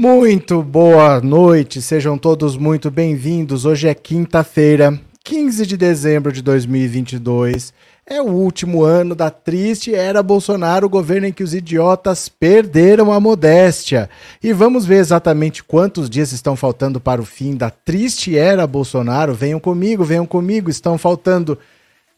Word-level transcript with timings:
Muito 0.00 0.62
boa 0.62 1.20
noite, 1.20 1.82
sejam 1.82 2.16
todos 2.16 2.56
muito 2.56 2.90
bem-vindos. 2.90 3.66
Hoje 3.66 3.86
é 3.86 3.94
quinta-feira, 3.94 4.98
15 5.22 5.66
de 5.66 5.76
dezembro 5.76 6.32
de 6.32 6.40
2022. 6.40 7.74
É 8.06 8.22
o 8.22 8.28
último 8.28 8.82
ano 8.82 9.14
da 9.14 9.28
triste 9.28 9.94
era 9.94 10.22
Bolsonaro, 10.22 10.86
o 10.86 10.88
governo 10.88 11.26
em 11.26 11.32
que 11.34 11.42
os 11.42 11.52
idiotas 11.52 12.30
perderam 12.30 13.12
a 13.12 13.20
modéstia. 13.20 14.08
E 14.42 14.54
vamos 14.54 14.86
ver 14.86 15.00
exatamente 15.00 15.62
quantos 15.62 16.08
dias 16.08 16.32
estão 16.32 16.56
faltando 16.56 16.98
para 16.98 17.20
o 17.20 17.26
fim 17.26 17.54
da 17.54 17.68
triste 17.68 18.38
era 18.38 18.66
Bolsonaro. 18.66 19.34
Venham 19.34 19.60
comigo, 19.60 20.02
venham 20.02 20.24
comigo, 20.24 20.70
estão 20.70 20.96
faltando 20.96 21.58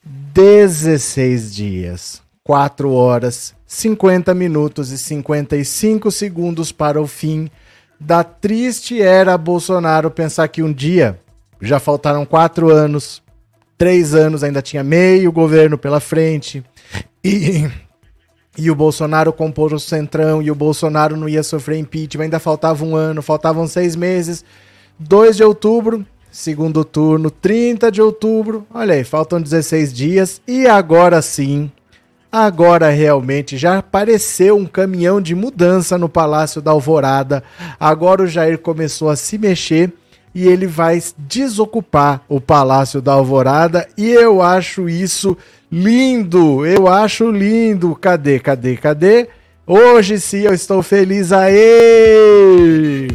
16 0.04 1.52
dias, 1.52 2.22
4 2.44 2.92
horas, 2.92 3.56
50 3.66 4.32
minutos 4.34 4.92
e 4.92 4.98
55 4.98 6.12
segundos 6.12 6.70
para 6.70 7.02
o 7.02 7.08
fim 7.08 7.50
da 8.04 8.24
triste 8.24 9.00
era 9.00 9.38
Bolsonaro. 9.38 10.10
Pensar 10.10 10.48
que 10.48 10.62
um 10.62 10.72
dia 10.72 11.18
já 11.60 11.78
faltaram 11.78 12.26
4 12.26 12.70
anos, 12.70 13.22
3 13.78 14.14
anos, 14.14 14.42
ainda 14.42 14.60
tinha 14.60 14.82
meio 14.82 15.30
governo 15.30 15.78
pela 15.78 16.00
frente. 16.00 16.64
E, 17.24 17.70
e 18.58 18.70
o 18.70 18.74
Bolsonaro 18.74 19.32
compôs 19.32 19.72
o 19.72 19.78
centrão 19.78 20.42
e 20.42 20.50
o 20.50 20.54
Bolsonaro 20.54 21.16
não 21.16 21.28
ia 21.28 21.42
sofrer 21.42 21.78
impeachment. 21.78 22.24
Ainda 22.24 22.40
faltava 22.40 22.84
um 22.84 22.96
ano, 22.96 23.22
faltavam 23.22 23.66
seis 23.66 23.94
meses. 23.94 24.44
2 24.98 25.36
de 25.36 25.44
outubro, 25.44 26.04
segundo 26.30 26.84
turno, 26.84 27.30
30 27.30 27.90
de 27.92 28.02
outubro. 28.02 28.66
Olha 28.74 28.94
aí, 28.94 29.04
faltam 29.04 29.40
16 29.40 29.92
dias 29.92 30.42
e 30.46 30.66
agora 30.66 31.22
sim, 31.22 31.70
agora 32.32 32.88
realmente 32.88 33.58
já 33.58 33.76
apareceu 33.76 34.56
um 34.56 34.64
caminhão 34.64 35.20
de 35.20 35.34
mudança 35.34 35.98
no 35.98 36.08
Palácio 36.08 36.62
da 36.62 36.70
Alvorada. 36.70 37.44
Agora 37.78 38.22
o 38.22 38.26
Jair 38.26 38.58
começou 38.58 39.10
a 39.10 39.16
se 39.16 39.36
mexer 39.36 39.92
e 40.34 40.48
ele 40.48 40.66
vai 40.66 41.02
desocupar 41.18 42.22
o 42.26 42.40
Palácio 42.40 43.02
da 43.02 43.12
Alvorada 43.12 43.86
e 43.98 44.08
eu 44.08 44.40
acho 44.40 44.88
isso 44.88 45.36
lindo. 45.70 46.64
Eu 46.64 46.88
acho 46.88 47.30
lindo. 47.30 47.94
Cadê, 47.94 48.38
cadê, 48.38 48.76
cadê? 48.76 49.28
Hoje 49.66 50.18
sim 50.18 50.40
eu 50.40 50.54
estou 50.54 50.82
feliz 50.82 51.32
aí. 51.32 53.08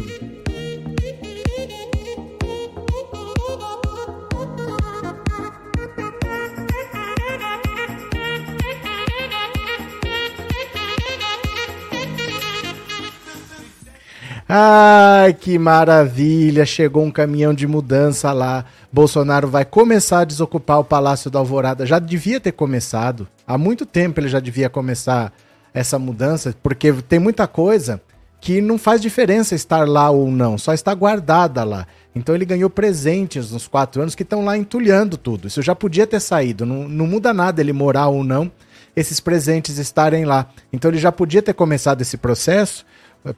Ai, 14.50 15.34
que 15.34 15.58
maravilha! 15.58 16.64
Chegou 16.64 17.04
um 17.04 17.10
caminhão 17.10 17.52
de 17.52 17.66
mudança 17.66 18.32
lá. 18.32 18.64
Bolsonaro 18.90 19.46
vai 19.46 19.62
começar 19.62 20.20
a 20.20 20.24
desocupar 20.24 20.80
o 20.80 20.84
Palácio 20.84 21.30
da 21.30 21.38
Alvorada. 21.38 21.84
Já 21.84 21.98
devia 21.98 22.40
ter 22.40 22.52
começado. 22.52 23.28
Há 23.46 23.58
muito 23.58 23.84
tempo 23.84 24.18
ele 24.18 24.28
já 24.28 24.40
devia 24.40 24.70
começar 24.70 25.34
essa 25.74 25.98
mudança, 25.98 26.56
porque 26.62 26.90
tem 26.94 27.18
muita 27.18 27.46
coisa 27.46 28.00
que 28.40 28.62
não 28.62 28.78
faz 28.78 29.02
diferença 29.02 29.54
estar 29.54 29.86
lá 29.86 30.08
ou 30.08 30.30
não, 30.30 30.56
só 30.56 30.72
está 30.72 30.94
guardada 30.94 31.62
lá. 31.62 31.86
Então 32.14 32.34
ele 32.34 32.46
ganhou 32.46 32.70
presentes 32.70 33.50
nos 33.50 33.68
quatro 33.68 34.00
anos 34.00 34.14
que 34.14 34.22
estão 34.22 34.46
lá 34.46 34.56
entulhando 34.56 35.18
tudo. 35.18 35.48
Isso 35.48 35.60
já 35.60 35.74
podia 35.74 36.06
ter 36.06 36.20
saído. 36.20 36.64
Não, 36.64 36.88
não 36.88 37.06
muda 37.06 37.34
nada 37.34 37.60
ele 37.60 37.72
morar 37.74 38.08
ou 38.08 38.24
não, 38.24 38.50
esses 38.96 39.20
presentes 39.20 39.76
estarem 39.76 40.24
lá. 40.24 40.46
Então 40.72 40.90
ele 40.90 40.98
já 40.98 41.12
podia 41.12 41.42
ter 41.42 41.52
começado 41.52 42.00
esse 42.00 42.16
processo 42.16 42.86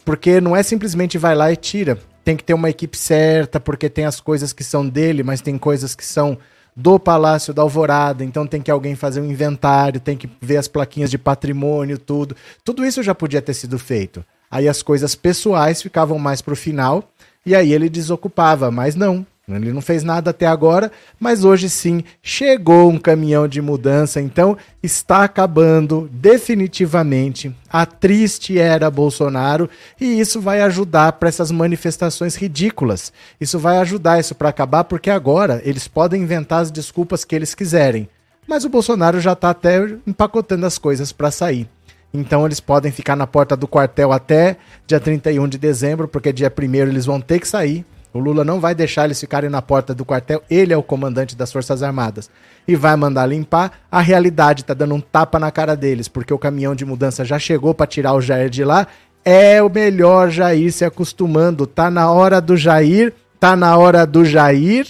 porque 0.04 0.40
não 0.40 0.56
é 0.56 0.62
simplesmente 0.62 1.18
vai 1.18 1.34
lá 1.34 1.52
e 1.52 1.56
tira. 1.56 1.98
Tem 2.24 2.36
que 2.36 2.44
ter 2.44 2.54
uma 2.54 2.70
equipe 2.70 2.96
certa, 2.96 3.58
porque 3.58 3.88
tem 3.88 4.04
as 4.04 4.20
coisas 4.20 4.52
que 4.52 4.62
são 4.62 4.86
dele, 4.88 5.22
mas 5.22 5.40
tem 5.40 5.56
coisas 5.56 5.94
que 5.94 6.04
são 6.04 6.38
do 6.76 6.98
Palácio 6.98 7.52
da 7.52 7.62
Alvorada, 7.62 8.24
então 8.24 8.46
tem 8.46 8.62
que 8.62 8.70
alguém 8.70 8.94
fazer 8.94 9.20
um 9.20 9.30
inventário, 9.30 10.00
tem 10.00 10.16
que 10.16 10.30
ver 10.40 10.56
as 10.56 10.68
plaquinhas 10.68 11.10
de 11.10 11.18
patrimônio, 11.18 11.98
tudo. 11.98 12.36
Tudo 12.64 12.84
isso 12.84 13.02
já 13.02 13.14
podia 13.14 13.42
ter 13.42 13.54
sido 13.54 13.78
feito. 13.78 14.24
Aí 14.50 14.68
as 14.68 14.82
coisas 14.82 15.14
pessoais 15.14 15.82
ficavam 15.82 16.18
mais 16.18 16.40
pro 16.40 16.56
final, 16.56 17.08
e 17.44 17.54
aí 17.54 17.72
ele 17.72 17.88
desocupava, 17.88 18.70
mas 18.70 18.94
não. 18.94 19.26
Ele 19.48 19.72
não 19.72 19.80
fez 19.80 20.04
nada 20.04 20.30
até 20.30 20.46
agora, 20.46 20.92
mas 21.18 21.44
hoje 21.44 21.68
sim 21.68 22.04
chegou 22.22 22.88
um 22.88 22.98
caminhão 22.98 23.48
de 23.48 23.60
mudança, 23.60 24.20
então 24.20 24.56
está 24.82 25.24
acabando 25.24 26.08
definitivamente 26.12 27.54
a 27.68 27.84
triste 27.84 28.58
era 28.58 28.90
Bolsonaro 28.90 29.68
e 30.00 30.20
isso 30.20 30.40
vai 30.40 30.60
ajudar 30.62 31.12
para 31.12 31.28
essas 31.28 31.50
manifestações 31.50 32.36
ridículas. 32.36 33.12
Isso 33.40 33.58
vai 33.58 33.78
ajudar 33.78 34.20
isso 34.20 34.34
para 34.34 34.48
acabar 34.48 34.84
porque 34.84 35.10
agora 35.10 35.60
eles 35.64 35.88
podem 35.88 36.22
inventar 36.22 36.62
as 36.62 36.70
desculpas 36.70 37.24
que 37.24 37.34
eles 37.34 37.54
quiserem. 37.54 38.08
Mas 38.46 38.64
o 38.64 38.68
Bolsonaro 38.68 39.20
já 39.20 39.32
está 39.32 39.50
até 39.50 39.78
empacotando 40.06 40.66
as 40.66 40.78
coisas 40.78 41.12
para 41.12 41.30
sair. 41.30 41.68
Então 42.12 42.44
eles 42.44 42.58
podem 42.58 42.90
ficar 42.90 43.14
na 43.14 43.26
porta 43.26 43.56
do 43.56 43.68
quartel 43.68 44.12
até 44.12 44.56
dia 44.86 44.98
31 44.98 45.46
de 45.48 45.58
dezembro, 45.58 46.08
porque 46.08 46.32
dia 46.32 46.52
1 46.52 46.74
eles 46.74 47.06
vão 47.06 47.20
ter 47.20 47.38
que 47.38 47.46
sair 47.46 47.84
o 48.12 48.18
Lula 48.18 48.44
não 48.44 48.58
vai 48.58 48.74
deixar 48.74 49.04
eles 49.04 49.20
ficarem 49.20 49.48
na 49.48 49.62
porta 49.62 49.94
do 49.94 50.04
quartel, 50.04 50.42
ele 50.50 50.72
é 50.72 50.76
o 50.76 50.82
comandante 50.82 51.36
das 51.36 51.52
Forças 51.52 51.82
Armadas. 51.82 52.28
E 52.66 52.74
vai 52.74 52.96
mandar 52.96 53.26
limpar. 53.26 53.72
A 53.90 54.00
realidade 54.00 54.64
tá 54.64 54.74
dando 54.74 54.94
um 54.94 55.00
tapa 55.00 55.38
na 55.38 55.50
cara 55.50 55.76
deles, 55.76 56.08
porque 56.08 56.34
o 56.34 56.38
caminhão 56.38 56.74
de 56.74 56.84
mudança 56.84 57.24
já 57.24 57.38
chegou 57.38 57.72
para 57.72 57.86
tirar 57.86 58.14
o 58.14 58.20
Jair 58.20 58.50
de 58.50 58.64
lá. 58.64 58.86
É 59.24 59.62
o 59.62 59.70
melhor 59.70 60.30
Jair 60.30 60.72
se 60.72 60.84
acostumando. 60.84 61.66
Tá 61.66 61.90
na 61.90 62.10
hora 62.10 62.40
do 62.40 62.56
Jair, 62.56 63.12
tá 63.38 63.54
na 63.54 63.76
hora 63.76 64.04
do 64.04 64.24
Jair. 64.24 64.86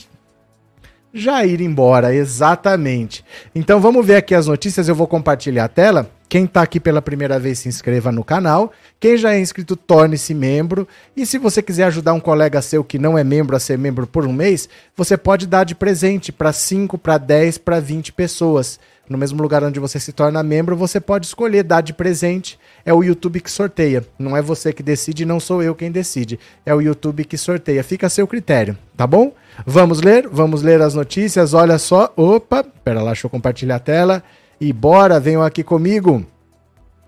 Jair 1.13 1.61
embora, 1.61 2.15
exatamente. 2.15 3.25
Então 3.55 3.81
vamos 3.81 4.07
ver 4.07 4.17
aqui 4.17 4.35
as 4.35 4.47
notícias, 4.47 4.89
eu 4.89 4.95
vou 4.95 5.07
compartilhar 5.07 5.65
a 5.65 5.69
tela. 5.69 6.11
Quem 6.31 6.45
está 6.45 6.63
aqui 6.63 6.79
pela 6.79 7.03
primeira 7.03 7.41
vez, 7.41 7.59
se 7.59 7.69
inscreva 7.69 8.13
no 8.13 8.23
canal. 8.23 8.71
Quem 9.01 9.17
já 9.17 9.35
é 9.35 9.41
inscrito, 9.41 9.75
torne-se 9.75 10.33
membro. 10.33 10.87
E 11.17 11.27
se 11.27 11.39
você 11.39 11.61
quiser 11.61 11.83
ajudar 11.87 12.13
um 12.13 12.21
colega 12.21 12.63
seu 12.63 12.85
que 12.85 13.01
não 13.01 13.19
é 13.19 13.25
membro 13.25 13.57
a 13.57 13.59
ser 13.59 13.77
membro 13.77 14.07
por 14.07 14.25
um 14.25 14.33
mês, 14.33 14.69
você 14.97 15.17
pode 15.17 15.45
dar 15.45 15.65
de 15.65 15.75
presente 15.75 16.31
para 16.31 16.53
5, 16.53 16.97
para 16.97 17.19
10, 17.19 17.59
para 17.59 17.81
20 17.81 18.13
pessoas. 18.13 18.79
No 19.09 19.19
mesmo 19.19 19.43
lugar 19.43 19.65
onde 19.65 19.81
você 19.81 19.99
se 19.99 20.13
torna 20.13 20.41
membro, 20.41 20.77
você 20.77 21.01
pode 21.01 21.27
escolher 21.27 21.65
dar 21.65 21.81
de 21.81 21.93
presente. 21.93 22.57
É 22.85 22.95
o 22.95 23.03
YouTube 23.03 23.41
que 23.41 23.51
sorteia. 23.51 24.07
Não 24.17 24.37
é 24.37 24.41
você 24.41 24.73
que 24.73 24.85
decide, 24.85 25.25
não 25.25 25.41
sou 25.41 25.61
eu 25.61 25.75
quem 25.75 25.91
decide. 25.91 26.39
É 26.65 26.73
o 26.73 26.81
YouTube 26.81 27.25
que 27.25 27.37
sorteia. 27.37 27.83
Fica 27.83 28.07
a 28.07 28.11
seu 28.11 28.29
critério, 28.29 28.79
tá 28.97 29.05
bom? 29.05 29.35
Vamos 29.67 30.01
ler? 30.01 30.29
Vamos 30.29 30.63
ler 30.63 30.81
as 30.81 30.95
notícias. 30.95 31.55
Olha 31.55 31.77
só. 31.77 32.13
Opa, 32.17 32.63
pera 32.63 33.03
lá, 33.03 33.11
deixa 33.11 33.27
eu 33.27 33.31
compartilhar 33.31 33.75
a 33.75 33.81
tela. 33.81 34.23
E 34.61 34.73
bora, 34.73 35.19
venham 35.19 35.43
aqui 35.43 35.65
comigo. 35.65 36.25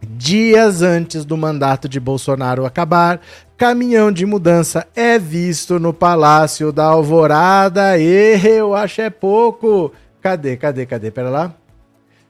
Dias 0.01 0.81
antes 0.81 1.25
do 1.25 1.37
mandato 1.37 1.89
de 1.89 2.01
Bolsonaro 2.01 2.65
acabar, 2.65 3.21
caminhão 3.57 4.11
de 4.11 4.25
mudança 4.25 4.87
é 4.97 5.19
visto 5.19 5.79
no 5.79 5.93
Palácio 5.93 6.73
da 6.73 6.85
Alvorada. 6.85 7.99
E 7.99 8.41
eu 8.45 8.75
acho 8.75 9.03
é 9.03 9.11
pouco. 9.11 9.93
Cadê, 10.21 10.57
cadê, 10.57 10.87
cadê? 10.87 11.11
Pera 11.11 11.29
lá. 11.29 11.55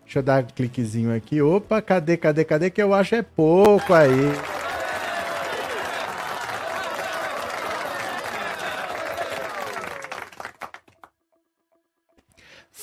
Deixa 0.05 0.19
eu 0.19 0.23
dar 0.23 0.43
um 0.43 0.47
cliquezinho 0.47 1.15
aqui. 1.15 1.41
Opa, 1.41 1.81
cadê, 1.81 2.17
cadê, 2.17 2.45
cadê? 2.45 2.69
Que 2.69 2.83
eu 2.83 2.93
acho 2.93 3.15
é 3.15 3.23
pouco 3.23 3.95
aí. 3.95 4.33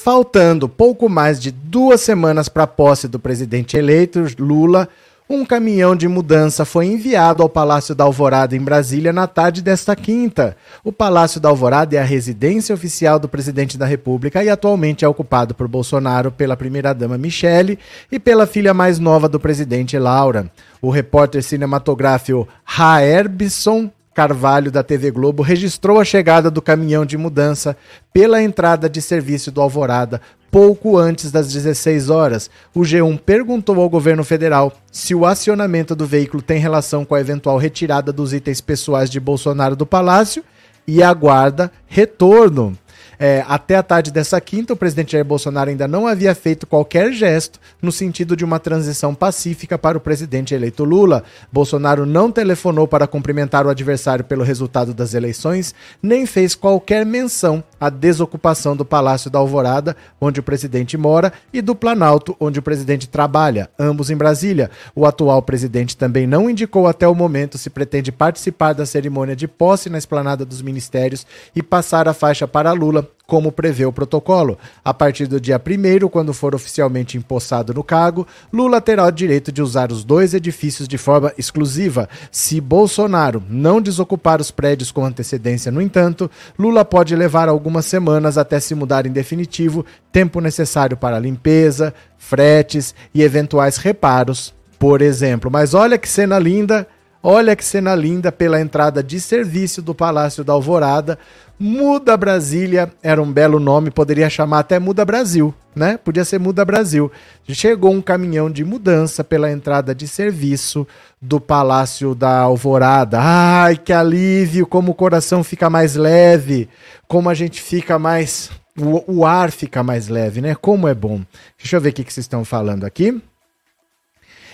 Faltando 0.02 0.70
pouco 0.70 1.10
mais 1.10 1.42
de 1.42 1.52
duas 1.52 2.00
semanas 2.00 2.48
para 2.48 2.64
a 2.64 2.68
posse 2.68 3.06
do 3.06 3.20
presidente 3.20 3.76
eleito, 3.76 4.26
Lula, 4.40 4.88
um 5.30 5.46
caminhão 5.46 5.94
de 5.94 6.08
mudança 6.08 6.64
foi 6.64 6.86
enviado 6.86 7.44
ao 7.44 7.50
Palácio 7.50 7.94
da 7.94 8.06
Alvorada, 8.06 8.56
em 8.56 8.62
Brasília, 8.62 9.12
na 9.12 9.28
tarde 9.28 9.62
desta 9.62 9.98
quinta. 9.98 10.56
O 10.86 10.94
Palácio 10.94 11.42
da 11.42 11.50
Alvorada 11.50 11.98
é 11.98 12.00
a 12.00 12.06
residência 12.06 12.74
oficial 12.74 13.20
do 13.20 13.28
presidente 13.28 13.78
da 13.78 13.86
República 13.86 14.42
e 14.42 14.48
atualmente 14.48 15.04
é 15.04 15.08
ocupado 15.08 15.54
por 15.54 15.68
Bolsonaro, 15.68 16.32
pela 16.32 16.56
primeira-dama 16.56 17.18
Michele 17.18 17.78
e 18.10 18.18
pela 18.18 18.48
filha 18.48 18.74
mais 18.74 19.00
nova 19.00 19.28
do 19.28 19.38
presidente, 19.38 20.00
Laura. 20.00 20.50
O 20.82 20.90
repórter 20.90 21.44
cinematográfico 21.44 22.48
Raerbson 22.64 23.92
Carvalho, 24.20 24.70
da 24.70 24.84
TV 24.84 25.12
Globo, 25.12 25.42
registrou 25.42 25.98
a 25.98 26.04
chegada 26.04 26.52
do 26.52 26.62
caminhão 26.62 27.06
de 27.06 27.18
mudança 27.18 27.78
pela 28.12 28.44
entrada 28.44 28.90
de 28.90 29.02
serviço 29.02 29.50
do 29.50 29.62
Alvorada 29.62 30.20
pouco 30.52 30.98
antes 30.98 31.32
das 31.32 31.54
16 31.54 32.10
horas. 32.10 32.50
O 32.76 32.82
G1 32.82 33.18
perguntou 33.18 33.80
ao 33.80 33.90
governo 33.90 34.26
federal 34.26 34.74
se 34.92 35.16
o 35.16 35.26
acionamento 35.26 35.96
do 35.96 36.06
veículo 36.06 36.44
tem 36.44 36.60
relação 36.60 37.06
com 37.06 37.16
a 37.16 37.22
eventual 37.22 37.58
retirada 37.58 38.12
dos 38.12 38.34
itens 38.34 38.60
pessoais 38.60 39.10
de 39.10 39.22
Bolsonaro 39.22 39.74
do 39.74 39.86
palácio 39.86 40.44
e 40.86 41.02
aguarda 41.02 41.72
retorno. 41.88 42.78
É, 43.22 43.44
até 43.50 43.76
a 43.76 43.84
tarde 43.84 44.12
dessa 44.12 44.40
quinta, 44.40 44.72
o 44.72 44.78
presidente 44.78 45.12
Jair 45.12 45.26
Bolsonaro 45.26 45.70
ainda 45.70 45.90
não 45.90 46.08
havia 46.08 46.34
feito 46.34 46.66
qualquer 46.66 47.12
gesto 47.12 47.60
no 47.82 47.92
sentido 47.92 48.34
de 48.34 48.46
uma 48.46 48.60
transição 48.60 49.14
pacífica 49.14 49.78
para 49.78 49.98
o 49.98 50.02
presidente 50.02 50.56
eleito 50.56 50.86
Lula. 50.86 51.26
Bolsonaro 51.52 52.06
não 52.06 52.32
telefonou 52.32 52.88
para 52.88 53.08
cumprimentar 53.08 53.68
o 53.68 53.70
adversário 53.70 54.24
pelo 54.24 54.42
resultado 54.42 54.94
das 54.94 55.14
eleições, 55.14 55.76
nem 56.02 56.26
fez 56.26 56.56
qualquer 56.56 57.06
menção 57.06 57.62
à 57.78 57.90
desocupação 57.90 58.74
do 58.74 58.86
Palácio 58.86 59.30
da 59.30 59.38
Alvorada, 59.38 59.98
onde 60.22 60.40
o 60.40 60.44
presidente 60.44 60.96
mora, 60.96 61.34
e 61.52 61.62
do 61.62 61.76
Planalto, 61.76 62.38
onde 62.40 62.60
o 62.60 62.64
presidente 62.64 63.10
trabalha, 63.10 63.70
ambos 63.78 64.10
em 64.10 64.16
Brasília. 64.16 64.72
O 64.96 65.06
atual 65.06 65.42
presidente 65.42 65.98
também 65.98 66.26
não 66.26 66.50
indicou 66.50 66.88
até 66.88 67.06
o 67.06 67.14
momento 67.14 67.58
se 67.58 67.70
pretende 67.70 68.14
participar 68.14 68.72
da 68.72 68.86
cerimônia 68.86 69.36
de 69.36 69.48
posse 69.48 69.90
na 69.90 69.98
esplanada 69.98 70.46
dos 70.46 70.62
ministérios 70.62 71.28
e 71.54 71.62
passar 71.62 72.08
a 72.08 72.14
faixa 72.14 72.48
para 72.48 72.72
Lula, 72.72 73.09
como 73.30 73.52
prevê 73.52 73.86
o 73.86 73.94
protocolo. 73.94 74.58
A 74.84 74.94
partir 74.94 75.28
do 75.28 75.40
dia 75.40 75.62
1, 75.62 76.10
quando 76.10 76.34
for 76.34 76.56
oficialmente 76.56 77.16
empossado 77.16 77.74
no 77.74 77.84
cargo, 77.84 78.28
Lula 78.52 78.82
terá 78.82 79.06
o 79.06 79.12
direito 79.12 79.52
de 79.52 79.62
usar 79.62 79.92
os 79.92 80.04
dois 80.04 80.34
edifícios 80.34 80.88
de 80.88 80.98
forma 80.98 81.32
exclusiva. 81.38 82.10
Se 82.32 82.60
Bolsonaro 82.60 83.44
não 83.48 83.80
desocupar 83.80 84.42
os 84.42 84.50
prédios 84.50 84.92
com 84.92 85.06
antecedência, 85.06 85.72
no 85.72 85.82
entanto, 85.82 86.30
Lula 86.58 86.84
pode 86.84 87.16
levar 87.16 87.48
algumas 87.48 87.86
semanas 87.86 88.38
até 88.38 88.60
se 88.60 88.74
mudar 88.74 89.06
em 89.06 89.12
definitivo, 89.12 89.86
tempo 90.12 90.42
necessário 90.42 90.98
para 90.98 91.20
limpeza, 91.20 91.94
fretes 92.18 92.96
e 93.14 93.22
eventuais 93.22 93.78
reparos, 93.78 94.54
por 94.80 95.02
exemplo. 95.02 95.52
Mas 95.52 95.76
olha 95.76 96.00
que 96.00 96.10
cena 96.10 96.40
linda! 96.40 96.88
Olha 97.22 97.54
que 97.54 97.66
cena 97.66 97.94
linda 97.96 98.32
pela 98.32 98.62
entrada 98.62 99.04
de 99.04 99.20
serviço 99.20 99.82
do 99.82 99.94
Palácio 99.94 100.42
da 100.42 100.54
Alvorada. 100.54 101.20
Muda 101.60 102.16
Brasília 102.16 102.90
era 103.04 103.22
um 103.22 103.30
belo 103.30 103.60
nome, 103.60 103.92
poderia 103.92 104.30
chamar 104.30 104.60
até 104.60 104.80
Muda 104.80 105.04
Brasil, 105.04 105.54
né? 105.76 105.98
Podia 105.98 106.24
ser 106.24 106.40
Muda 106.40 106.64
Brasil. 106.64 107.12
Chegou 107.50 107.92
um 107.92 108.02
caminhão 108.02 108.50
de 108.50 108.64
mudança 108.64 109.22
pela 109.22 109.52
entrada 109.52 109.94
de 109.94 110.08
serviço 110.08 110.88
do 111.22 111.42
Palácio 111.42 112.16
da 112.16 112.40
Alvorada. 112.40 113.20
Ai, 113.20 113.76
que 113.76 113.92
alívio! 113.92 114.66
Como 114.66 114.94
o 114.94 114.96
coração 114.96 115.44
fica 115.44 115.70
mais 115.70 115.98
leve, 115.98 116.70
como 117.06 117.30
a 117.30 117.34
gente 117.34 117.62
fica 117.62 118.00
mais. 118.00 118.50
O, 118.80 119.18
o 119.18 119.26
ar 119.26 119.52
fica 119.52 119.84
mais 119.84 120.08
leve, 120.08 120.40
né? 120.40 120.56
Como 120.56 120.88
é 120.88 120.94
bom. 120.94 121.22
Deixa 121.58 121.76
eu 121.76 121.82
ver 121.82 121.90
o 121.90 121.94
que, 121.94 122.06
que 122.06 122.14
vocês 122.14 122.24
estão 122.24 122.46
falando 122.46 122.86
aqui. 122.86 123.22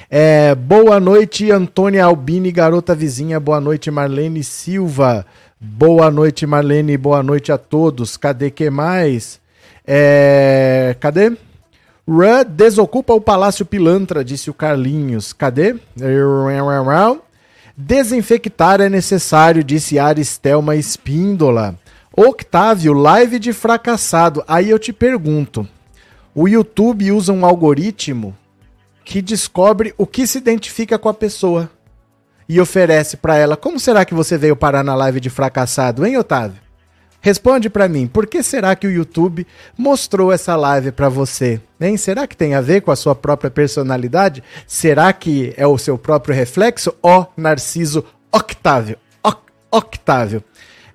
É, 0.09 0.53
boa 0.53 0.99
noite, 0.99 1.49
Antônia 1.51 2.05
Albini, 2.05 2.51
garota 2.51 2.93
vizinha. 2.93 3.39
Boa 3.39 3.59
noite, 3.59 3.89
Marlene 3.89 4.43
Silva. 4.43 5.25
Boa 5.59 6.11
noite, 6.11 6.45
Marlene. 6.45 6.95
Boa 6.95 7.23
noite 7.23 7.51
a 7.51 7.57
todos. 7.57 8.15
Cadê 8.15 8.51
que 8.51 8.69
mais? 8.69 9.39
É, 9.85 10.95
cadê? 10.99 11.35
Rã 12.07 12.45
desocupa 12.47 13.15
o 13.15 13.21
Palácio 13.21 13.65
Pilantra, 13.65 14.23
disse 14.23 14.49
o 14.49 14.53
Carlinhos. 14.53 15.33
Cadê? 15.33 15.75
Desinfectar 17.75 18.79
é 18.81 18.89
necessário, 18.89 19.63
disse 19.63 19.97
Aristelma 19.97 20.75
Espíndola. 20.75 21.75
Octávio, 22.15 22.93
live 22.93 23.39
de 23.39 23.51
fracassado. 23.51 24.43
Aí 24.47 24.69
eu 24.69 24.77
te 24.77 24.93
pergunto: 24.93 25.67
o 26.35 26.47
YouTube 26.47 27.11
usa 27.11 27.33
um 27.33 27.43
algoritmo 27.43 28.35
que 29.05 29.21
descobre 29.21 29.93
o 29.97 30.07
que 30.07 30.25
se 30.25 30.39
identifica 30.39 30.97
com 30.97 31.07
a 31.07 31.13
pessoa 31.13 31.69
e 32.49 32.59
oferece 32.59 33.15
para 33.15 33.37
ela. 33.37 33.55
Como 33.55 33.79
será 33.79 34.03
que 34.03 34.15
você 34.15 34.37
veio 34.37 34.55
parar 34.55 34.83
na 34.83 34.95
live 34.95 35.19
de 35.19 35.29
fracassado, 35.29 36.05
hein, 36.05 36.17
Otávio? 36.17 36.65
Responde 37.21 37.71
para 37.71 37.87
mim, 37.87 38.05
por 38.05 38.27
que 38.27 38.43
será 38.43 38.75
que 38.75 38.85
o 38.85 38.91
YouTube 38.91 39.47
mostrou 39.75 40.31
essa 40.31 40.55
live 40.55 40.91
para 40.91 41.09
você? 41.09 41.59
Hein? 41.81 41.97
Será 41.97 42.27
que 42.27 42.37
tem 42.37 42.53
a 42.53 42.61
ver 42.61 42.81
com 42.81 42.91
a 42.91 42.95
sua 42.95 43.15
própria 43.15 43.49
personalidade? 43.49 44.43
Será 44.67 45.11
que 45.11 45.53
é 45.57 45.65
o 45.65 45.77
seu 45.77 45.97
próprio 45.97 46.35
reflexo? 46.35 46.93
Ó, 47.01 47.21
oh, 47.21 47.27
Narciso 47.35 48.05
Octávio, 48.31 48.97
o 49.23 49.33
Octávio. 49.71 50.43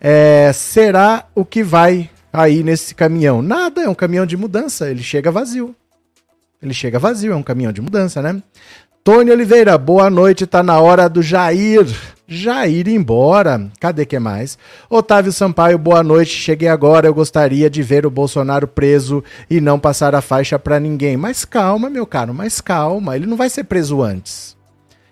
É, 0.01 0.53
será 0.55 1.27
o 1.35 1.45
que 1.45 1.65
vai 1.65 2.09
aí 2.33 2.62
nesse 2.62 2.95
caminhão? 2.95 3.43
Nada, 3.43 3.83
é 3.83 3.89
um 3.89 3.95
caminhão 3.95 4.25
de 4.25 4.37
mudança, 4.37 4.89
ele 4.89 5.03
chega 5.03 5.33
vazio. 5.33 5.75
Ele 6.62 6.75
chega 6.75 6.99
vazio, 6.99 7.33
é 7.33 7.37
um 7.37 7.43
caminhão 7.43 7.73
de 7.73 7.81
mudança, 7.81 8.21
né? 8.21 8.43
Tony 9.03 9.31
Oliveira, 9.31 9.79
boa 9.79 10.11
noite, 10.11 10.47
tá 10.47 10.62
na 10.62 10.79
hora 10.79 11.09
do 11.09 11.23
Jair. 11.23 11.87
Jair 12.29 12.87
embora. 12.87 13.71
Cadê 13.81 14.05
que 14.05 14.19
mais? 14.19 14.59
Otávio 14.89 15.33
Sampaio, 15.33 15.79
boa 15.79 16.03
noite. 16.03 16.33
Cheguei 16.33 16.69
agora, 16.69 17.07
eu 17.07 17.15
gostaria 17.15 17.71
de 17.71 17.83
ver 17.83 18.05
o 18.05 18.11
Bolsonaro 18.11 18.69
preso 18.69 19.25
e 19.49 19.59
não 19.59 19.81
passar 19.81 20.15
a 20.15 20.21
faixa 20.21 20.59
para 20.59 20.79
ninguém. 20.79 21.17
Mas 21.17 21.47
calma, 21.47 21.89
meu 21.89 22.07
caro, 22.07 22.35
mas 22.35 22.61
calma, 22.61 23.17
ele 23.17 23.27
não 23.27 23.39
vai 23.39 23.49
ser 23.49 23.65
preso 23.65 24.03
antes. 24.03 24.55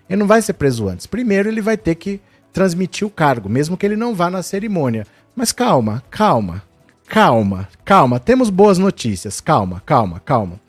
Ele 0.07 0.19
não 0.19 0.27
vai 0.27 0.43
ser 0.43 0.53
preso 0.53 0.87
antes. 0.87 1.07
Primeiro 1.07 1.49
ele 1.49 1.61
vai 1.61 1.75
ter 1.75 1.95
que 1.95 2.21
transmitir 2.53 3.07
o 3.07 3.11
cargo, 3.11 3.49
mesmo 3.49 3.75
que 3.75 3.87
ele 3.87 3.95
não 3.95 4.13
vá 4.13 4.29
na 4.29 4.43
cerimônia. 4.43 5.05
Mas 5.35 5.51
calma, 5.51 6.03
calma, 6.11 6.61
calma, 7.07 7.67
calma. 7.83 8.19
Temos 8.19 8.51
boas 8.51 8.77
notícias. 8.77 9.41
Calma, 9.41 9.81
calma, 9.83 10.21
calma. 10.23 10.59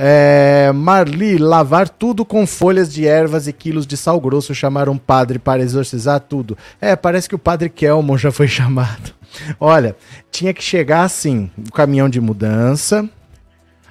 É, 0.00 0.70
Marli, 0.72 1.38
lavar 1.38 1.88
tudo 1.88 2.24
com 2.24 2.46
folhas 2.46 2.94
de 2.94 3.04
ervas 3.04 3.48
e 3.48 3.52
quilos 3.52 3.84
de 3.84 3.96
sal 3.96 4.20
grosso, 4.20 4.54
chamar 4.54 4.88
um 4.88 4.96
padre 4.96 5.40
para 5.40 5.60
exorcizar 5.60 6.20
tudo. 6.20 6.56
É, 6.80 6.94
parece 6.94 7.28
que 7.28 7.34
o 7.34 7.38
padre 7.38 7.68
Kelmon 7.68 8.16
já 8.16 8.30
foi 8.30 8.46
chamado. 8.48 9.12
Olha, 9.58 9.96
tinha 10.30 10.54
que 10.54 10.62
chegar 10.62 11.02
assim, 11.02 11.50
o 11.68 11.72
caminhão 11.72 12.08
de 12.08 12.20
mudança. 12.20 13.10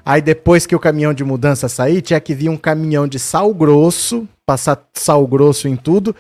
Aí 0.06 0.22
depois 0.22 0.66
que 0.66 0.74
o 0.74 0.80
caminhão 0.80 1.14
de 1.14 1.26
mudança 1.26 1.68
sair, 1.68 2.02
tinha 2.02 2.22
que 2.22 2.34
vir 2.34 2.48
um 2.48 2.56
caminhão 2.56 3.06
de 3.06 3.20
sal 3.20 3.54
grosso, 3.54 4.26
passar 4.46 4.82
sal 4.94 5.28
grosso 5.28 5.68
em 5.68 5.76
tudo, 5.76 6.16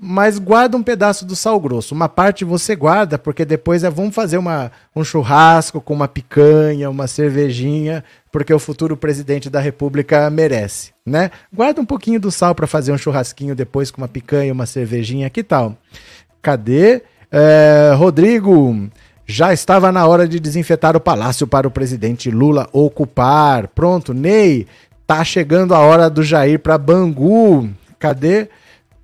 mas 0.00 0.38
guarda 0.38 0.76
um 0.76 0.82
pedaço 0.82 1.26
do 1.26 1.34
sal 1.34 1.58
grosso. 1.58 1.92
Uma 1.92 2.08
parte 2.08 2.44
você 2.44 2.76
guarda, 2.76 3.18
porque 3.18 3.44
depois 3.44 3.82
é, 3.82 3.90
vamos 3.90 4.14
fazer 4.14 4.38
uma, 4.38 4.70
um 4.94 5.02
churrasco 5.02 5.80
com 5.80 5.92
uma 5.92 6.06
picanha, 6.06 6.88
uma 6.88 7.08
cervejinha, 7.08 8.04
porque 8.30 8.54
o 8.54 8.60
futuro 8.60 8.96
presidente 8.96 9.50
da 9.50 9.58
República 9.58 10.30
merece, 10.30 10.92
né? 11.04 11.32
Guarda 11.52 11.80
um 11.80 11.84
pouquinho 11.84 12.20
do 12.20 12.30
sal 12.30 12.54
para 12.54 12.68
fazer 12.68 12.92
um 12.92 12.98
churrasquinho 12.98 13.56
depois 13.56 13.90
com 13.90 14.00
uma 14.00 14.06
picanha, 14.06 14.52
uma 14.52 14.66
cervejinha, 14.66 15.28
que 15.28 15.42
tal? 15.42 15.76
Cadê? 16.40 17.02
É, 17.32 17.92
Rodrigo, 17.96 18.88
já 19.26 19.52
estava 19.52 19.90
na 19.90 20.06
hora 20.06 20.28
de 20.28 20.38
desinfetar 20.38 20.96
o 20.96 21.00
palácio 21.00 21.46
para 21.46 21.66
o 21.66 21.72
presidente 21.72 22.30
Lula 22.30 22.68
ocupar. 22.72 23.66
Pronto, 23.66 24.14
Ney, 24.14 24.64
tá 25.08 25.24
chegando 25.24 25.74
a 25.74 25.80
hora 25.80 26.08
do 26.08 26.22
Jair 26.22 26.60
para 26.60 26.78
Bangu. 26.78 27.68
Cadê? 27.98 28.48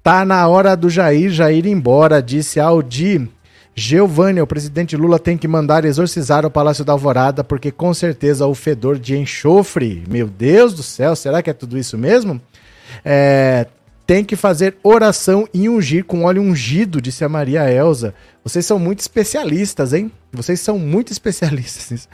Tá 0.05 0.23
na 0.23 0.47
hora 0.47 0.77
do 0.77 0.91
Jair, 0.91 1.31
Jair 1.31 1.65
ir 1.65 1.71
embora, 1.71 2.23
disse 2.23 2.61
Aldi. 2.61 3.27
Geovânia, 3.75 4.45
o 4.45 4.47
presidente 4.47 4.99
Lula 4.99 5.19
tem 5.19 5.39
que 5.39 5.49
mandar 5.49 5.87
exorcizar 5.87 6.45
o 6.45 6.51
Palácio 6.51 6.85
da 6.85 6.93
Alvorada, 6.93 7.43
porque 7.43 7.73
com 7.73 7.95
certeza 7.95 8.47
o 8.47 8.55
fedor 8.55 8.99
de 8.99 9.17
enxofre. 9.17 10.05
Meu 10.07 10.29
Deus 10.29 10.75
do 10.75 10.83
céu, 10.83 11.17
será 11.17 11.43
que 11.43 11.49
é 11.49 11.55
tudo 11.55 11.79
isso 11.79 11.97
mesmo? 11.97 12.39
É, 13.03 13.67
tem 14.07 14.25
que 14.25 14.37
fazer 14.37 14.77
oração 14.83 15.49
e 15.53 15.69
ungir 15.69 16.05
com 16.05 16.25
óleo 16.25 16.43
ungido, 16.43 17.01
disse 17.01 17.25
a 17.25 17.29
Maria 17.29 17.71
Elza. 17.71 18.15
Vocês 18.43 18.67
são 18.67 18.79
muito 18.79 19.01
especialistas, 19.01 19.95
hein? 19.95 20.13
Vocês 20.31 20.61
são 20.61 20.79
muito 20.79 21.11
especialistas. 21.11 22.07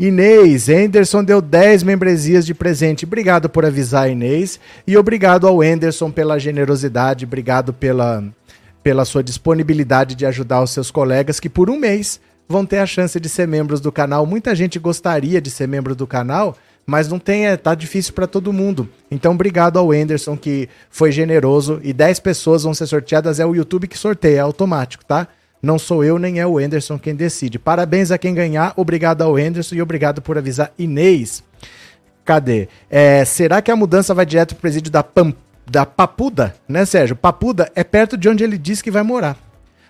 Inês, 0.00 0.68
Anderson 0.68 1.22
deu 1.22 1.40
10 1.40 1.84
membresias 1.84 2.44
de 2.44 2.52
presente. 2.52 3.04
Obrigado 3.04 3.48
por 3.48 3.64
avisar, 3.64 4.10
Inês. 4.10 4.58
E 4.86 4.96
obrigado 4.96 5.46
ao 5.46 5.62
Anderson 5.62 6.10
pela 6.10 6.38
generosidade, 6.38 7.24
obrigado 7.24 7.72
pela, 7.72 8.24
pela 8.82 9.04
sua 9.04 9.22
disponibilidade 9.22 10.16
de 10.16 10.26
ajudar 10.26 10.62
os 10.62 10.72
seus 10.72 10.90
colegas 10.90 11.38
que 11.38 11.48
por 11.48 11.70
um 11.70 11.78
mês 11.78 12.20
vão 12.48 12.66
ter 12.66 12.78
a 12.78 12.86
chance 12.86 13.18
de 13.20 13.28
ser 13.28 13.46
membros 13.46 13.80
do 13.80 13.92
canal. 13.92 14.26
Muita 14.26 14.54
gente 14.54 14.78
gostaria 14.78 15.40
de 15.40 15.50
ser 15.50 15.68
membro 15.68 15.94
do 15.94 16.06
canal, 16.06 16.56
mas 16.86 17.08
não 17.08 17.18
tem, 17.18 17.48
é, 17.48 17.56
tá 17.56 17.74
difícil 17.74 18.14
para 18.14 18.28
todo 18.28 18.52
mundo. 18.52 18.88
Então, 19.10 19.32
obrigado 19.32 19.76
ao 19.78 19.90
Anderson 19.90 20.36
que 20.36 20.68
foi 20.88 21.10
generoso 21.10 21.80
e 21.82 21.92
10 21.92 22.20
pessoas 22.20 22.62
vão 22.62 22.72
ser 22.72 22.86
sorteadas. 22.86 23.40
É 23.40 23.44
o 23.44 23.56
YouTube 23.56 23.88
que 23.88 23.98
sorteia, 23.98 24.36
é 24.36 24.40
automático, 24.40 25.04
tá? 25.04 25.26
Não 25.60 25.80
sou 25.80 26.04
eu 26.04 26.16
nem 26.18 26.38
é 26.38 26.46
o 26.46 26.58
Anderson 26.58 26.96
quem 26.96 27.14
decide. 27.14 27.58
Parabéns 27.58 28.12
a 28.12 28.18
quem 28.18 28.32
ganhar, 28.32 28.72
obrigado 28.76 29.22
ao 29.22 29.36
Anderson 29.36 29.74
e 29.74 29.82
obrigado 29.82 30.22
por 30.22 30.38
avisar 30.38 30.70
Inês. 30.78 31.42
Cadê? 32.24 32.68
É, 32.88 33.24
será 33.24 33.60
que 33.60 33.70
a 33.70 33.76
mudança 33.76 34.14
vai 34.14 34.24
direto 34.24 34.54
pro 34.54 34.62
presídio 34.62 34.92
da, 34.92 35.02
Pam, 35.02 35.34
da 35.68 35.84
Papuda, 35.84 36.54
né, 36.68 36.84
Sérgio? 36.84 37.16
Papuda 37.16 37.70
é 37.74 37.82
perto 37.82 38.16
de 38.16 38.28
onde 38.28 38.44
ele 38.44 38.56
diz 38.56 38.80
que 38.80 38.90
vai 38.90 39.02
morar. 39.02 39.36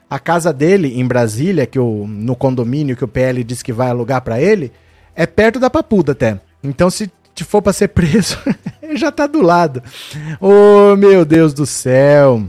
A 0.08 0.18
casa 0.18 0.52
dele 0.52 0.98
em 0.98 1.06
Brasília, 1.06 1.66
que 1.66 1.78
o, 1.78 2.06
no 2.06 2.36
condomínio 2.36 2.96
que 2.96 3.04
o 3.04 3.08
PL 3.08 3.42
diz 3.42 3.62
que 3.62 3.72
vai 3.72 3.88
alugar 3.88 4.22
para 4.22 4.40
ele, 4.40 4.72
é 5.14 5.26
perto 5.26 5.58
da 5.58 5.68
Papuda 5.68 6.12
até. 6.12 6.38
Então, 6.68 6.90
se 6.90 7.10
for 7.44 7.62
para 7.62 7.72
ser 7.72 7.88
preso, 7.94 8.38
já 8.94 9.10
tá 9.10 9.26
do 9.26 9.42
lado. 9.42 9.82
Oh, 10.40 10.96
meu 10.96 11.24
Deus 11.24 11.54
do 11.54 11.66
céu. 11.66 12.44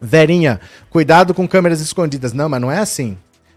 Verinha, 0.00 0.60
cuidado 0.90 1.34
com 1.34 1.48
câmeras 1.48 1.80
escondidas. 1.80 2.32
Não, 2.32 2.48
mas 2.48 2.60
não 2.60 2.70
é 2.70 2.78
assim. 2.78 3.16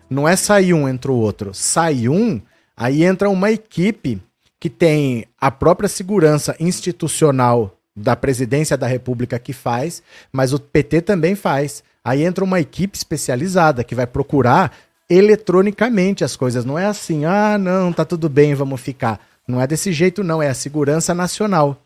Não 0.09 0.27
é 0.27 0.35
sai 0.35 0.73
um, 0.73 0.87
entra 0.87 1.11
o 1.11 1.19
outro. 1.19 1.53
Sai 1.53 2.07
um, 2.07 2.41
aí 2.75 3.03
entra 3.03 3.29
uma 3.29 3.51
equipe 3.51 4.21
que 4.59 4.69
tem 4.69 5.25
a 5.39 5.49
própria 5.51 5.87
segurança 5.87 6.55
institucional 6.59 7.75
da 7.95 8.15
presidência 8.15 8.77
da 8.77 8.87
República 8.87 9.39
que 9.39 9.53
faz, 9.53 10.01
mas 10.31 10.53
o 10.53 10.59
PT 10.59 11.01
também 11.01 11.35
faz. 11.35 11.83
Aí 12.03 12.23
entra 12.23 12.43
uma 12.43 12.59
equipe 12.59 12.97
especializada 12.97 13.83
que 13.83 13.95
vai 13.95 14.07
procurar 14.07 14.71
eletronicamente 15.09 16.23
as 16.23 16.35
coisas. 16.35 16.65
Não 16.65 16.77
é 16.77 16.85
assim, 16.85 17.25
ah, 17.25 17.57
não, 17.57 17.91
tá 17.91 18.05
tudo 18.05 18.29
bem, 18.29 18.53
vamos 18.55 18.79
ficar. 18.81 19.19
Não 19.49 19.59
é 19.59 19.65
desse 19.65 19.91
jeito, 19.91 20.23
não. 20.23 20.43
É 20.43 20.47
a 20.47 20.53
segurança 20.53 21.11
nacional. 21.15 21.81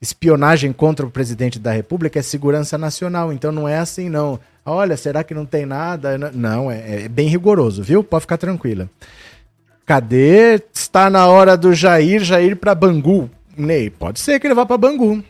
Espionagem 0.00 0.72
contra 0.72 1.04
o 1.04 1.10
presidente 1.10 1.58
da 1.58 1.70
República 1.70 2.18
é 2.18 2.22
segurança 2.22 2.78
nacional. 2.78 3.30
Então 3.30 3.52
não 3.52 3.68
é 3.68 3.78
assim, 3.78 4.08
não. 4.08 4.40
Olha, 4.64 4.96
será 4.96 5.22
que 5.22 5.34
não 5.34 5.44
tem 5.44 5.66
nada? 5.66 6.16
Não, 6.16 6.70
é, 6.70 7.04
é 7.04 7.08
bem 7.08 7.28
rigoroso, 7.28 7.82
viu? 7.82 8.02
Pode 8.02 8.22
ficar 8.22 8.38
tranquila. 8.38 8.88
Cadê? 9.84 10.62
Está 10.72 11.10
na 11.10 11.26
hora 11.26 11.54
do 11.54 11.74
Jair, 11.74 12.24
Jair 12.24 12.56
para 12.56 12.74
Bangu. 12.74 13.28
Ney, 13.54 13.90
pode 13.90 14.18
ser 14.18 14.40
que 14.40 14.46
ele 14.46 14.54
vá 14.54 14.64
para 14.64 14.78
Bangu. 14.78 15.22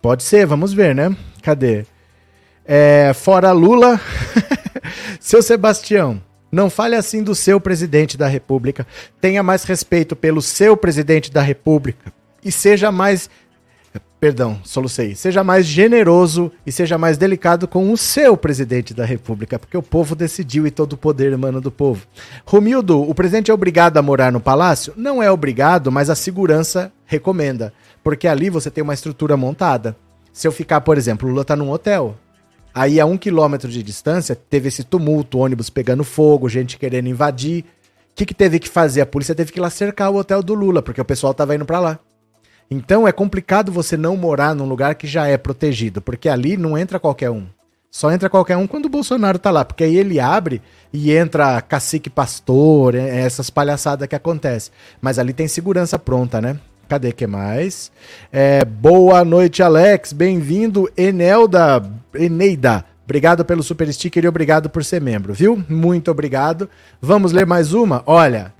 Pode 0.00 0.22
ser, 0.22 0.46
vamos 0.46 0.72
ver, 0.72 0.94
né? 0.94 1.14
Cadê? 1.42 1.84
É, 2.64 3.12
fora 3.12 3.52
Lula. 3.52 4.00
Seu 5.20 5.42
Sebastião, 5.42 6.22
não 6.54 6.70
fale 6.70 6.94
assim 6.94 7.22
do 7.22 7.34
seu 7.34 7.60
presidente 7.60 8.16
da 8.16 8.26
República. 8.26 8.86
Tenha 9.20 9.42
mais 9.42 9.64
respeito 9.64 10.14
pelo 10.14 10.40
seu 10.40 10.76
presidente 10.76 11.30
da 11.30 11.42
República 11.42 12.12
e 12.44 12.52
seja 12.52 12.90
mais 12.92 13.28
perdão, 14.24 14.58
solucei, 14.64 15.14
seja 15.14 15.44
mais 15.44 15.66
generoso 15.66 16.50
e 16.66 16.72
seja 16.72 16.96
mais 16.96 17.18
delicado 17.18 17.68
com 17.68 17.92
o 17.92 17.96
seu 17.96 18.38
presidente 18.38 18.94
da 18.94 19.04
República, 19.04 19.58
porque 19.58 19.76
o 19.76 19.82
povo 19.82 20.14
decidiu 20.14 20.66
e 20.66 20.70
todo 20.70 20.94
o 20.94 20.96
poder 20.96 21.30
emana 21.30 21.60
do 21.60 21.70
povo. 21.70 22.06
Romildo, 22.46 23.02
o 23.02 23.14
presidente 23.14 23.50
é 23.50 23.54
obrigado 23.54 23.98
a 23.98 24.02
morar 24.02 24.32
no 24.32 24.40
palácio? 24.40 24.94
Não 24.96 25.22
é 25.22 25.30
obrigado, 25.30 25.92
mas 25.92 26.08
a 26.08 26.14
segurança 26.14 26.90
recomenda, 27.04 27.70
porque 28.02 28.26
ali 28.26 28.48
você 28.48 28.70
tem 28.70 28.82
uma 28.82 28.94
estrutura 28.94 29.36
montada. 29.36 29.94
Se 30.32 30.48
eu 30.48 30.52
ficar, 30.52 30.80
por 30.80 30.96
exemplo, 30.96 31.28
o 31.28 31.30
Lula 31.30 31.44
tá 31.44 31.54
num 31.54 31.70
hotel, 31.70 32.16
aí 32.74 33.00
a 33.00 33.06
um 33.06 33.16
quilômetro 33.16 33.70
de 33.70 33.82
distância 33.82 34.34
teve 34.34 34.68
esse 34.68 34.82
tumulto, 34.82 35.38
ônibus 35.38 35.70
pegando 35.70 36.02
fogo, 36.02 36.48
gente 36.48 36.76
querendo 36.76 37.08
invadir. 37.08 37.64
O 38.10 38.14
que, 38.16 38.26
que 38.26 38.34
teve 38.34 38.58
que 38.58 38.68
fazer? 38.68 39.00
A 39.00 39.06
polícia 39.06 39.34
teve 39.34 39.52
que 39.52 39.58
ir 39.58 39.62
lá 39.62 39.70
cercar 39.70 40.10
o 40.10 40.16
hotel 40.16 40.42
do 40.42 40.54
Lula, 40.54 40.82
porque 40.82 41.00
o 41.00 41.04
pessoal 41.04 41.32
tava 41.32 41.54
indo 41.54 41.64
para 41.64 41.80
lá. 41.80 41.98
Então 42.70 43.06
é 43.06 43.12
complicado 43.12 43.70
você 43.70 43.96
não 43.96 44.16
morar 44.16 44.54
num 44.54 44.66
lugar 44.66 44.94
que 44.94 45.06
já 45.06 45.26
é 45.26 45.36
protegido, 45.36 46.00
porque 46.00 46.28
ali 46.28 46.56
não 46.56 46.76
entra 46.76 46.98
qualquer 46.98 47.30
um. 47.30 47.46
Só 47.90 48.10
entra 48.10 48.28
qualquer 48.28 48.56
um 48.56 48.66
quando 48.66 48.86
o 48.86 48.88
Bolsonaro 48.88 49.38
tá 49.38 49.52
lá, 49.52 49.64
porque 49.64 49.84
aí 49.84 49.96
ele 49.96 50.18
abre 50.18 50.60
e 50.92 51.12
entra 51.12 51.60
cacique 51.60 52.10
pastor, 52.10 52.96
essas 52.96 53.50
palhaçadas 53.50 54.08
que 54.08 54.16
acontecem. 54.16 54.72
Mas 55.00 55.16
ali 55.16 55.32
tem 55.32 55.46
segurança 55.46 55.96
pronta, 55.96 56.40
né? 56.40 56.58
Cadê 56.88 57.12
que 57.12 57.26
mais? 57.26 57.92
É, 58.32 58.64
boa 58.64 59.24
noite, 59.24 59.62
Alex. 59.62 60.12
Bem-vindo, 60.12 60.90
Enelda, 60.96 61.80
Eneida. 62.16 62.84
Obrigado 63.04 63.44
pelo 63.44 63.62
super 63.62 63.92
sticker 63.92 64.24
e 64.24 64.28
obrigado 64.28 64.70
por 64.70 64.84
ser 64.84 65.00
membro, 65.00 65.34
viu? 65.34 65.62
Muito 65.68 66.10
obrigado. 66.10 66.68
Vamos 67.00 67.32
ler 67.32 67.44
mais 67.46 67.74
uma? 67.74 68.02
Olha, 68.06 68.52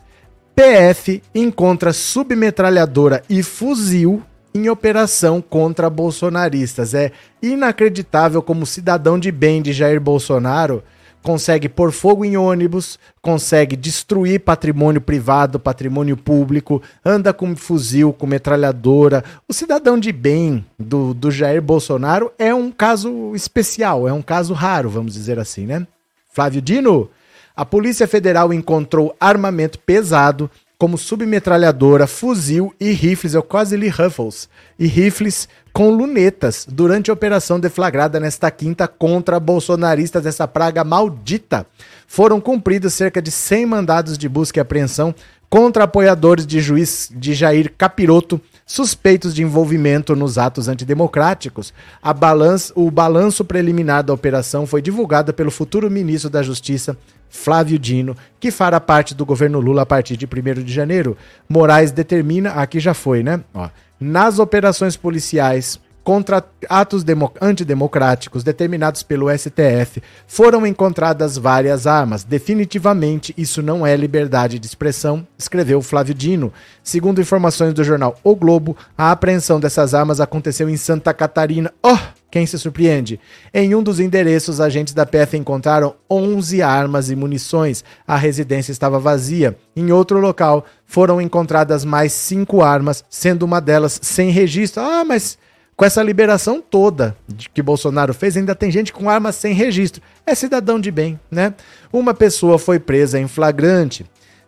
PF 0.54 1.22
encontra 1.34 1.92
submetralhadora 1.92 3.22
e 3.28 3.42
fuzil 3.42 4.22
em 4.54 4.68
operação 4.68 5.42
contra 5.42 5.90
bolsonaristas. 5.90 6.94
É 6.94 7.10
inacreditável 7.42 8.40
como 8.40 8.66
cidadão 8.66 9.18
de 9.18 9.32
bem 9.32 9.60
de 9.60 9.72
Jair 9.72 10.00
Bolsonaro 10.00 10.82
consegue 11.24 11.70
pôr 11.70 11.90
fogo 11.90 12.22
em 12.22 12.36
ônibus, 12.36 12.98
consegue 13.22 13.74
destruir 13.76 14.40
patrimônio 14.40 15.00
privado, 15.00 15.58
patrimônio 15.58 16.18
público, 16.18 16.82
anda 17.02 17.32
com 17.32 17.56
fuzil, 17.56 18.12
com 18.12 18.26
metralhadora. 18.26 19.24
O 19.48 19.54
cidadão 19.54 19.98
de 19.98 20.12
bem 20.12 20.64
do, 20.78 21.14
do 21.14 21.30
Jair 21.30 21.62
Bolsonaro 21.62 22.30
é 22.38 22.54
um 22.54 22.70
caso 22.70 23.34
especial, 23.34 24.06
é 24.06 24.12
um 24.12 24.20
caso 24.20 24.52
raro, 24.52 24.90
vamos 24.90 25.14
dizer 25.14 25.38
assim, 25.38 25.64
né? 25.64 25.86
Flávio 26.30 26.60
Dino, 26.60 27.08
a 27.56 27.64
Polícia 27.64 28.06
Federal 28.06 28.52
encontrou 28.52 29.16
armamento 29.18 29.78
pesado, 29.78 30.50
como 30.76 30.98
submetralhadora, 30.98 32.06
fuzil 32.06 32.74
e 32.78 32.90
rifles, 32.90 33.32
eu 33.32 33.42
quase 33.42 33.78
li 33.78 33.88
Ruffles, 33.88 34.46
e 34.78 34.86
rifles 34.86 35.48
com 35.74 35.90
lunetas 35.90 36.64
durante 36.70 37.10
a 37.10 37.14
operação 37.14 37.58
deflagrada 37.58 38.20
nesta 38.20 38.48
quinta 38.48 38.86
contra 38.86 39.40
bolsonaristas 39.40 40.22
dessa 40.22 40.46
praga 40.46 40.84
maldita. 40.84 41.66
Foram 42.06 42.40
cumpridos 42.40 42.94
cerca 42.94 43.20
de 43.20 43.32
100 43.32 43.66
mandados 43.66 44.16
de 44.16 44.28
busca 44.28 44.60
e 44.60 44.62
apreensão 44.62 45.12
contra 45.50 45.82
apoiadores 45.82 46.46
de 46.46 46.60
juiz 46.60 47.10
de 47.12 47.34
Jair 47.34 47.72
Capiroto, 47.76 48.40
suspeitos 48.64 49.34
de 49.34 49.42
envolvimento 49.42 50.14
nos 50.14 50.38
atos 50.38 50.68
antidemocráticos. 50.68 51.74
Balança, 52.16 52.72
o 52.76 52.88
balanço 52.88 53.44
preliminar 53.44 54.04
da 54.04 54.12
operação 54.12 54.66
foi 54.68 54.80
divulgado 54.80 55.34
pelo 55.34 55.50
futuro 55.50 55.90
ministro 55.90 56.30
da 56.30 56.42
Justiça, 56.42 56.96
Flávio 57.28 57.80
Dino, 57.80 58.16
que 58.38 58.52
fará 58.52 58.78
parte 58.78 59.12
do 59.12 59.26
governo 59.26 59.58
Lula 59.58 59.82
a 59.82 59.86
partir 59.86 60.16
de 60.16 60.24
1 60.24 60.62
de 60.62 60.72
janeiro. 60.72 61.16
Moraes 61.48 61.90
determina, 61.90 62.50
aqui 62.50 62.78
já 62.78 62.94
foi, 62.94 63.24
né? 63.24 63.40
Ó, 63.52 63.68
nas 64.04 64.38
operações 64.38 64.96
policiais 64.96 65.80
contra 66.04 66.44
atos 66.68 67.02
antidemocráticos 67.40 68.44
determinados 68.44 69.02
pelo 69.02 69.30
STF, 69.30 70.02
foram 70.26 70.66
encontradas 70.66 71.38
várias 71.38 71.86
armas. 71.86 72.22
Definitivamente, 72.22 73.32
isso 73.38 73.62
não 73.62 73.86
é 73.86 73.96
liberdade 73.96 74.58
de 74.58 74.66
expressão, 74.66 75.26
escreveu 75.38 75.80
Flávio 75.80 76.14
Dino. 76.14 76.52
Segundo 76.82 77.22
informações 77.22 77.72
do 77.72 77.82
jornal 77.82 78.20
O 78.22 78.36
Globo, 78.36 78.76
a 78.98 79.10
apreensão 79.10 79.58
dessas 79.58 79.94
armas 79.94 80.20
aconteceu 80.20 80.68
em 80.68 80.76
Santa 80.76 81.14
Catarina. 81.14 81.72
Oh! 81.82 82.13
Quem 82.34 82.46
se 82.46 82.58
surpreende? 82.58 83.20
Em 83.54 83.76
um 83.76 83.80
dos 83.80 84.00
endereços, 84.00 84.60
agentes 84.60 84.92
da 84.92 85.06
PF 85.06 85.36
encontraram 85.36 85.94
11 86.10 86.62
armas 86.62 87.08
e 87.08 87.14
munições. 87.14 87.84
A 88.04 88.16
residência 88.16 88.72
estava 88.72 88.98
vazia. 88.98 89.56
Em 89.76 89.92
outro 89.92 90.18
local, 90.18 90.64
foram 90.84 91.20
encontradas 91.20 91.84
mais 91.84 92.12
cinco 92.12 92.60
armas, 92.60 93.04
sendo 93.08 93.44
uma 93.44 93.60
delas 93.60 94.00
sem 94.02 94.30
registro. 94.30 94.82
Ah, 94.82 95.04
mas 95.04 95.38
com 95.76 95.84
essa 95.84 96.02
liberação 96.02 96.60
toda 96.60 97.16
que 97.54 97.62
Bolsonaro 97.62 98.12
fez, 98.12 98.36
ainda 98.36 98.56
tem 98.56 98.68
gente 98.68 98.92
com 98.92 99.08
armas 99.08 99.36
sem 99.36 99.54
registro. 99.54 100.02
É 100.26 100.34
cidadão 100.34 100.80
de 100.80 100.90
bem, 100.90 101.20
né? 101.30 101.54
Uma 101.92 102.14
pessoa 102.14 102.58
foi 102.58 102.80
presa 102.80 103.16
em 103.16 103.28
flagrante. 103.28 104.04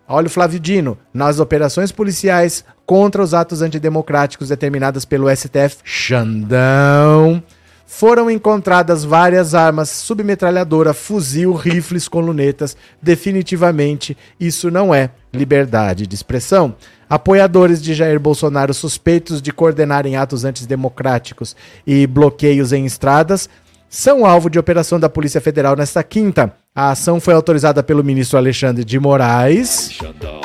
Olha 0.09 0.27
o 0.27 0.31
Flávio 0.31 0.59
Dino, 0.59 0.99
nas 1.15 1.39
operações 1.39 1.93
policiais 1.93 2.65
contra 2.85 3.23
os 3.23 3.33
atos 3.33 3.63
antidemocráticos 3.63 4.49
determinadas 4.49 5.05
pelo 5.05 5.29
STF, 5.31 5.79
Xandão, 5.85 7.43
foram 7.87 8.29
encontradas 8.29 9.05
várias 9.05 9.55
armas, 9.55 9.89
submetralhadora, 9.89 10.93
fuzil, 10.93 11.55
rifles 11.55 12.09
com 12.09 12.21
lunetas. 12.21 12.77
Definitivamente, 13.01 14.17
isso 14.39 14.71
não 14.71 14.93
é 14.93 15.11
liberdade 15.33 16.07
de 16.07 16.15
expressão. 16.15 16.75
Apoiadores 17.09 17.81
de 17.81 17.95
Jair 17.95 18.19
Bolsonaro 18.19 18.75
suspeitos 18.75 19.41
de 19.41 19.53
coordenarem 19.53 20.17
atos 20.17 20.45
antidemocráticos 20.45 21.55
e 21.87 22.07
bloqueios 22.07 22.73
em 22.73 22.85
estradas 22.85 23.49
são 23.89 24.27
alvo 24.27 24.51
de 24.51 24.59
operação 24.59 24.99
da 24.99 25.09
Polícia 25.09 25.41
Federal 25.41 25.77
nesta 25.77 26.03
quinta. 26.03 26.53
A 26.75 26.91
ação 26.91 27.21
foi 27.21 27.35
autorizada 27.35 27.83
pelo 27.83 28.03
ministro 28.03 28.37
Alexandre 28.37 28.85
de 28.85 28.99
Moraes. 28.99 29.93
Xandão, 29.93 30.41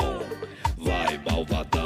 vai 0.78 1.20
malvadão, 1.28 1.81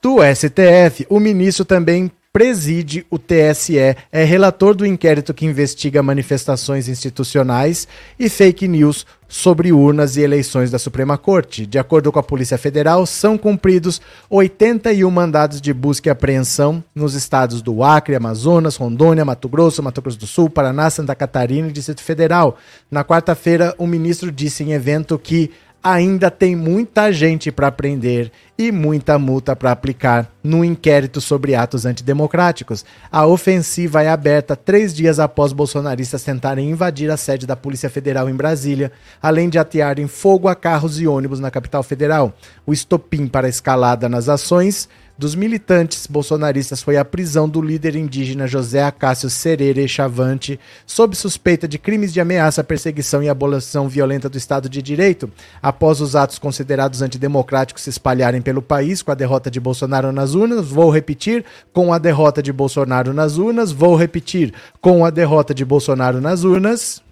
Do 0.00 0.18
STF, 0.22 1.06
o 1.10 1.18
ministro 1.18 1.64
também 1.64 2.10
preside 2.32 3.04
o 3.10 3.18
TSE, 3.18 3.76
é 3.76 4.24
relator 4.24 4.72
do 4.72 4.86
inquérito 4.86 5.34
que 5.34 5.44
investiga 5.44 6.04
manifestações 6.04 6.88
institucionais 6.88 7.88
e 8.16 8.28
fake 8.28 8.68
news 8.68 9.04
sobre 9.26 9.72
urnas 9.72 10.16
e 10.16 10.22
eleições 10.22 10.70
da 10.70 10.78
Suprema 10.78 11.18
Corte. 11.18 11.66
De 11.66 11.80
acordo 11.80 12.12
com 12.12 12.18
a 12.18 12.22
Polícia 12.22 12.56
Federal, 12.56 13.04
são 13.06 13.36
cumpridos 13.36 14.00
81 14.30 15.10
mandados 15.10 15.60
de 15.60 15.72
busca 15.74 16.08
e 16.08 16.12
apreensão 16.12 16.82
nos 16.94 17.14
estados 17.14 17.60
do 17.60 17.82
Acre, 17.82 18.14
Amazonas, 18.14 18.76
Rondônia, 18.76 19.24
Mato 19.24 19.48
Grosso, 19.48 19.82
Mato 19.82 20.00
Grosso 20.00 20.18
do 20.18 20.26
Sul, 20.26 20.48
Paraná, 20.48 20.88
Santa 20.90 21.16
Catarina 21.16 21.68
e 21.68 21.72
Distrito 21.72 22.02
Federal. 22.02 22.56
Na 22.88 23.04
quarta-feira, 23.04 23.74
o 23.76 23.86
ministro 23.86 24.30
disse 24.30 24.62
em 24.62 24.72
evento 24.72 25.18
que 25.18 25.50
ainda 25.82 26.30
tem 26.30 26.56
muita 26.56 27.12
gente 27.12 27.52
para 27.52 27.70
prender 27.70 28.32
e 28.58 28.72
muita 28.72 29.18
multa 29.18 29.54
para 29.54 29.70
aplicar 29.70 30.28
no 30.42 30.64
inquérito 30.64 31.20
sobre 31.20 31.54
atos 31.54 31.86
antidemocráticos. 31.86 32.84
A 33.10 33.24
ofensiva 33.24 34.02
é 34.02 34.08
aberta 34.08 34.56
três 34.56 34.92
dias 34.92 35.20
após 35.20 35.52
bolsonaristas 35.52 36.24
tentarem 36.24 36.70
invadir 36.70 37.10
a 37.10 37.16
sede 37.16 37.46
da 37.46 37.54
Polícia 37.54 37.88
Federal 37.88 38.28
em 38.28 38.34
Brasília, 38.34 38.90
além 39.22 39.48
de 39.48 39.58
atearem 39.58 40.08
fogo 40.08 40.48
a 40.48 40.54
carros 40.54 41.00
e 41.00 41.06
ônibus 41.06 41.38
na 41.38 41.50
capital 41.50 41.82
federal. 41.82 42.32
O 42.66 42.72
estopim 42.72 43.28
para 43.28 43.46
a 43.46 43.50
escalada 43.50 44.08
nas 44.08 44.28
ações 44.28 44.88
dos 45.18 45.34
militantes 45.34 46.06
bolsonaristas 46.06 46.80
foi 46.80 46.96
a 46.96 47.04
prisão 47.04 47.48
do 47.48 47.60
líder 47.60 47.96
indígena 47.96 48.46
José 48.46 48.84
Acácio 48.84 49.28
Serere 49.28 49.88
Chavante, 49.88 50.60
sob 50.86 51.16
suspeita 51.16 51.66
de 51.66 51.76
crimes 51.76 52.12
de 52.12 52.20
ameaça, 52.20 52.62
perseguição 52.62 53.20
e 53.20 53.28
abolição 53.28 53.88
violenta 53.88 54.28
do 54.28 54.38
Estado 54.38 54.68
de 54.68 54.80
Direito, 54.80 55.28
após 55.60 56.00
os 56.00 56.14
atos 56.14 56.38
considerados 56.38 57.02
antidemocráticos 57.02 57.82
se 57.82 57.90
espalharem 57.90 58.40
pelo 58.40 58.62
país 58.62 59.02
com 59.02 59.10
a 59.10 59.16
derrota 59.16 59.50
de 59.50 59.58
Bolsonaro 59.58 60.12
nas 60.12 60.34
urnas. 60.34 60.68
Vou 60.68 60.88
repetir, 60.88 61.44
com 61.72 61.92
a 61.92 61.98
derrota 61.98 62.40
de 62.40 62.52
Bolsonaro 62.52 63.12
nas 63.12 63.36
urnas. 63.38 63.72
Vou 63.72 63.96
repetir, 63.96 64.54
com 64.80 65.04
a 65.04 65.10
derrota 65.10 65.52
de 65.52 65.64
Bolsonaro 65.64 66.20
nas 66.20 66.44
urnas. 66.44 67.02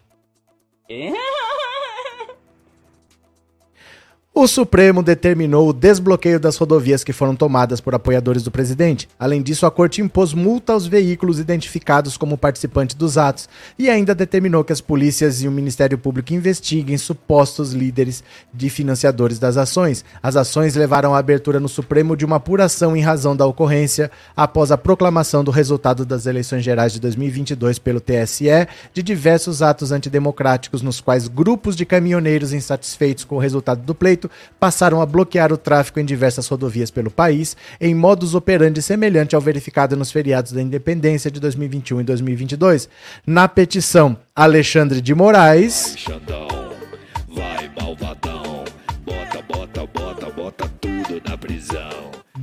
O 4.39 4.47
Supremo 4.47 5.03
determinou 5.03 5.67
o 5.67 5.73
desbloqueio 5.73 6.39
das 6.39 6.59
rodovias 6.59 7.03
que 7.03 7.11
foram 7.11 7.35
tomadas 7.35 7.81
por 7.81 7.95
apoiadores 7.95 8.43
do 8.43 8.51
presidente. 8.51 9.09
Além 9.19 9.41
disso, 9.41 9.65
a 9.65 9.71
corte 9.71 10.03
impôs 10.03 10.35
multa 10.35 10.75
aos 10.75 10.87
veículos 10.87 11.41
identificados 11.41 12.19
como 12.19 12.37
participantes 12.37 12.95
dos 12.95 13.17
atos 13.17 13.49
e 13.79 13.89
ainda 13.89 14.15
determinou 14.15 14.63
que 14.63 14.75
as 14.75 14.81
polícias 14.83 15.41
e 15.41 15.49
o 15.49 15.51
Ministério 15.51 15.97
Público 15.97 16.35
investiguem 16.35 16.99
supostos 16.99 17.73
líderes 17.73 18.23
de 18.53 18.69
financiadores 18.69 19.39
das 19.39 19.57
ações. 19.57 20.05
As 20.23 20.37
ações 20.37 20.75
levaram 20.75 21.15
à 21.15 21.19
abertura 21.19 21.59
no 21.59 21.67
Supremo 21.67 22.15
de 22.15 22.27
uma 22.27 22.37
apuração 22.37 22.95
em 22.95 23.01
razão 23.01 23.35
da 23.35 23.47
ocorrência 23.47 24.11
após 24.37 24.71
a 24.71 24.77
proclamação 24.77 25.43
do 25.43 25.51
resultado 25.51 26.05
das 26.05 26.27
eleições 26.27 26.63
gerais 26.63 26.93
de 26.93 27.01
2022 27.01 27.79
pelo 27.79 28.03
TSE 28.03 28.69
de 28.93 29.03
diversos 29.03 29.63
atos 29.63 29.93
antidemocráticos 29.93 30.83
nos 30.83 31.01
quais 31.01 31.27
grupos 31.27 31.75
de 31.75 31.87
caminhoneiros 31.87 32.53
insatisfeitos 32.53 33.25
com 33.25 33.37
o 33.37 33.41
resultado 33.41 33.81
do 33.81 33.95
pleito 33.95 34.26
passaram 34.59 35.01
a 35.01 35.07
bloquear 35.07 35.53
o 35.53 35.57
tráfego 35.57 36.01
em 36.01 36.05
diversas 36.05 36.47
rodovias 36.49 36.91
pelo 36.91 37.11
país, 37.11 37.57
em 37.81 37.95
modus 37.95 38.35
operandi 38.35 38.83
semelhante 38.83 39.35
ao 39.35 39.41
verificado 39.41 39.97
nos 39.97 40.11
feriados 40.11 40.53
da 40.53 40.63
Independência 40.63 41.31
de 41.31 41.41
2021 41.41 42.01
e 42.01 42.05
2022. 42.05 42.89
Na 43.27 43.49
petição, 43.49 44.17
Alexandre 44.35 45.01
de 45.01 45.15
Moraes. 45.15 45.97
Vai, 46.07 46.66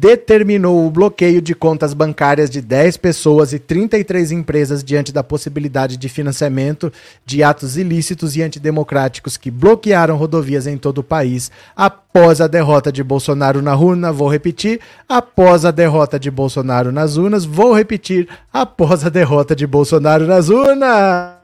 determinou 0.04 0.86
o 0.86 0.92
bloqueio 0.92 1.42
de 1.42 1.56
contas 1.56 1.94
bancárias 1.94 2.50
de 2.50 2.60
10 2.60 2.98
pessoas 2.98 3.54
e 3.54 3.58
33 3.58 4.34
empresas 4.34 4.84
diante 4.84 5.14
da 5.14 5.24
possibilidade 5.24 5.96
de 5.96 6.10
financiamento 6.10 6.92
de 7.26 7.42
atos 7.42 7.78
ilícitos 7.78 8.36
e 8.36 8.44
antidemocráticos 8.44 9.38
que 9.38 9.50
bloquearam 9.50 10.18
rodovias 10.18 10.68
em 10.68 10.78
todo 10.78 10.98
o 10.98 11.04
país 11.04 11.50
após 11.74 12.42
a 12.42 12.48
derrota 12.48 12.92
de 12.92 13.02
Bolsonaro 13.02 13.62
na 13.62 13.78
urna. 13.78 14.12
Vou 14.12 14.28
repetir: 14.28 14.82
após 15.08 15.64
a 15.64 15.72
derrota 15.72 16.20
de 16.20 16.30
Bolsonaro 16.30 16.92
nas 16.92 17.16
urnas. 17.16 17.46
Vou 17.46 17.74
repetir: 17.74 18.28
após 18.52 19.06
a 19.06 19.10
derrota 19.10 19.56
de 19.56 19.66
Bolsonaro 19.66 20.28
nas 20.28 20.50
urnas. 20.50 21.38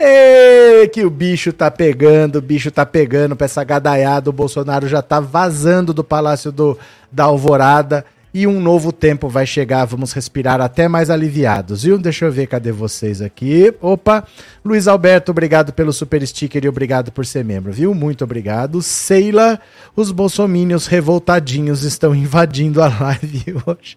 Ei, 0.00 0.86
que 0.88 1.04
o 1.04 1.10
bicho 1.10 1.52
tá 1.52 1.70
pegando, 1.70 2.36
o 2.36 2.42
bicho 2.42 2.70
tá 2.70 2.86
pegando 2.86 3.34
pra 3.34 3.46
essa 3.46 3.64
gadaiada. 3.64 4.30
O 4.30 4.32
Bolsonaro 4.32 4.86
já 4.86 5.02
tá 5.02 5.18
vazando 5.18 5.92
do 5.92 6.04
Palácio 6.04 6.52
do, 6.52 6.78
da 7.10 7.24
Alvorada 7.24 8.04
e 8.32 8.46
um 8.46 8.60
novo 8.60 8.92
tempo 8.92 9.28
vai 9.28 9.44
chegar. 9.44 9.84
Vamos 9.84 10.12
respirar 10.12 10.60
até 10.60 10.86
mais 10.86 11.10
aliviados, 11.10 11.82
viu? 11.82 11.98
Deixa 11.98 12.26
eu 12.26 12.32
ver, 12.32 12.46
cadê 12.46 12.70
vocês 12.70 13.20
aqui? 13.20 13.74
Opa, 13.80 14.24
Luiz 14.64 14.86
Alberto, 14.86 15.32
obrigado 15.32 15.72
pelo 15.72 15.92
super 15.92 16.24
sticker 16.24 16.64
e 16.64 16.68
obrigado 16.68 17.10
por 17.10 17.26
ser 17.26 17.44
membro, 17.44 17.72
viu? 17.72 17.92
Muito 17.92 18.22
obrigado. 18.22 18.80
Seila, 18.80 19.58
os 19.96 20.12
bolsomínios 20.12 20.86
revoltadinhos 20.86 21.82
estão 21.82 22.14
invadindo 22.16 22.80
a 22.80 22.88
live 22.88 23.56
hoje. 23.66 23.96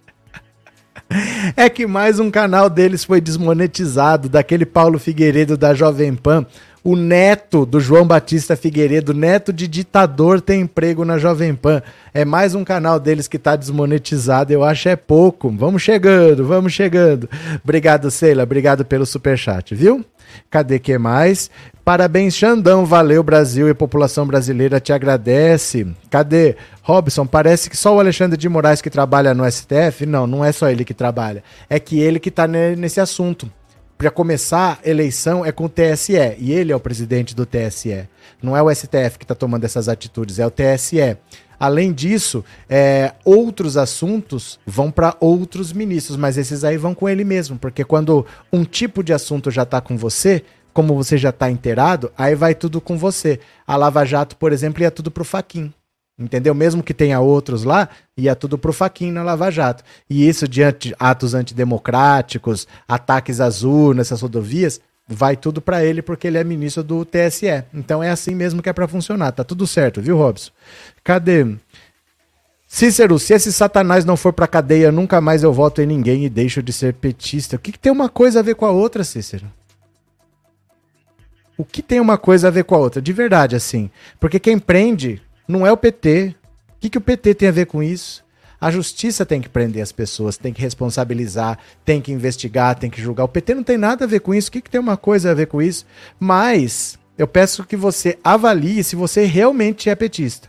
É 1.56 1.69
que 1.69 1.86
mais 1.86 2.19
um 2.19 2.32
canal 2.32 2.69
deles 2.69 3.04
foi 3.04 3.19
desmonetizado, 3.19 4.30
daquele 4.30 4.65
Paulo 4.65 4.97
Figueiredo 4.97 5.58
da 5.58 5.74
Jovem 5.74 6.15
Pan. 6.15 6.45
O 6.84 6.95
neto 6.95 7.63
do 7.63 7.80
João 7.80 8.08
Batista 8.08 8.56
Figueiredo, 8.56 9.13
neto 9.13 9.54
de 9.54 9.67
ditador, 9.67 10.41
tem 10.41 10.62
emprego 10.62 11.06
na 11.06 11.19
Jovem 11.19 11.54
Pan. 11.54 11.84
É 12.12 12.26
mais 12.26 12.56
um 12.56 12.63
canal 12.63 13.00
deles 13.00 13.28
que 13.28 13.38
está 13.38 13.56
desmonetizado. 13.56 14.52
Eu 14.52 14.63
acho 14.63 14.89
é 14.89 14.95
pouco. 14.95 15.52
Vamos 15.52 15.84
chegando, 15.84 16.43
vamos 16.43 16.74
chegando. 16.74 17.30
Obrigado, 17.63 18.10
Seila. 18.10 18.43
Obrigado 18.43 18.84
pelo 18.84 19.06
superchat, 19.06 19.76
viu? 19.76 20.04
Cadê 20.50 20.80
que 20.80 20.98
mais? 20.98 21.50
Parabéns, 21.84 22.36
Xandão. 22.36 22.86
Valeu, 22.86 23.24
Brasil 23.24 23.70
e 23.70 23.74
população 23.74 24.26
brasileira 24.26 24.80
te 24.80 24.94
agradece. 24.94 25.88
Cadê? 26.10 26.56
Robson, 26.82 27.26
parece 27.26 27.70
que 27.70 27.78
só 27.78 27.96
o 27.96 28.00
Alexandre 28.00 28.38
de 28.38 28.50
Moraes 28.50 28.82
que 28.82 28.89
trabalha 28.89 29.34
no 29.34 29.50
STF. 29.50 30.06
Não, 30.06 30.28
não 30.28 30.44
é 30.44 30.52
só 30.52 30.70
ele 30.70 30.86
que 30.86 30.94
trabalha. 30.94 31.44
É 31.70 31.80
que 31.80 32.00
ele 32.00 32.20
que 32.20 32.30
está 32.30 32.48
nesse 32.48 33.00
assunto. 33.00 33.52
Para 33.98 34.10
começar, 34.10 34.80
eleição 34.84 35.46
é 35.46 35.52
com 35.52 35.65
o 35.65 35.70
TSE 35.70 36.36
e 36.39 36.52
ele 36.52 36.72
é 36.72 36.76
o 36.76 36.80
presidente 36.80 37.36
do 37.36 37.46
TSE. 37.46 38.08
Não 38.41 38.58
é 38.58 38.62
o 38.63 38.74
STF 38.74 39.20
que 39.20 39.24
está 39.24 39.36
tomando 39.36 39.63
essas 39.63 39.88
atitudes, 39.88 40.39
é 40.39 40.48
o 40.48 40.50
TSE. 40.50 41.17
Além 41.62 41.93
disso, 41.93 42.43
é, 42.67 43.13
outros 43.24 43.78
assuntos 43.78 44.60
vão 44.65 44.89
para 44.89 45.15
outros 45.19 45.71
ministros, 45.71 46.17
mas 46.17 46.36
esses 46.36 46.63
aí 46.63 46.76
vão 46.76 46.95
com 46.95 47.08
ele 47.08 47.24
mesmo, 47.24 47.56
porque 47.56 47.84
quando 47.84 48.26
um 48.52 48.63
tipo 48.63 49.04
de 49.04 49.13
assunto 49.13 49.52
já 49.52 49.62
está 49.62 49.80
com 49.80 49.95
você, 49.95 50.43
como 50.74 50.95
você 50.95 51.19
já 51.19 51.30
está 51.30 51.52
inteirado, 51.52 52.12
aí 52.17 52.34
vai 52.34 52.56
tudo 52.56 52.82
com 52.82 52.97
você. 52.97 53.39
A 53.67 53.76
Lava 53.76 54.04
Jato, 54.04 54.36
por 54.38 54.52
exemplo, 54.52 54.82
ia 54.82 54.89
tudo 54.89 55.12
para 55.12 55.21
o 55.21 55.24
Faquin. 55.24 55.71
Entendeu? 56.17 56.56
Mesmo 56.56 56.82
que 56.82 56.95
tenha 56.95 57.19
outros 57.19 57.63
lá, 57.63 57.89
ia 58.17 58.36
tudo 58.36 58.58
pro 58.58 58.74
Faquin 58.74 59.12
na 59.12 59.21
Lava 59.21 59.52
Jato. 59.52 59.84
E 60.10 60.28
isso 60.28 60.47
diante 60.47 60.89
de 60.89 60.95
atos 60.97 61.36
antidemocráticos, 61.36 62.67
ataques 62.88 63.39
às 63.39 63.62
urnas, 63.62 64.10
rodovias, 64.10 64.82
vai 65.12 65.36
tudo 65.36 65.62
para 65.62 65.84
ele 65.84 66.02
porque 66.02 66.28
ele 66.28 66.38
é 66.38 66.43
ministro 66.43 66.84
do 66.84 67.06
TSE. 67.06 67.63
Então 67.74 68.02
é 68.02 68.10
assim 68.10 68.34
mesmo 68.34 68.62
que 68.62 68.69
é 68.69 68.74
para 68.74 68.88
funcionar. 68.88 69.32
Tá 69.32 69.43
tudo 69.43 69.67
certo, 69.67 70.02
viu, 70.02 70.17
Robson? 70.17 70.52
Cadê? 71.04 71.45
Cícero, 72.65 73.19
se 73.19 73.34
esse 73.34 73.52
satanás 73.52 74.06
não 74.06 74.15
for 74.15 74.32
pra 74.32 74.47
cadeia, 74.47 74.93
nunca 74.93 75.19
mais 75.19 75.43
eu 75.43 75.52
voto 75.52 75.82
em 75.82 75.86
ninguém 75.86 76.24
e 76.24 76.30
deixo 76.30 76.63
de 76.63 76.71
ser 76.71 76.93
petista. 76.93 77.58
O 77.58 77.60
que, 77.60 77.74
que 77.74 77.80
tem 77.80 77.91
uma 77.91 78.08
coisa 78.08 78.39
a 78.39 78.43
ver 78.43 78.56
com 78.56 78.65
a 78.65 78.71
outra, 78.71 79.04
Cícero? 79.04 79.45
O 81.58 81.65
que 81.65 81.82
tem 81.82 82.00
uma 82.00 82.17
coisa 82.17 82.47
a 82.47 82.52
ver 82.52 82.63
com 82.63 82.74
a 82.74 82.78
outra? 82.78 83.02
De 83.02 83.12
verdade, 83.12 83.58
assim. 83.58 83.91
Porque 84.19 84.39
quem 84.39 84.58
prende 84.58 85.21
não 85.45 85.67
é 85.67 85.71
o 85.71 85.78
PT. 85.78 86.34
O 86.69 86.80
que, 86.80 86.89
que 86.89 86.97
o 86.97 87.02
PT 87.02 87.36
tem 87.36 87.50
a 87.50 87.52
ver 87.52 87.65
com 87.65 87.84
isso? 87.84 88.24
A 88.62 88.69
justiça 88.69 89.26
tem 89.26 89.41
que 89.41 89.50
prender 89.50 89.82
as 89.82 89.91
pessoas, 89.91 90.38
tem 90.38 90.54
que 90.54 90.62
responsabilizar, 90.62 91.58
tem 91.84 92.00
que 92.00 92.12
investigar, 92.12 92.76
tem 92.76 92.91
que 92.91 93.02
julgar. 93.02 93.24
O 93.24 93.28
PT 93.28 93.56
não 93.56 93.63
tem 93.63 93.76
nada 93.76 94.06
a 94.06 94.08
ver 94.08 94.19
com 94.19 94.36
isso. 94.36 94.50
O 94.50 94.52
que, 94.52 94.62
que 94.62 94.69
tem 94.69 94.80
uma 94.80 94.95
coisa 94.95 95.32
a 95.32 95.34
ver 95.34 95.47
com 95.47 95.60
isso? 95.60 95.84
Mas 96.19 97.00
eu 97.17 97.28
peço 97.28 97.63
que 97.63 97.76
você 97.76 98.19
avalie 98.24 98.84
se 98.84 98.95
você 98.95 99.26
realmente 99.26 99.89
é 99.89 99.95
petista. 99.95 100.47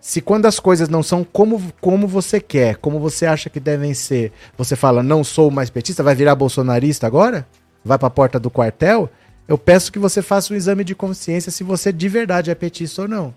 Se 0.00 0.20
quando 0.20 0.46
as 0.46 0.60
coisas 0.60 0.88
não 0.88 1.02
são 1.02 1.24
como, 1.24 1.60
como 1.80 2.06
você 2.06 2.38
quer, 2.38 2.76
como 2.76 3.00
você 3.00 3.26
acha 3.26 3.50
que 3.50 3.58
devem 3.58 3.92
ser, 3.92 4.30
você 4.56 4.76
fala, 4.76 5.02
não 5.02 5.24
sou 5.24 5.50
mais 5.50 5.68
petista, 5.68 6.04
vai 6.04 6.14
virar 6.14 6.36
bolsonarista 6.36 7.08
agora? 7.08 7.44
Vai 7.84 7.98
para 7.98 8.06
a 8.06 8.10
porta 8.10 8.38
do 8.38 8.50
quartel? 8.50 9.10
Eu 9.48 9.58
peço 9.58 9.90
que 9.90 9.98
você 9.98 10.22
faça 10.22 10.54
um 10.54 10.56
exame 10.56 10.84
de 10.84 10.94
consciência 10.94 11.50
se 11.50 11.64
você 11.64 11.92
de 11.92 12.08
verdade 12.08 12.52
é 12.52 12.54
petista 12.54 13.02
ou 13.02 13.08
não. 13.08 13.34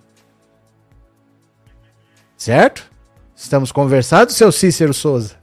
Certo? 2.37 2.98
Estamos 3.39 3.71
conversados, 3.71 4.35
seu 4.35 4.51
Cícero 4.51 4.93
Souza? 4.93 5.35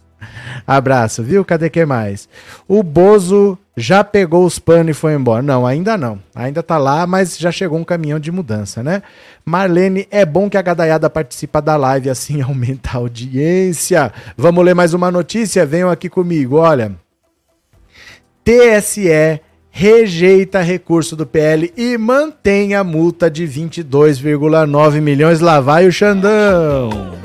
Abraço, 0.66 1.22
viu? 1.22 1.42
Cadê 1.46 1.70
que 1.70 1.86
mais? 1.86 2.28
O 2.68 2.82
Bozo 2.82 3.58
já 3.74 4.04
pegou 4.04 4.44
os 4.44 4.58
panos 4.58 4.94
e 4.94 5.00
foi 5.00 5.14
embora. 5.14 5.40
Não, 5.40 5.66
ainda 5.66 5.96
não. 5.96 6.20
Ainda 6.34 6.62
tá 6.62 6.76
lá, 6.76 7.06
mas 7.06 7.38
já 7.38 7.50
chegou 7.50 7.78
um 7.78 7.84
caminhão 7.84 8.20
de 8.20 8.30
mudança, 8.30 8.82
né? 8.82 9.02
Marlene, 9.46 10.06
é 10.10 10.26
bom 10.26 10.50
que 10.50 10.58
a 10.58 10.62
gadaiada 10.62 11.08
participa 11.08 11.62
da 11.62 11.74
live, 11.76 12.10
assim 12.10 12.42
aumenta 12.44 12.90
a 12.92 12.96
audiência. 12.98 14.12
Vamos 14.36 14.62
ler 14.62 14.74
mais 14.74 14.92
uma 14.92 15.10
notícia? 15.10 15.64
Venham 15.64 15.90
aqui 15.90 16.10
comigo, 16.10 16.56
olha. 16.56 16.92
TSE 18.44 19.40
rejeita 19.70 20.60
recurso 20.60 21.16
do 21.16 21.26
PL 21.26 21.72
e 21.74 21.96
mantém 21.96 22.74
a 22.74 22.84
multa 22.84 23.30
de 23.30 23.48
22,9 23.48 25.00
milhões. 25.00 25.40
Lá 25.40 25.60
vai 25.60 25.86
o 25.86 25.92
Xandão. 25.92 27.16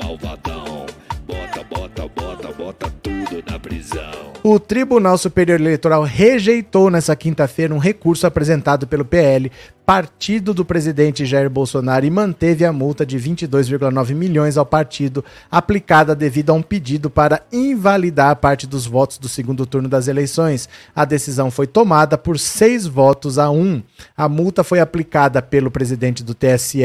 Malvadão. 0.00 0.86
Bota, 1.26 1.64
bota, 1.64 2.08
bota, 2.08 2.52
bota 2.52 2.92
tudo 3.02 3.42
na 3.50 3.58
prisão. 3.58 4.32
O 4.42 4.60
Tribunal 4.60 5.18
Superior 5.18 5.60
Eleitoral 5.60 6.04
rejeitou 6.04 6.88
nessa 6.88 7.16
quinta-feira 7.16 7.74
um 7.74 7.78
recurso 7.78 8.26
apresentado 8.26 8.86
pelo 8.86 9.04
PL, 9.04 9.50
partido 9.86 10.52
do 10.52 10.64
presidente 10.64 11.24
Jair 11.24 11.48
Bolsonaro, 11.48 12.04
e 12.04 12.10
manteve 12.10 12.64
a 12.64 12.72
multa 12.72 13.06
de 13.06 13.16
22,9 13.16 14.16
milhões 14.16 14.58
ao 14.58 14.66
partido, 14.66 15.24
aplicada 15.48 16.12
devido 16.12 16.50
a 16.50 16.54
um 16.54 16.60
pedido 16.60 17.08
para 17.08 17.42
invalidar 17.52 18.34
parte 18.34 18.66
dos 18.66 18.84
votos 18.84 19.16
do 19.16 19.28
segundo 19.28 19.64
turno 19.64 19.88
das 19.88 20.08
eleições. 20.08 20.68
A 20.94 21.04
decisão 21.04 21.52
foi 21.52 21.68
tomada 21.68 22.18
por 22.18 22.36
seis 22.36 22.84
votos 22.84 23.38
a 23.38 23.48
um. 23.48 23.80
A 24.16 24.28
multa 24.28 24.64
foi 24.64 24.80
aplicada 24.80 25.40
pelo 25.40 25.70
presidente 25.70 26.24
do 26.24 26.34
TSE, 26.34 26.82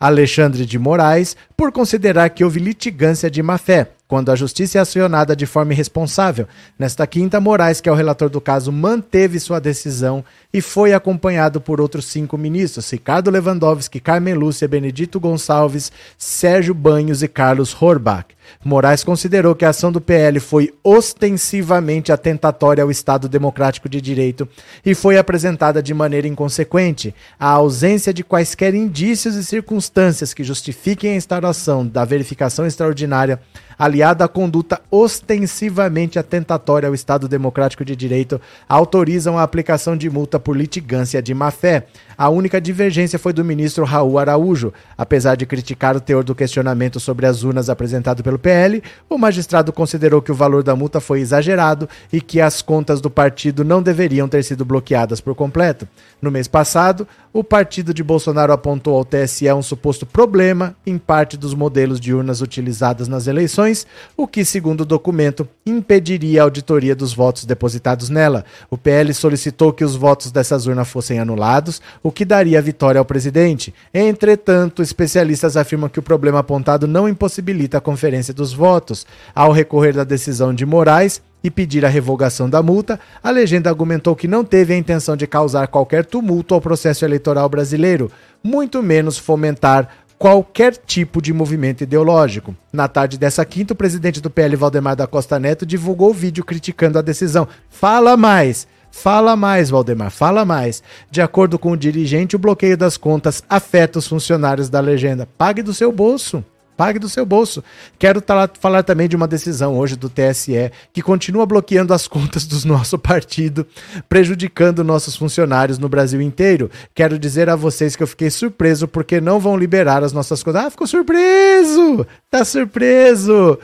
Alexandre 0.00 0.66
de 0.66 0.76
Moraes, 0.76 1.36
por 1.56 1.70
considerar 1.70 2.30
que 2.30 2.42
houve 2.42 2.58
litigância 2.58 3.30
de 3.30 3.40
má-fé 3.44 3.92
quando 4.10 4.32
a 4.32 4.34
justiça 4.34 4.76
é 4.76 4.80
acionada 4.80 5.36
de 5.36 5.46
forma 5.46 5.72
irresponsável. 5.72 6.48
Nesta 6.76 7.06
quinta, 7.06 7.38
Moraes, 7.40 7.80
que 7.80 7.88
é 7.88 7.92
o 7.92 7.94
relator 7.94 8.28
do 8.28 8.40
caso, 8.40 8.72
manteve 8.72 9.38
sua 9.38 9.60
decisão 9.60 10.24
e 10.52 10.60
foi 10.60 10.92
acompanhado 10.92 11.60
por 11.60 11.80
outros 11.80 12.06
cinco 12.06 12.36
ministros: 12.36 12.90
Ricardo 12.90 13.30
Lewandowski, 13.30 14.00
Carmen 14.00 14.34
Lúcia, 14.34 14.66
Benedito 14.66 15.20
Gonçalves, 15.20 15.92
Sérgio 16.18 16.74
Banhos 16.74 17.22
e 17.22 17.28
Carlos 17.28 17.72
Horbach. 17.80 18.26
Moraes 18.64 19.04
considerou 19.04 19.54
que 19.54 19.64
a 19.64 19.68
ação 19.68 19.92
do 19.92 20.00
PL 20.00 20.40
foi 20.40 20.74
ostensivamente 20.82 22.10
atentatória 22.10 22.82
ao 22.82 22.90
Estado 22.90 23.28
Democrático 23.28 23.88
de 23.88 24.00
Direito 24.00 24.48
e 24.84 24.94
foi 24.94 25.18
apresentada 25.18 25.82
de 25.82 25.94
maneira 25.94 26.26
inconsequente. 26.26 27.14
A 27.38 27.48
ausência 27.48 28.12
de 28.12 28.24
quaisquer 28.24 28.74
indícios 28.74 29.36
e 29.36 29.44
circunstâncias 29.44 30.34
que 30.34 30.42
justifiquem 30.42 31.12
a 31.12 31.16
instauração 31.16 31.86
da 31.86 32.04
verificação 32.04 32.66
extraordinária 32.66 33.40
aliada 33.80 34.26
à 34.26 34.28
conduta 34.28 34.78
ostensivamente 34.90 36.18
atentatória 36.18 36.86
ao 36.86 36.94
Estado 36.94 37.26
Democrático 37.26 37.82
de 37.82 37.96
Direito, 37.96 38.38
autorizam 38.68 39.38
a 39.38 39.42
aplicação 39.42 39.96
de 39.96 40.10
multa 40.10 40.38
por 40.38 40.54
litigância 40.54 41.22
de 41.22 41.32
má-fé. 41.32 41.86
A 42.20 42.28
única 42.28 42.60
divergência 42.60 43.18
foi 43.18 43.32
do 43.32 43.42
ministro 43.42 43.82
Raul 43.82 44.18
Araújo. 44.18 44.74
Apesar 44.98 45.36
de 45.36 45.46
criticar 45.46 45.96
o 45.96 46.00
teor 46.02 46.22
do 46.22 46.34
questionamento 46.34 47.00
sobre 47.00 47.24
as 47.24 47.42
urnas 47.42 47.70
apresentado 47.70 48.22
pelo 48.22 48.38
PL, 48.38 48.82
o 49.08 49.16
magistrado 49.16 49.72
considerou 49.72 50.20
que 50.20 50.30
o 50.30 50.34
valor 50.34 50.62
da 50.62 50.76
multa 50.76 51.00
foi 51.00 51.20
exagerado 51.20 51.88
e 52.12 52.20
que 52.20 52.38
as 52.38 52.60
contas 52.60 53.00
do 53.00 53.08
partido 53.08 53.64
não 53.64 53.82
deveriam 53.82 54.28
ter 54.28 54.44
sido 54.44 54.66
bloqueadas 54.66 55.18
por 55.18 55.34
completo. 55.34 55.88
No 56.20 56.30
mês 56.30 56.46
passado, 56.46 57.08
o 57.32 57.42
partido 57.42 57.94
de 57.94 58.02
Bolsonaro 58.02 58.52
apontou 58.52 58.98
ao 58.98 59.04
TSE 59.04 59.50
um 59.52 59.62
suposto 59.62 60.04
problema 60.04 60.76
em 60.84 60.98
parte 60.98 61.38
dos 61.38 61.54
modelos 61.54 61.98
de 61.98 62.12
urnas 62.12 62.42
utilizadas 62.42 63.08
nas 63.08 63.28
eleições, 63.28 63.86
o 64.14 64.26
que, 64.26 64.44
segundo 64.44 64.82
o 64.82 64.84
documento, 64.84 65.48
impediria 65.64 66.42
a 66.42 66.44
auditoria 66.44 66.94
dos 66.94 67.14
votos 67.14 67.46
depositados 67.46 68.10
nela. 68.10 68.44
O 68.68 68.76
PL 68.76 69.14
solicitou 69.14 69.72
que 69.72 69.84
os 69.84 69.96
votos 69.96 70.30
dessas 70.30 70.66
urnas 70.66 70.88
fossem 70.88 71.18
anulados, 71.18 71.80
o 72.02 72.09
que 72.12 72.24
daria 72.24 72.60
vitória 72.60 72.98
ao 72.98 73.04
presidente. 73.04 73.74
Entretanto, 73.92 74.82
especialistas 74.82 75.56
afirmam 75.56 75.88
que 75.88 75.98
o 75.98 76.02
problema 76.02 76.40
apontado 76.40 76.86
não 76.86 77.08
impossibilita 77.08 77.78
a 77.78 77.80
conferência 77.80 78.34
dos 78.34 78.52
votos. 78.52 79.06
Ao 79.34 79.52
recorrer 79.52 79.94
da 79.94 80.04
decisão 80.04 80.54
de 80.54 80.64
Moraes, 80.64 81.22
e 81.42 81.50
pedir 81.50 81.84
a 81.84 81.88
revogação 81.88 82.48
da 82.48 82.62
multa, 82.62 83.00
a 83.22 83.30
legenda 83.30 83.70
argumentou 83.70 84.14
que 84.14 84.28
não 84.28 84.44
teve 84.44 84.74
a 84.74 84.76
intenção 84.76 85.16
de 85.16 85.26
causar 85.26 85.68
qualquer 85.68 86.04
tumulto 86.04 86.54
ao 86.54 86.60
processo 86.60 87.04
eleitoral 87.04 87.48
brasileiro, 87.48 88.10
muito 88.42 88.82
menos 88.82 89.16
fomentar 89.16 89.88
qualquer 90.18 90.76
tipo 90.76 91.22
de 91.22 91.32
movimento 91.32 91.82
ideológico. 91.82 92.54
Na 92.70 92.86
tarde 92.86 93.18
dessa 93.18 93.42
quinta, 93.42 93.72
o 93.72 93.76
presidente 93.76 94.20
do 94.20 94.28
PL, 94.28 94.54
Valdemar 94.54 94.94
da 94.94 95.06
Costa 95.06 95.38
Neto, 95.38 95.64
divulgou 95.64 96.10
o 96.10 96.14
vídeo 96.14 96.44
criticando 96.44 96.98
a 96.98 97.02
decisão. 97.02 97.48
Fala 97.70 98.18
mais! 98.18 98.68
Fala 98.90 99.36
mais, 99.36 99.70
Valdemar, 99.70 100.10
fala 100.10 100.44
mais. 100.44 100.82
De 101.10 101.22
acordo 101.22 101.58
com 101.58 101.72
o 101.72 101.76
dirigente, 101.76 102.36
o 102.36 102.38
bloqueio 102.38 102.76
das 102.76 102.96
contas 102.96 103.42
afeta 103.48 103.98
os 103.98 104.06
funcionários 104.06 104.68
da 104.68 104.80
legenda. 104.80 105.28
Pague 105.38 105.62
do 105.62 105.72
seu 105.72 105.92
bolso. 105.92 106.44
Pague 106.80 106.98
do 106.98 107.10
seu 107.10 107.26
bolso. 107.26 107.62
Quero 107.98 108.22
falar 108.58 108.82
também 108.82 109.06
de 109.06 109.14
uma 109.14 109.28
decisão 109.28 109.76
hoje 109.76 109.96
do 109.96 110.08
TSE 110.08 110.72
que 110.94 111.02
continua 111.02 111.44
bloqueando 111.44 111.92
as 111.92 112.08
contas 112.08 112.46
do 112.46 112.66
nosso 112.66 112.98
partido, 112.98 113.66
prejudicando 114.08 114.82
nossos 114.82 115.14
funcionários 115.14 115.78
no 115.78 115.90
Brasil 115.90 116.22
inteiro. 116.22 116.70
Quero 116.94 117.18
dizer 117.18 117.50
a 117.50 117.56
vocês 117.56 117.94
que 117.94 118.02
eu 118.02 118.06
fiquei 118.06 118.30
surpreso 118.30 118.88
porque 118.88 119.20
não 119.20 119.38
vão 119.38 119.58
liberar 119.58 120.02
as 120.02 120.14
nossas 120.14 120.42
contas. 120.42 120.64
Ah, 120.64 120.70
ficou 120.70 120.86
surpreso! 120.86 122.06
Tá 122.30 122.46
surpreso! 122.46 123.58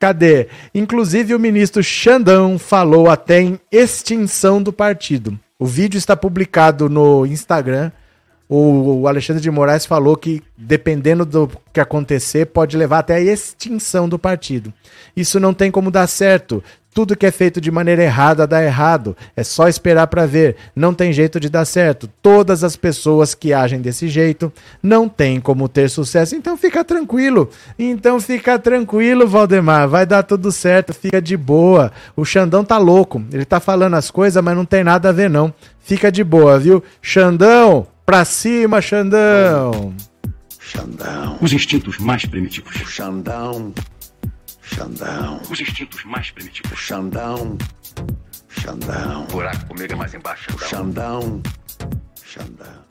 Cadê? 0.00 0.48
Inclusive 0.74 1.34
o 1.34 1.38
ministro 1.38 1.82
Xandão 1.82 2.58
falou 2.58 3.08
até 3.08 3.40
em 3.40 3.60
extinção 3.70 4.60
do 4.60 4.72
partido. 4.72 5.38
O 5.58 5.66
vídeo 5.66 5.98
está 5.98 6.16
publicado 6.16 6.88
no 6.88 7.26
Instagram 7.26 7.92
o 8.52 9.06
Alexandre 9.06 9.40
de 9.40 9.48
Moraes 9.48 9.86
falou 9.86 10.16
que, 10.16 10.42
dependendo 10.58 11.24
do 11.24 11.48
que 11.72 11.78
acontecer, 11.78 12.46
pode 12.46 12.76
levar 12.76 12.98
até 12.98 13.14
a 13.14 13.20
extinção 13.20 14.08
do 14.08 14.18
partido. 14.18 14.74
Isso 15.16 15.38
não 15.38 15.54
tem 15.54 15.70
como 15.70 15.88
dar 15.88 16.08
certo. 16.08 16.60
Tudo 16.92 17.16
que 17.16 17.26
é 17.26 17.30
feito 17.30 17.60
de 17.60 17.70
maneira 17.70 18.02
errada 18.02 18.46
dá 18.46 18.62
errado. 18.62 19.16
É 19.36 19.44
só 19.44 19.68
esperar 19.68 20.06
para 20.08 20.26
ver. 20.26 20.56
Não 20.74 20.92
tem 20.92 21.12
jeito 21.12 21.38
de 21.38 21.48
dar 21.48 21.64
certo. 21.64 22.08
Todas 22.20 22.64
as 22.64 22.76
pessoas 22.76 23.34
que 23.34 23.52
agem 23.52 23.80
desse 23.80 24.08
jeito 24.08 24.52
não 24.82 25.08
tem 25.08 25.40
como 25.40 25.68
ter 25.68 25.88
sucesso. 25.88 26.34
Então 26.34 26.56
fica 26.56 26.84
tranquilo. 26.84 27.48
Então 27.78 28.20
fica 28.20 28.58
tranquilo, 28.58 29.28
Valdemar. 29.28 29.88
Vai 29.88 30.04
dar 30.04 30.22
tudo 30.22 30.50
certo. 30.50 30.92
Fica 30.92 31.22
de 31.22 31.36
boa. 31.36 31.92
O 32.16 32.24
Xandão 32.24 32.64
tá 32.64 32.76
louco. 32.76 33.22
Ele 33.32 33.44
tá 33.44 33.60
falando 33.60 33.94
as 33.94 34.10
coisas, 34.10 34.42
mas 34.42 34.56
não 34.56 34.64
tem 34.64 34.82
nada 34.82 35.10
a 35.10 35.12
ver 35.12 35.30
não. 35.30 35.54
Fica 35.78 36.10
de 36.10 36.24
boa, 36.24 36.58
viu? 36.58 36.82
Xandão, 37.00 37.86
Pra 38.10 38.24
cima, 38.24 38.82
Xandão! 38.82 39.94
Xandão. 40.58 41.38
Os 41.40 41.52
instintos 41.52 41.96
mais 41.98 42.26
primitivos. 42.26 42.74
Xandão. 42.74 43.72
Xandão. 44.74 45.40
Os 45.50 45.60
instintos 45.60 46.04
mais 46.04 46.30
primitivos. 46.30 46.78
Xandão. 46.78 47.56
Xandão. 48.48 49.24
Buraco 49.26 49.66
comigo 49.66 49.92
é 49.92 49.96
mais 49.96 50.14
embaixo. 50.14 50.50
Xandão. 50.58 51.42
Xandão. 52.24 52.84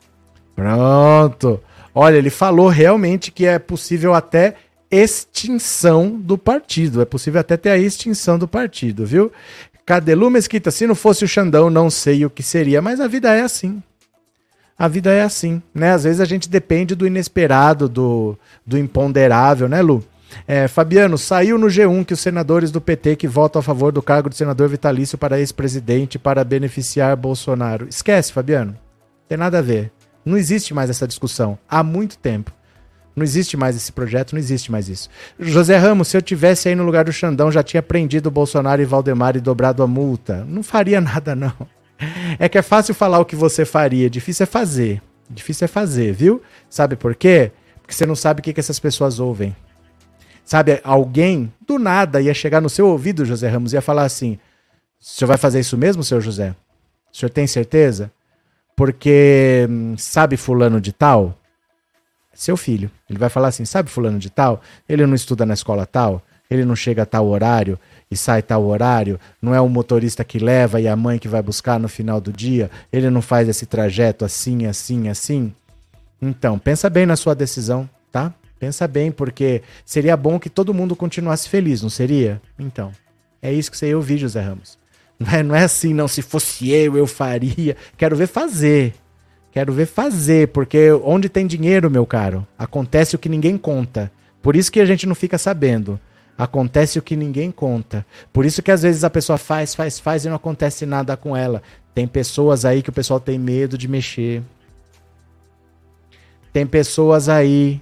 Pronto. 0.54 1.60
Olha, 1.94 2.16
ele 2.16 2.30
falou 2.30 2.68
realmente 2.68 3.30
que 3.30 3.46
é 3.46 3.58
possível 3.58 4.14
até 4.14 4.56
extinção 4.90 6.18
do 6.18 6.36
partido. 6.36 7.00
É 7.00 7.04
possível 7.04 7.40
até 7.40 7.56
ter 7.56 7.70
a 7.70 7.78
extinção 7.78 8.38
do 8.38 8.46
partido, 8.46 9.06
viu? 9.06 9.32
Cadelu 9.86 10.30
Mesquita, 10.30 10.70
se 10.70 10.86
não 10.86 10.94
fosse 10.94 11.24
o 11.24 11.28
Xandão, 11.28 11.68
não 11.68 11.90
sei 11.90 12.24
o 12.24 12.30
que 12.30 12.42
seria, 12.42 12.80
mas 12.80 13.00
a 13.00 13.08
vida 13.08 13.34
é 13.34 13.40
assim 13.40 13.82
a 14.80 14.88
vida 14.88 15.12
é 15.12 15.20
assim, 15.20 15.62
né? 15.74 15.92
Às 15.92 16.04
vezes 16.04 16.22
a 16.22 16.24
gente 16.24 16.48
depende 16.48 16.94
do 16.94 17.06
inesperado, 17.06 17.86
do, 17.86 18.34
do 18.66 18.78
imponderável, 18.78 19.68
né, 19.68 19.82
Lu? 19.82 20.02
É, 20.46 20.68
Fabiano, 20.68 21.18
saiu 21.18 21.58
no 21.58 21.66
G1 21.66 22.04
que 22.04 22.14
os 22.14 22.20
senadores 22.20 22.70
do 22.70 22.80
PT 22.80 23.16
que 23.16 23.28
votam 23.28 23.60
a 23.60 23.62
favor 23.62 23.92
do 23.92 24.02
cargo 24.02 24.28
de 24.28 24.36
senador 24.36 24.68
vitalício 24.68 25.18
para 25.18 25.38
ex-presidente 25.38 26.18
para 26.18 26.44
beneficiar 26.44 27.16
Bolsonaro. 27.16 27.86
Esquece, 27.88 28.32
Fabiano. 28.32 28.76
Tem 29.28 29.38
nada 29.38 29.58
a 29.58 29.62
ver. 29.62 29.92
Não 30.24 30.36
existe 30.36 30.74
mais 30.74 30.90
essa 30.90 31.06
discussão. 31.06 31.58
Há 31.68 31.82
muito 31.82 32.18
tempo. 32.18 32.52
Não 33.14 33.24
existe 33.24 33.56
mais 33.56 33.76
esse 33.76 33.92
projeto, 33.92 34.32
não 34.32 34.38
existe 34.38 34.70
mais 34.70 34.88
isso. 34.88 35.08
José 35.38 35.76
Ramos, 35.76 36.08
se 36.08 36.16
eu 36.16 36.22
tivesse 36.22 36.68
aí 36.68 36.74
no 36.74 36.84
lugar 36.84 37.04
do 37.04 37.12
Xandão, 37.12 37.50
já 37.50 37.62
tinha 37.62 37.82
prendido 37.82 38.30
Bolsonaro 38.30 38.80
e 38.80 38.84
Valdemar 38.84 39.36
e 39.36 39.40
dobrado 39.40 39.82
a 39.82 39.86
multa. 39.86 40.44
Não 40.48 40.62
faria 40.62 41.00
nada, 41.02 41.34
não. 41.34 41.52
É 42.38 42.48
que 42.48 42.56
é 42.56 42.62
fácil 42.62 42.94
falar 42.94 43.18
o 43.18 43.26
que 43.26 43.36
você 43.36 43.64
faria, 43.64 44.08
difícil 44.08 44.44
é 44.44 44.46
fazer. 44.46 45.02
Difícil 45.28 45.66
é 45.66 45.68
fazer, 45.68 46.12
viu? 46.12 46.40
Sabe 46.68 46.96
por 46.96 47.14
quê? 47.14 47.52
Porque 47.82 47.94
você 47.94 48.06
não 48.06 48.16
sabe 48.16 48.40
o 48.40 48.42
que, 48.42 48.52
que 48.52 48.60
essas 48.60 48.80
pessoas 48.80 49.20
ouvem. 49.20 49.54
Sabe, 50.50 50.80
alguém 50.82 51.52
do 51.64 51.78
nada 51.78 52.20
ia 52.20 52.34
chegar 52.34 52.60
no 52.60 52.68
seu 52.68 52.88
ouvido, 52.88 53.24
José 53.24 53.48
Ramos, 53.48 53.72
ia 53.72 53.80
falar 53.80 54.02
assim: 54.02 54.36
o 55.00 55.04
senhor 55.04 55.28
vai 55.28 55.36
fazer 55.36 55.60
isso 55.60 55.78
mesmo, 55.78 56.02
senhor 56.02 56.20
José? 56.20 56.56
O 57.12 57.16
senhor 57.16 57.30
tem 57.30 57.46
certeza? 57.46 58.10
Porque 58.74 59.64
hum, 59.70 59.94
sabe 59.96 60.36
fulano 60.36 60.80
de 60.80 60.92
tal? 60.92 61.38
Seu 62.34 62.56
filho. 62.56 62.90
Ele 63.08 63.18
vai 63.18 63.28
falar 63.28 63.46
assim: 63.46 63.64
sabe 63.64 63.90
fulano 63.90 64.18
de 64.18 64.28
tal? 64.28 64.60
Ele 64.88 65.06
não 65.06 65.14
estuda 65.14 65.46
na 65.46 65.54
escola 65.54 65.86
tal? 65.86 66.20
Ele 66.50 66.64
não 66.64 66.74
chega 66.74 67.04
a 67.04 67.06
tal 67.06 67.28
horário? 67.28 67.78
e 68.10 68.16
sai 68.16 68.42
tal 68.42 68.64
horário, 68.64 69.20
não 69.40 69.54
é 69.54 69.60
o 69.60 69.68
motorista 69.68 70.24
que 70.24 70.38
leva 70.38 70.80
e 70.80 70.88
a 70.88 70.96
mãe 70.96 71.16
que 71.16 71.28
vai 71.28 71.40
buscar 71.40 71.78
no 71.78 71.88
final 71.88 72.20
do 72.20 72.32
dia, 72.32 72.68
ele 72.92 73.08
não 73.08 73.22
faz 73.22 73.48
esse 73.48 73.66
trajeto 73.66 74.24
assim, 74.24 74.66
assim, 74.66 75.08
assim. 75.08 75.54
Então, 76.20 76.58
pensa 76.58 76.90
bem 76.90 77.06
na 77.06 77.14
sua 77.14 77.34
decisão, 77.34 77.88
tá? 78.10 78.34
Pensa 78.60 78.86
bem, 78.86 79.10
porque 79.10 79.62
seria 79.86 80.14
bom 80.18 80.38
que 80.38 80.50
todo 80.50 80.74
mundo 80.74 80.94
continuasse 80.94 81.48
feliz, 81.48 81.80
não 81.80 81.88
seria? 81.88 82.42
Então, 82.58 82.92
é 83.40 83.50
isso 83.50 83.70
que 83.70 83.76
você 83.78 83.94
ouvir, 83.94 84.18
José 84.18 84.38
Ramos. 84.38 84.78
Não 85.18 85.32
é, 85.32 85.42
não 85.42 85.54
é 85.54 85.64
assim, 85.64 85.94
não. 85.94 86.06
Se 86.06 86.20
fosse 86.20 86.70
eu, 86.70 86.96
eu 86.96 87.06
faria. 87.06 87.74
Quero 87.96 88.14
ver 88.14 88.26
fazer. 88.26 88.94
Quero 89.50 89.72
ver 89.72 89.86
fazer, 89.86 90.48
porque 90.48 90.92
onde 90.92 91.28
tem 91.28 91.46
dinheiro, 91.46 91.90
meu 91.90 92.06
caro, 92.06 92.46
acontece 92.58 93.16
o 93.16 93.18
que 93.18 93.28
ninguém 93.28 93.58
conta. 93.58 94.12
Por 94.40 94.54
isso 94.54 94.70
que 94.70 94.80
a 94.80 94.86
gente 94.86 95.06
não 95.06 95.14
fica 95.14 95.38
sabendo. 95.38 95.98
Acontece 96.38 96.98
o 96.98 97.02
que 97.02 97.16
ninguém 97.16 97.50
conta. 97.50 98.06
Por 98.32 98.46
isso 98.46 98.62
que 98.62 98.70
às 98.70 98.82
vezes 98.82 99.04
a 99.04 99.10
pessoa 99.10 99.36
faz, 99.38 99.74
faz, 99.74 99.98
faz 99.98 100.24
e 100.24 100.28
não 100.28 100.36
acontece 100.36 100.86
nada 100.86 101.16
com 101.16 101.36
ela. 101.36 101.62
Tem 101.94 102.06
pessoas 102.06 102.64
aí 102.64 102.82
que 102.82 102.90
o 102.90 102.92
pessoal 102.92 103.18
tem 103.18 103.38
medo 103.38 103.76
de 103.76 103.88
mexer. 103.88 104.42
Tem 106.52 106.66
pessoas 106.66 107.28
aí 107.28 107.80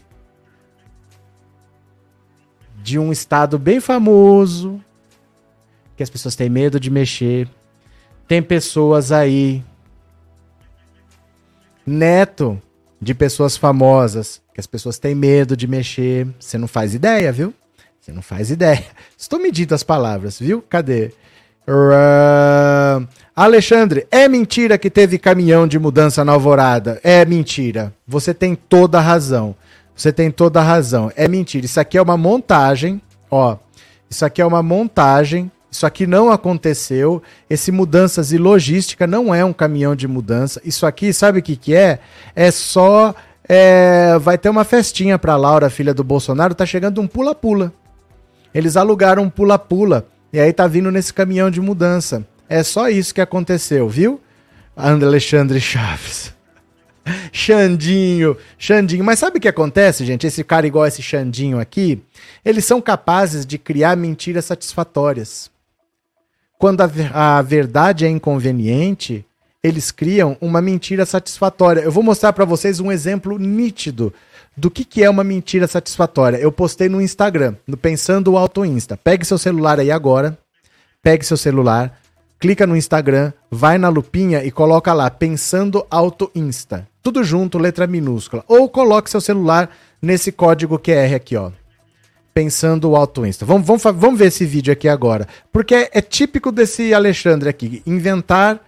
de 2.89 2.99
um 2.99 3.13
estado 3.13 3.59
bem 3.59 3.81
famoso 3.81 4.83
que 5.95 6.03
as 6.03 6.09
pessoas 6.09 6.35
têm 6.35 6.49
medo 6.49 6.81
de 6.81 6.91
mexer. 6.91 7.47
Tem 8.27 8.43
pessoas 8.43 9.13
aí 9.13 9.63
neto 11.85 12.61
de 13.01 13.15
pessoas 13.15 13.57
famosas 13.59 14.41
que 14.55 14.61
as 14.61 14.67
pessoas 14.67 14.99
têm 14.99 15.15
medo 15.15 15.55
de 15.55 15.67
mexer. 15.67 16.27
Você 16.41 16.57
não 16.57 16.67
faz 16.67 16.95
ideia, 16.95 17.31
viu? 17.31 17.53
Você 18.01 18.11
não 18.11 18.23
faz 18.23 18.51
ideia. 18.51 18.85
Estou 19.19 19.39
medindo 19.39 19.75
as 19.75 19.83
palavras, 19.83 20.39
viu? 20.39 20.63
Cadê? 20.63 21.13
Uh, 21.69 23.07
Alexandre, 23.37 24.07
é 24.11 24.27
mentira 24.27 24.79
que 24.79 24.89
teve 24.89 25.19
caminhão 25.19 25.69
de 25.69 25.79
mudança 25.79 26.25
na 26.25 26.33
alvorada? 26.33 26.99
É 27.05 27.23
mentira. 27.27 27.93
Você 28.07 28.33
tem 28.33 28.55
toda 28.55 28.97
a 28.97 29.03
razão. 29.03 29.55
Você 29.99 30.13
tem 30.13 30.31
toda 30.31 30.61
a 30.61 30.63
razão. 30.63 31.11
É 31.17 31.27
mentira. 31.27 31.67
Isso 31.67 31.81
aqui 31.81 31.99
é 31.99 32.03
uma 32.03 32.17
montagem. 32.17 33.03
Ó, 33.29 33.57
isso 34.09 34.25
aqui 34.25 34.41
é 34.41 34.47
uma 34.47 34.63
montagem. 34.63 35.51
Isso 35.69 35.85
aqui 35.85 36.07
não 36.07 36.31
aconteceu. 36.31 37.21
Esse 37.51 37.73
mudanças 37.73 38.31
e 38.31 38.39
logística 38.39 39.09
não 39.09 39.35
é 39.35 39.45
um 39.45 39.53
caminhão 39.53 39.97
de 39.97 40.07
mudança. 40.07 40.61
Isso 40.65 40.87
aqui, 40.87 41.13
sabe 41.13 41.41
o 41.41 41.43
que, 41.43 41.57
que 41.57 41.75
é? 41.75 41.99
É 42.37 42.49
só. 42.53 43.13
É, 43.49 44.17
vai 44.21 44.39
ter 44.39 44.49
uma 44.49 44.63
festinha 44.63 45.19
para 45.19 45.35
Laura, 45.37 45.69
filha 45.69 45.93
do 45.93 46.05
Bolsonaro. 46.05 46.55
Tá 46.55 46.65
chegando 46.65 47.01
um 47.01 47.09
pula-pula. 47.09 47.73
Eles 48.55 48.77
alugaram 48.77 49.25
um 49.25 49.31
pula-pula 49.31 50.07
e 50.33 50.39
aí 50.39 50.53
tá 50.53 50.69
vindo 50.69 50.93
nesse 50.93 51.13
caminhão 51.13 51.51
de 51.51 51.61
mudança. 51.61 52.25
É 52.49 52.63
só 52.63 52.89
isso 52.89 53.13
que 53.13 53.21
aconteceu, 53.21 53.89
viu? 53.89 54.21
Alexandre 54.77 55.61
Chaves. 55.61 56.38
Xandinho, 57.33 58.37
Xandinho. 58.59 59.05
Mas 59.05 59.19
sabe 59.19 59.39
o 59.39 59.41
que 59.41 59.49
acontece, 59.49 60.05
gente? 60.05 60.27
Esse 60.27 60.43
cara 60.45 60.67
igual 60.67 60.87
esse 60.87 61.03
Xandinho 61.03 61.59
aqui, 61.61 62.03
eles 62.45 62.65
são 62.65 62.81
capazes 62.81 63.45
de 63.45 63.59
criar 63.59 63.97
mentiras 63.97 64.45
satisfatórias. 64.45 65.51
Quando 66.59 66.81
a, 66.81 67.39
a 67.39 67.43
verdade 67.43 68.05
é 68.05 68.09
inconveniente, 68.09 69.25
eles 69.63 69.91
criam 69.91 70.37
uma 70.41 70.61
mentira 70.61 71.05
satisfatória. 71.05 71.81
Eu 71.81 71.93
vou 71.93 72.03
mostrar 72.03 72.33
para 72.33 72.45
vocês 72.45 72.81
um 72.81 72.91
exemplo 72.91 73.39
nítido 73.39 74.13
do 74.57 74.71
que, 74.71 74.85
que 74.85 75.05
é 75.05 75.11
uma 75.11 75.23
mentira 75.23 75.67
satisfatória. 75.67 76.37
Eu 76.37 76.51
postei 76.51 76.89
no 76.89 77.01
Instagram, 77.01 77.55
no 77.67 77.77
Pensando 77.77 78.37
Auto 78.37 78.65
Insta. 78.65 78.97
Pegue 78.97 79.25
seu 79.25 79.39
celular 79.39 79.79
aí 79.79 79.91
agora, 79.91 80.37
pegue 81.03 81.25
seu 81.25 81.37
celular, 81.37 81.97
clica 82.41 82.67
no 82.67 82.77
Instagram, 82.77 83.33
vai 83.51 83.79
na 83.79 83.89
lupinha 83.89 84.45
e 84.45 84.51
coloca 84.51 84.93
lá 84.93 85.11
Pensando 85.11 85.87
Auto 85.91 86.31
Insta. 86.35 86.87
Tudo 87.09 87.25
junto, 87.25 87.57
letra 87.57 87.87
minúscula. 87.87 88.45
Ou 88.47 88.69
coloque 88.69 89.09
seu 89.09 89.19
celular 89.19 89.71
nesse 90.01 90.31
código 90.31 90.79
QR 90.79 91.15
aqui, 91.15 91.37
ó. 91.37 91.51
Pensando 92.35 92.95
Auto 92.95 93.25
Insta. 93.25 93.47
Vamos, 93.47 93.67
vamos, 93.67 93.83
vamos 93.83 94.19
ver 94.19 94.27
esse 94.27 94.45
vídeo 94.45 94.71
aqui 94.71 94.87
agora. 94.87 95.27
Porque 95.51 95.75
é, 95.75 95.91
é 95.95 96.03
típico 96.03 96.53
desse 96.53 96.93
Alexandre 96.93 97.49
aqui. 97.49 97.83
Inventar 97.87 98.61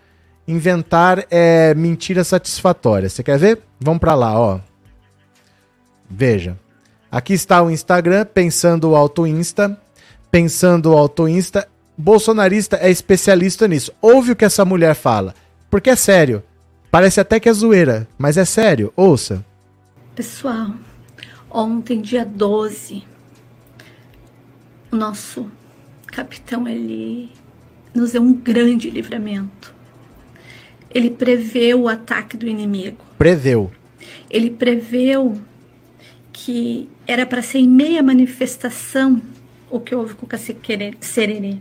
inventar 0.48 1.26
é, 1.30 1.74
mentira 1.74 2.24
satisfatória. 2.24 3.10
Você 3.10 3.22
quer 3.22 3.38
ver? 3.38 3.60
Vamos 3.78 4.00
para 4.00 4.14
lá, 4.14 4.40
ó. 4.40 4.58
Veja. 6.08 6.58
Aqui 7.12 7.34
está 7.34 7.62
o 7.62 7.70
Instagram, 7.70 8.24
pensando 8.24 8.88
o 8.88 8.96
Auto 8.96 9.26
Insta. 9.26 9.78
Pensando 10.30 10.92
o 10.92 10.96
Auto 10.96 11.28
Insta. 11.28 11.68
Bolsonarista 11.94 12.78
é 12.80 12.90
especialista 12.90 13.68
nisso. 13.68 13.92
Ouve 14.00 14.32
o 14.32 14.36
que 14.36 14.46
essa 14.46 14.64
mulher 14.64 14.94
fala. 14.94 15.34
Porque 15.70 15.90
é 15.90 15.96
sério. 15.96 16.42
Parece 16.90 17.20
até 17.20 17.38
que 17.38 17.48
é 17.48 17.52
zoeira, 17.52 18.08
mas 18.18 18.36
é 18.36 18.44
sério. 18.44 18.92
Ouça. 18.96 19.44
Pessoal, 20.14 20.74
ontem, 21.48 22.00
dia 22.00 22.24
12, 22.24 23.04
o 24.90 24.96
nosso 24.96 25.48
capitão 26.08 26.66
ele 26.66 27.30
nos 27.94 28.12
deu 28.12 28.22
um 28.22 28.34
grande 28.34 28.90
livramento. 28.90 29.72
Ele 30.92 31.10
preveu 31.10 31.82
o 31.82 31.88
ataque 31.88 32.36
do 32.36 32.48
inimigo. 32.48 33.04
Preveu. 33.16 33.70
Ele 34.28 34.50
preveu 34.50 35.40
que 36.32 36.88
era 37.06 37.24
para 37.24 37.42
ser 37.42 37.58
em 37.58 37.68
meia 37.68 38.02
manifestação 38.02 39.22
o 39.70 39.78
que 39.78 39.94
houve 39.94 40.14
com 40.14 40.26
o 40.26 40.28
cacique 40.28 40.96
Sererê. 41.00 41.58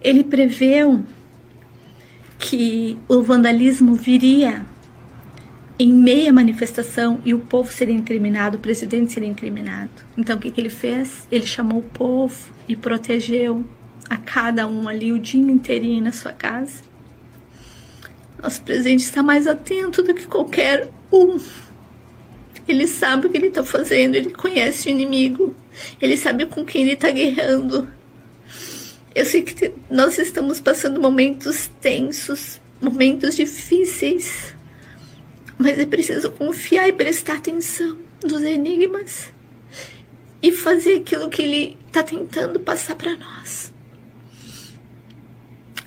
Ele 0.00 0.22
preveu 0.22 1.04
que 2.38 2.98
o 3.08 3.22
vandalismo 3.22 3.94
viria 3.94 4.64
em 5.78 5.92
meia 5.92 6.32
manifestação 6.32 7.20
e 7.24 7.32
o 7.34 7.38
povo 7.38 7.72
seria 7.72 7.94
incriminado, 7.94 8.56
o 8.56 8.60
presidente 8.60 9.12
seria 9.12 9.28
incriminado. 9.28 9.90
Então 10.16 10.36
o 10.36 10.40
que, 10.40 10.50
que 10.50 10.60
ele 10.60 10.70
fez? 10.70 11.26
Ele 11.30 11.46
chamou 11.46 11.78
o 11.78 11.82
povo 11.82 12.36
e 12.66 12.74
protegeu 12.74 13.64
a 14.08 14.16
cada 14.16 14.66
um 14.66 14.88
ali 14.88 15.12
o 15.12 15.18
dia 15.18 15.40
inteirinho 15.40 16.02
na 16.02 16.12
sua 16.12 16.32
casa. 16.32 16.82
Nosso 18.42 18.62
presidente 18.62 19.00
está 19.00 19.22
mais 19.22 19.46
atento 19.46 20.02
do 20.02 20.14
que 20.14 20.26
qualquer 20.26 20.88
um 21.12 21.38
ele 22.68 22.86
sabe 22.86 23.26
o 23.26 23.30
que 23.30 23.38
ele 23.38 23.46
está 23.48 23.64
fazendo, 23.64 24.14
ele 24.14 24.30
conhece 24.30 24.88
o 24.88 24.90
inimigo, 24.90 25.56
ele 26.00 26.16
sabe 26.16 26.44
com 26.46 26.64
quem 26.64 26.82
ele 26.82 26.92
está 26.92 27.10
guerrando. 27.10 27.88
Eu 29.18 29.26
sei 29.26 29.42
que 29.42 29.74
nós 29.90 30.16
estamos 30.16 30.60
passando 30.60 31.00
momentos 31.00 31.68
tensos, 31.80 32.60
momentos 32.80 33.34
difíceis, 33.34 34.54
mas 35.58 35.76
é 35.76 35.84
preciso 35.84 36.30
confiar 36.30 36.88
e 36.88 36.92
prestar 36.92 37.38
atenção 37.38 37.98
nos 38.22 38.42
enigmas 38.42 39.32
e 40.40 40.52
fazer 40.52 40.98
aquilo 40.98 41.28
que 41.28 41.42
ele 41.42 41.76
está 41.88 42.04
tentando 42.04 42.60
passar 42.60 42.94
para 42.94 43.16
nós. 43.16 43.72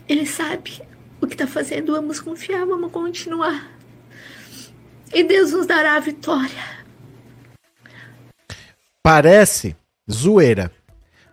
Ele 0.09 0.25
sabe 0.25 0.81
o 1.21 1.25
que 1.25 1.33
está 1.33 1.47
fazendo, 1.47 1.93
vamos 1.93 2.19
confiar, 2.19 2.65
vamos 2.65 2.91
continuar 2.91 3.71
e 5.13 5.23
Deus 5.23 5.53
nos 5.53 5.65
dará 5.65 5.95
a 5.95 6.01
vitória. 6.01 6.83
Parece 9.01 9.73
zoeira, 10.11 10.69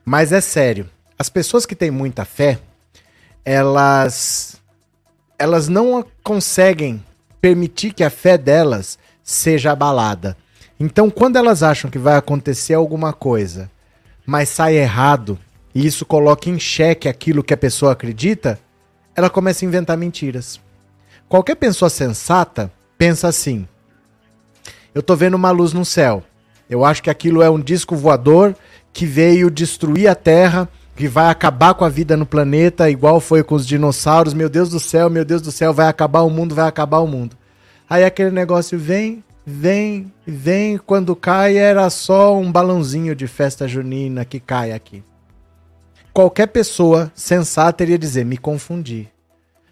mas 0.04 0.30
é 0.30 0.40
sério. 0.40 0.88
As 1.18 1.28
pessoas 1.28 1.66
que 1.66 1.74
têm 1.74 1.90
muita 1.90 2.24
fé, 2.24 2.58
elas 3.44 4.60
elas 5.38 5.68
não 5.68 6.04
conseguem 6.22 7.02
permitir 7.40 7.92
que 7.92 8.02
a 8.02 8.10
fé 8.10 8.36
delas 8.36 8.98
seja 9.22 9.72
abalada. 9.72 10.36
Então, 10.80 11.10
quando 11.10 11.36
elas 11.36 11.62
acham 11.62 11.90
que 11.90 11.98
vai 11.98 12.16
acontecer 12.16 12.74
alguma 12.74 13.12
coisa, 13.12 13.70
mas 14.26 14.48
sai 14.48 14.76
errado, 14.76 15.38
e 15.74 15.86
isso 15.86 16.04
coloca 16.04 16.50
em 16.50 16.58
xeque 16.58 17.08
aquilo 17.08 17.42
que 17.42 17.54
a 17.54 17.56
pessoa 17.56 17.92
acredita, 17.92 18.58
ela 19.14 19.30
começa 19.30 19.64
a 19.64 19.66
inventar 19.66 19.96
mentiras. 19.96 20.60
Qualquer 21.28 21.56
pessoa 21.56 21.88
sensata 21.88 22.72
pensa 22.96 23.28
assim: 23.28 23.66
eu 24.94 25.02
tô 25.02 25.14
vendo 25.14 25.34
uma 25.34 25.50
luz 25.50 25.72
no 25.72 25.84
céu. 25.84 26.22
Eu 26.68 26.84
acho 26.84 27.02
que 27.02 27.10
aquilo 27.10 27.42
é 27.42 27.48
um 27.48 27.60
disco 27.60 27.94
voador 27.94 28.54
que 28.92 29.06
veio 29.06 29.50
destruir 29.50 30.08
a 30.08 30.14
Terra, 30.14 30.68
que 30.98 31.06
vai 31.06 31.30
acabar 31.30 31.74
com 31.74 31.84
a 31.84 31.88
vida 31.88 32.16
no 32.16 32.26
planeta, 32.26 32.90
igual 32.90 33.20
foi 33.20 33.44
com 33.44 33.54
os 33.54 33.64
dinossauros. 33.64 34.34
Meu 34.34 34.48
Deus 34.48 34.68
do 34.68 34.80
céu, 34.80 35.08
meu 35.08 35.24
Deus 35.24 35.40
do 35.40 35.52
céu, 35.52 35.72
vai 35.72 35.86
acabar 35.86 36.22
o 36.22 36.28
mundo, 36.28 36.56
vai 36.56 36.66
acabar 36.66 36.98
o 36.98 37.06
mundo. 37.06 37.36
Aí 37.88 38.04
aquele 38.04 38.32
negócio 38.32 38.76
vem, 38.76 39.22
vem, 39.46 40.12
vem, 40.26 40.76
quando 40.76 41.14
cai 41.14 41.56
era 41.56 41.88
só 41.88 42.36
um 42.36 42.50
balãozinho 42.50 43.14
de 43.14 43.28
festa 43.28 43.68
junina 43.68 44.24
que 44.24 44.40
cai 44.40 44.72
aqui. 44.72 45.04
Qualquer 46.12 46.48
pessoa 46.48 47.12
sensata 47.14 47.84
iria 47.84 47.96
dizer: 47.96 48.24
me 48.24 48.36
confundi. 48.36 49.08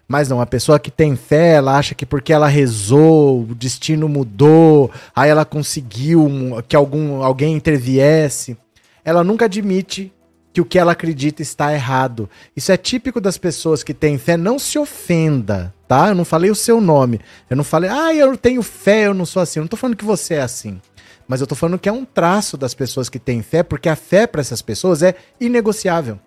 Mas 0.07 0.29
não, 0.29 0.39
a 0.39 0.45
pessoa 0.45 0.79
que 0.79 0.89
tem 0.89 1.17
fé, 1.17 1.55
ela 1.55 1.77
acha 1.77 1.93
que 1.93 2.05
porque 2.05 2.31
ela 2.31 2.47
rezou, 2.47 3.41
o 3.41 3.53
destino 3.53 4.07
mudou, 4.07 4.89
aí 5.13 5.29
ela 5.29 5.43
conseguiu 5.43 6.31
que 6.69 6.75
algum, 6.77 7.21
alguém 7.21 7.53
interviesse. 7.53 8.55
Ela 9.03 9.25
nunca 9.25 9.43
admite 9.43 10.13
que 10.57 10.61
o 10.61 10.65
que 10.65 10.79
ela 10.79 10.93
acredita 10.93 11.43
está 11.43 11.71
errado. 11.71 12.27
Isso 12.55 12.71
é 12.71 12.77
típico 12.77 13.21
das 13.21 13.37
pessoas 13.37 13.83
que 13.83 13.93
têm 13.93 14.17
fé. 14.17 14.35
Não 14.35 14.57
se 14.57 14.79
ofenda, 14.79 15.71
tá? 15.87 16.09
Eu 16.09 16.15
não 16.15 16.25
falei 16.25 16.49
o 16.49 16.55
seu 16.55 16.81
nome. 16.81 17.21
Eu 17.47 17.55
não 17.55 17.63
falei, 17.63 17.91
ah, 17.91 18.11
eu 18.11 18.35
tenho 18.35 18.63
fé, 18.63 19.05
eu 19.05 19.13
não 19.13 19.23
sou 19.23 19.43
assim. 19.43 19.59
Eu 19.59 19.65
não 19.65 19.67
tô 19.67 19.77
falando 19.77 19.95
que 19.95 20.03
você 20.03 20.33
é 20.33 20.41
assim. 20.41 20.81
Mas 21.27 21.41
eu 21.41 21.45
tô 21.45 21.53
falando 21.53 21.77
que 21.77 21.87
é 21.87 21.91
um 21.91 22.03
traço 22.03 22.57
das 22.57 22.73
pessoas 22.73 23.07
que 23.07 23.19
têm 23.19 23.43
fé, 23.43 23.61
porque 23.61 23.87
a 23.87 23.95
fé 23.95 24.25
para 24.25 24.41
essas 24.41 24.63
pessoas 24.63 25.03
é 25.03 25.13
inegociável. 25.39 26.19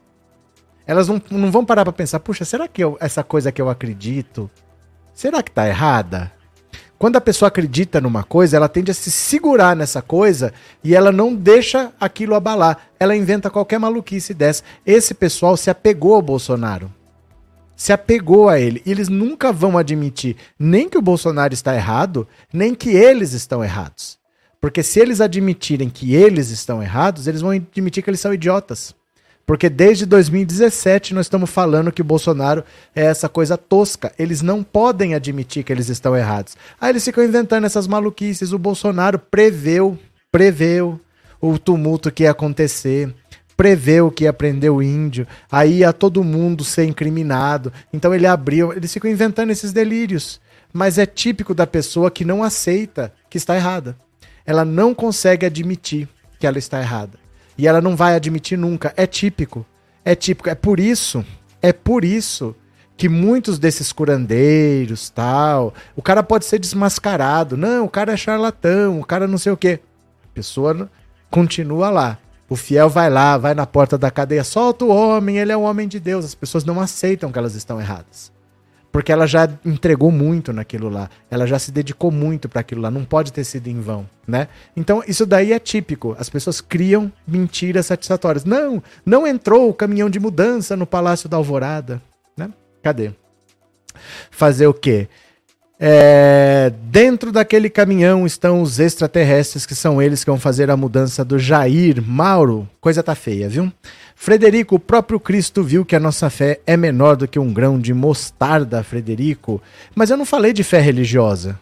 Elas 0.87 1.09
não, 1.09 1.21
não 1.29 1.51
vão 1.51 1.64
parar 1.64 1.83
para 1.83 1.93
pensar, 1.93 2.21
puxa, 2.21 2.45
será 2.45 2.69
que 2.69 2.85
eu, 2.85 2.97
essa 3.01 3.25
coisa 3.25 3.51
que 3.51 3.61
eu 3.61 3.69
acredito, 3.69 4.49
será 5.12 5.43
que 5.43 5.51
tá 5.51 5.66
errada? 5.66 6.31
Quando 7.01 7.17
a 7.17 7.21
pessoa 7.23 7.49
acredita 7.49 7.99
numa 7.99 8.23
coisa, 8.23 8.59
ela 8.59 8.69
tende 8.69 8.91
a 8.91 8.95
se 8.95 9.11
segurar 9.11 9.75
nessa 9.75 10.03
coisa 10.03 10.53
e 10.85 10.95
ela 10.95 11.11
não 11.11 11.35
deixa 11.35 11.91
aquilo 11.99 12.35
abalar. 12.35 12.91
Ela 13.01 13.17
inventa 13.17 13.49
qualquer 13.49 13.81
maluquice 13.81 14.35
dessa. 14.35 14.63
Esse 14.85 15.15
pessoal 15.15 15.57
se 15.57 15.71
apegou 15.71 16.15
ao 16.15 16.21
Bolsonaro. 16.21 16.93
Se 17.75 17.91
apegou 17.91 18.51
a 18.51 18.61
ele. 18.61 18.83
E 18.85 18.91
eles 18.91 19.09
nunca 19.09 19.51
vão 19.51 19.79
admitir 19.79 20.37
nem 20.59 20.91
que 20.91 20.99
o 20.99 21.03
Bolsonaro 21.03 21.55
está 21.55 21.75
errado, 21.75 22.29
nem 22.53 22.75
que 22.75 22.91
eles 22.91 23.33
estão 23.33 23.65
errados. 23.65 24.19
Porque 24.61 24.83
se 24.83 25.01
eles 25.01 25.23
admitirem 25.23 25.89
que 25.89 26.15
eles 26.15 26.51
estão 26.51 26.83
errados, 26.83 27.27
eles 27.27 27.41
vão 27.41 27.53
admitir 27.53 28.05
que 28.05 28.11
eles 28.11 28.21
são 28.21 28.35
idiotas. 28.35 28.95
Porque 29.51 29.69
desde 29.69 30.07
2017 30.07 31.13
nós 31.13 31.27
estamos 31.27 31.51
falando 31.51 31.91
que 31.91 32.03
o 32.03 32.05
Bolsonaro 32.05 32.63
é 32.95 33.07
essa 33.07 33.29
coisa 33.29 33.59
tosca. 33.59 34.13
Eles 34.17 34.43
não 34.43 34.63
podem 34.63 35.13
admitir 35.13 35.65
que 35.65 35.73
eles 35.73 35.89
estão 35.89 36.17
errados. 36.17 36.57
Aí 36.81 36.91
eles 36.91 37.05
ficam 37.05 37.25
inventando 37.25 37.65
essas 37.65 37.89
maluquices. 37.89 38.53
O 38.53 38.59
Bolsonaro 38.61 39.19
preveu, 39.19 39.99
preveu 40.31 41.01
o 41.41 41.59
tumulto 41.59 42.13
que 42.13 42.23
ia 42.23 42.31
acontecer, 42.31 43.13
preveu 43.57 44.09
que 44.09 44.23
ia 44.23 44.33
prender 44.33 44.71
o 44.71 44.81
índio, 44.81 45.27
aí 45.51 45.79
ia 45.79 45.93
todo 45.93 46.23
mundo 46.23 46.63
ser 46.63 46.85
incriminado. 46.85 47.73
Então 47.93 48.15
ele 48.15 48.29
abriu, 48.29 48.73
eles 48.73 48.93
ficam 48.93 49.11
inventando 49.11 49.51
esses 49.51 49.73
delírios. 49.73 50.41
Mas 50.73 50.97
é 50.97 51.07
típico 51.07 51.55
da 51.55 51.67
pessoa 51.67 52.09
que 52.09 52.25
não 52.25 52.45
aceita 52.45 53.13
que 53.29 53.37
está 53.37 53.57
errada. 53.57 53.97
Ela 54.47 54.65
não 54.65 54.95
consegue 54.95 55.45
admitir 55.45 56.09
que 56.39 56.47
ela 56.47 56.57
está 56.57 56.81
errada. 56.81 57.19
E 57.57 57.67
ela 57.67 57.81
não 57.81 57.97
vai 57.97 58.15
admitir 58.15 58.57
nunca. 58.57 58.93
É 58.97 59.07
típico. 59.07 59.67
É 60.05 60.15
típico. 60.15 60.49
É 60.49 60.55
por 60.55 60.81
isso. 60.81 61.25
É 61.61 61.73
por 61.73 62.05
isso 62.05 62.55
que 62.97 63.09
muitos 63.09 63.59
desses 63.59 63.93
curandeiros, 63.93 65.09
tal, 65.09 65.73
o 65.97 66.03
cara 66.03 66.23
pode 66.23 66.45
ser 66.45 66.59
desmascarado. 66.59 67.57
Não, 67.57 67.87
o 67.87 67.89
cara 67.89 68.13
é 68.13 68.17
charlatão, 68.17 69.01
o 69.01 69.05
cara 69.05 69.27
não 69.27 69.39
sei 69.39 69.53
o 69.53 69.57
quê. 69.57 69.81
A 70.25 70.35
pessoa 70.35 70.91
continua 71.31 71.89
lá. 71.89 72.19
O 72.49 72.57
fiel 72.57 72.91
vai 72.91 73.09
lá, 73.09 73.39
vai 73.39 73.55
na 73.55 73.65
porta 73.65 73.97
da 73.97 74.11
cadeia, 74.11 74.45
solta 74.45 74.85
o 74.85 74.89
homem, 74.89 75.39
ele 75.39 75.53
é 75.53 75.57
um 75.57 75.63
homem 75.63 75.89
de 75.89 75.99
Deus. 75.99 76.25
As 76.27 76.35
pessoas 76.35 76.65
não 76.65 76.81
aceitam 76.81 77.33
que 77.33 77.39
elas 77.39 77.55
estão 77.55 77.81
erradas 77.81 78.31
porque 78.92 79.12
ela 79.12 79.26
já 79.26 79.48
entregou 79.64 80.11
muito 80.11 80.53
naquilo 80.53 80.88
lá, 80.88 81.09
ela 81.31 81.46
já 81.46 81.59
se 81.59 81.70
dedicou 81.70 82.11
muito 82.11 82.48
para 82.48 82.61
aquilo 82.61 82.81
lá, 82.81 82.90
não 82.90 83.05
pode 83.05 83.33
ter 83.33 83.44
sido 83.44 83.68
em 83.68 83.81
vão, 83.81 84.09
né? 84.26 84.48
Então 84.76 85.03
isso 85.07 85.24
daí 85.24 85.53
é 85.53 85.59
típico, 85.59 86.16
as 86.18 86.29
pessoas 86.29 86.61
criam 86.61 87.12
mentiras 87.26 87.87
satisfatórias. 87.87 88.44
Não, 88.44 88.83
não 89.05 89.26
entrou 89.26 89.68
o 89.68 89.74
caminhão 89.74 90.11
de 90.11 90.18
mudança 90.18 90.76
no 90.76 90.87
Palácio 90.87 91.29
da 91.29 91.37
Alvorada, 91.37 92.03
né? 92.37 92.50
Cadê? 92.83 93.12
Fazer 94.31 94.66
o 94.66 94.74
quê? 94.74 95.09
É, 95.83 96.70
dentro 96.90 97.33
daquele 97.33 97.70
caminhão 97.70 98.26
estão 98.26 98.61
os 98.61 98.79
extraterrestres, 98.79 99.64
que 99.64 99.74
são 99.74 100.00
eles 100.00 100.22
que 100.22 100.29
vão 100.29 100.38
fazer 100.38 100.70
a 100.70 100.76
mudança 100.76 101.24
do 101.24 101.38
Jair 101.38 102.03
Mauro. 102.03 102.68
Coisa 102.83 103.03
tá 103.03 103.14
feia, 103.14 103.48
viu? 103.48 103.72
Frederico, 104.23 104.75
o 104.75 104.79
próprio 104.79 105.19
Cristo 105.19 105.65
viu 105.65 105.83
que 105.83 105.97
a 105.97 105.99
nossa 105.99 106.29
fé 106.29 106.61
é 106.67 106.77
menor 106.77 107.17
do 107.17 107.27
que 107.27 107.39
um 107.39 107.51
grão 107.51 107.81
de 107.81 107.95
mostarda, 107.95 108.83
Frederico. 108.83 109.63
Mas 109.95 110.11
eu 110.11 110.17
não 110.19 110.27
falei 110.27 110.53
de 110.53 110.63
fé 110.63 110.79
religiosa. 110.79 111.59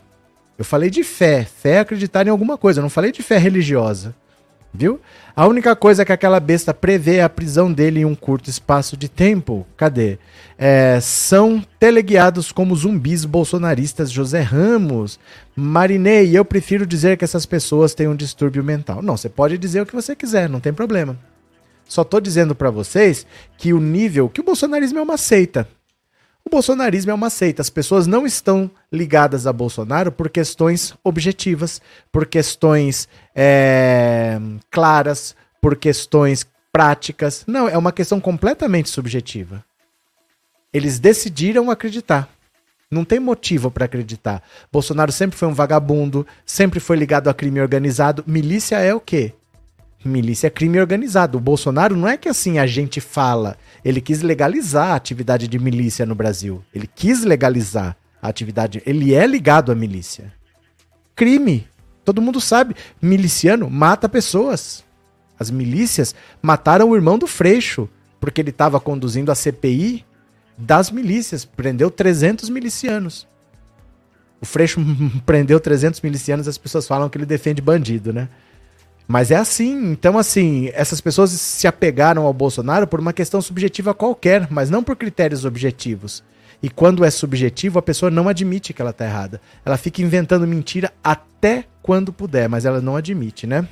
Eu 0.59 0.64
falei 0.64 0.90
de 0.90 1.05
fé. 1.05 1.44
Fé 1.44 1.75
é 1.75 1.79
acreditar 1.79 2.27
em 2.27 2.31
alguma 2.31 2.59
coisa. 2.59 2.81
Eu 2.81 2.83
não 2.83 2.90
falei 2.90 3.12
de 3.12 3.23
fé 3.23 3.38
religiosa. 3.38 4.12
Viu? 4.75 5.01
A 5.37 5.47
única 5.47 5.77
coisa 5.77 6.05
que 6.05 6.12
aquela 6.12 6.40
besta 6.40 6.75
prevê 6.75 7.18
é 7.18 7.23
a 7.23 7.29
prisão 7.29 7.73
dele 7.73 8.01
em 8.01 8.05
um 8.05 8.16
curto 8.16 8.51
espaço 8.51 8.97
de 8.97 9.09
tempo. 9.09 9.64
Cadê? 9.77 10.18
É, 10.59 10.99
são 11.01 11.64
teleguiados 11.79 12.51
como 12.51 12.75
zumbis 12.75 13.25
bolsonaristas 13.25 14.11
José 14.11 14.40
Ramos. 14.40 15.21
Marinei, 15.55 16.37
eu 16.37 16.44
prefiro 16.44 16.85
dizer 16.85 17.16
que 17.18 17.25
essas 17.25 17.47
pessoas 17.47 17.94
têm 17.94 18.09
um 18.09 18.16
distúrbio 18.16 18.64
mental. 18.64 19.01
Não, 19.01 19.16
você 19.16 19.29
pode 19.29 19.57
dizer 19.59 19.81
o 19.81 19.87
que 19.87 19.94
você 19.94 20.16
quiser, 20.16 20.49
não 20.49 20.59
tem 20.59 20.73
problema. 20.73 21.16
Só 21.88 22.05
tô 22.05 22.20
dizendo 22.20 22.55
para 22.55 22.70
vocês 22.70 23.27
que 23.57 23.72
o 23.72 23.81
nível, 23.81 24.29
que 24.29 24.40
o 24.40 24.44
bolsonarismo 24.44 24.98
é 24.98 25.03
uma 25.03 25.16
seita. 25.16 25.66
O 26.44 26.51
bolsonarismo 26.51 27.11
é 27.11 27.14
uma 27.14 27.31
seita. 27.31 27.62
As 27.62 27.70
pessoas 27.70 28.07
não 28.07 28.27
estão 28.27 28.70
ligadas 28.92 29.46
a 29.46 29.53
Bolsonaro 29.53 30.12
por 30.12 30.29
questões 30.29 30.94
objetivas, 31.03 31.81
por 32.12 32.27
questões 32.27 33.09
é, 33.35 34.38
claras, 34.70 35.35
por 35.61 35.77
questões 35.77 36.46
práticas. 36.70 37.44
Não, 37.46 37.68
é 37.68 37.77
uma 37.77 37.92
questão 37.92 38.20
completamente 38.20 38.90
subjetiva. 38.90 39.64
Eles 40.72 40.98
decidiram 40.98 41.70
acreditar. 41.70 42.29
Não 42.90 43.05
tem 43.05 43.20
motivo 43.20 43.70
para 43.70 43.85
acreditar. 43.85 44.42
Bolsonaro 44.72 45.12
sempre 45.12 45.38
foi 45.38 45.48
um 45.48 45.55
vagabundo, 45.55 46.27
sempre 46.46 46.81
foi 46.81 46.96
ligado 46.96 47.29
a 47.29 47.35
crime 47.35 47.61
organizado. 47.61 48.24
Milícia 48.27 48.77
é 48.77 48.94
o 48.94 49.01
quê? 49.01 49.35
Milícia 50.04 50.46
é 50.46 50.50
crime 50.50 50.80
organizado. 50.80 51.38
O 51.38 51.40
Bolsonaro 51.40 51.96
não 51.96 52.06
é 52.06 52.16
que 52.16 52.28
assim 52.28 52.58
a 52.58 52.66
gente 52.66 53.00
fala. 53.00 53.56
Ele 53.84 54.00
quis 54.00 54.22
legalizar 54.22 54.92
a 54.92 54.94
atividade 54.94 55.48
de 55.48 55.58
milícia 55.58 56.06
no 56.06 56.14
Brasil. 56.14 56.64
Ele 56.74 56.87
quis 56.87 57.24
legalizar 57.24 57.96
a 58.22 58.28
atividade. 58.28 58.82
Ele 58.87 59.14
é 59.14 59.26
ligado 59.26 59.72
à 59.72 59.74
milícia. 59.74 60.32
Crime. 61.16 61.66
Todo 62.04 62.22
mundo 62.22 62.40
sabe. 62.40 62.76
Miliciano 63.02 63.68
mata 63.68 64.08
pessoas. 64.08 64.84
As 65.38 65.50
milícias 65.50 66.14
mataram 66.40 66.90
o 66.90 66.96
irmão 66.96 67.18
do 67.18 67.26
Freixo, 67.26 67.88
porque 68.20 68.40
ele 68.40 68.50
estava 68.50 68.80
conduzindo 68.80 69.30
a 69.30 69.34
CPI 69.34 70.04
das 70.56 70.90
milícias. 70.90 71.44
Prendeu 71.44 71.90
300 71.90 72.48
milicianos. 72.48 73.26
O 74.40 74.46
Freixo 74.46 74.80
prendeu 75.26 75.58
300 75.58 76.00
milicianos 76.00 76.46
as 76.46 76.56
pessoas 76.56 76.87
falam 76.87 77.08
que 77.08 77.18
ele 77.18 77.26
defende 77.26 77.61
bandido, 77.61 78.12
né? 78.12 78.28
Mas 79.09 79.31
é 79.31 79.37
assim. 79.37 79.90
Então, 79.90 80.18
assim, 80.18 80.71
essas 80.75 81.01
pessoas 81.01 81.31
se 81.31 81.66
apegaram 81.66 82.27
ao 82.27 82.33
Bolsonaro 82.35 82.87
por 82.87 83.01
uma 83.01 83.14
questão 83.14 83.40
subjetiva 83.40 83.94
qualquer, 83.94 84.47
mas 84.51 84.68
não 84.68 84.85
por 84.85 84.94
critérios 84.97 85.47
objetivos. 85.47 86.23
E 86.62 86.68
quando 86.68 87.05
é 87.05 87.11
subjetivo, 87.11 87.79
a 87.79 87.83
pessoa 87.83 88.11
não 88.11 88.29
admite 88.29 88.75
que 88.75 88.83
ela 88.83 88.90
está 88.90 89.07
errada. 89.07 89.40
Ela 89.64 89.79
fica 89.79 90.03
inventando 90.03 90.47
mentira 90.47 90.92
até 91.03 91.64
quando 91.83 92.12
puder, 92.12 92.49
mas 92.49 92.66
ela 92.66 92.83
não 92.83 92.97
admite, 92.97 93.47
né? 93.47 93.66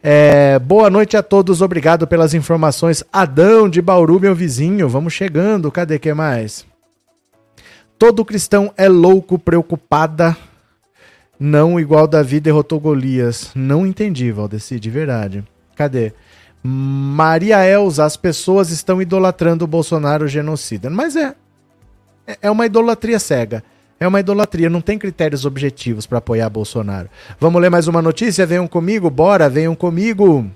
É, 0.00 0.58
boa 0.58 0.90
noite 0.90 1.16
a 1.16 1.22
todos, 1.22 1.62
obrigado 1.62 2.06
pelas 2.06 2.34
informações. 2.34 3.02
Adão 3.12 3.68
de 3.68 3.80
Bauru, 3.82 4.20
meu 4.20 4.34
vizinho, 4.34 4.88
vamos 4.88 5.12
chegando. 5.12 5.72
Cadê 5.72 5.98
que 5.98 6.12
mais? 6.12 6.64
Todo 7.98 8.24
cristão 8.24 8.72
é 8.76 8.88
louco, 8.88 9.38
preocupada 9.38 10.36
não 11.42 11.80
igual 11.80 12.06
Davi 12.06 12.38
derrotou 12.38 12.78
Golias. 12.78 13.50
Não 13.52 13.84
entendi, 13.84 14.30
Valdeci, 14.30 14.78
de 14.78 14.88
verdade. 14.88 15.42
Cadê? 15.74 16.12
Maria 16.62 17.66
Elza, 17.66 18.04
as 18.04 18.16
pessoas 18.16 18.70
estão 18.70 19.02
idolatrando 19.02 19.64
o 19.64 19.68
Bolsonaro 19.68 20.28
genocida. 20.28 20.88
Mas 20.88 21.16
é. 21.16 21.34
É 22.40 22.48
uma 22.48 22.64
idolatria 22.64 23.18
cega. 23.18 23.64
É 23.98 24.06
uma 24.06 24.20
idolatria, 24.20 24.70
não 24.70 24.80
tem 24.80 24.96
critérios 24.96 25.44
objetivos 25.44 26.06
para 26.06 26.18
apoiar 26.18 26.48
Bolsonaro. 26.48 27.10
Vamos 27.40 27.60
ler 27.60 27.70
mais 27.70 27.88
uma 27.88 28.00
notícia? 28.00 28.46
Venham 28.46 28.68
comigo, 28.68 29.10
bora, 29.10 29.48
venham 29.48 29.74
comigo. 29.74 30.48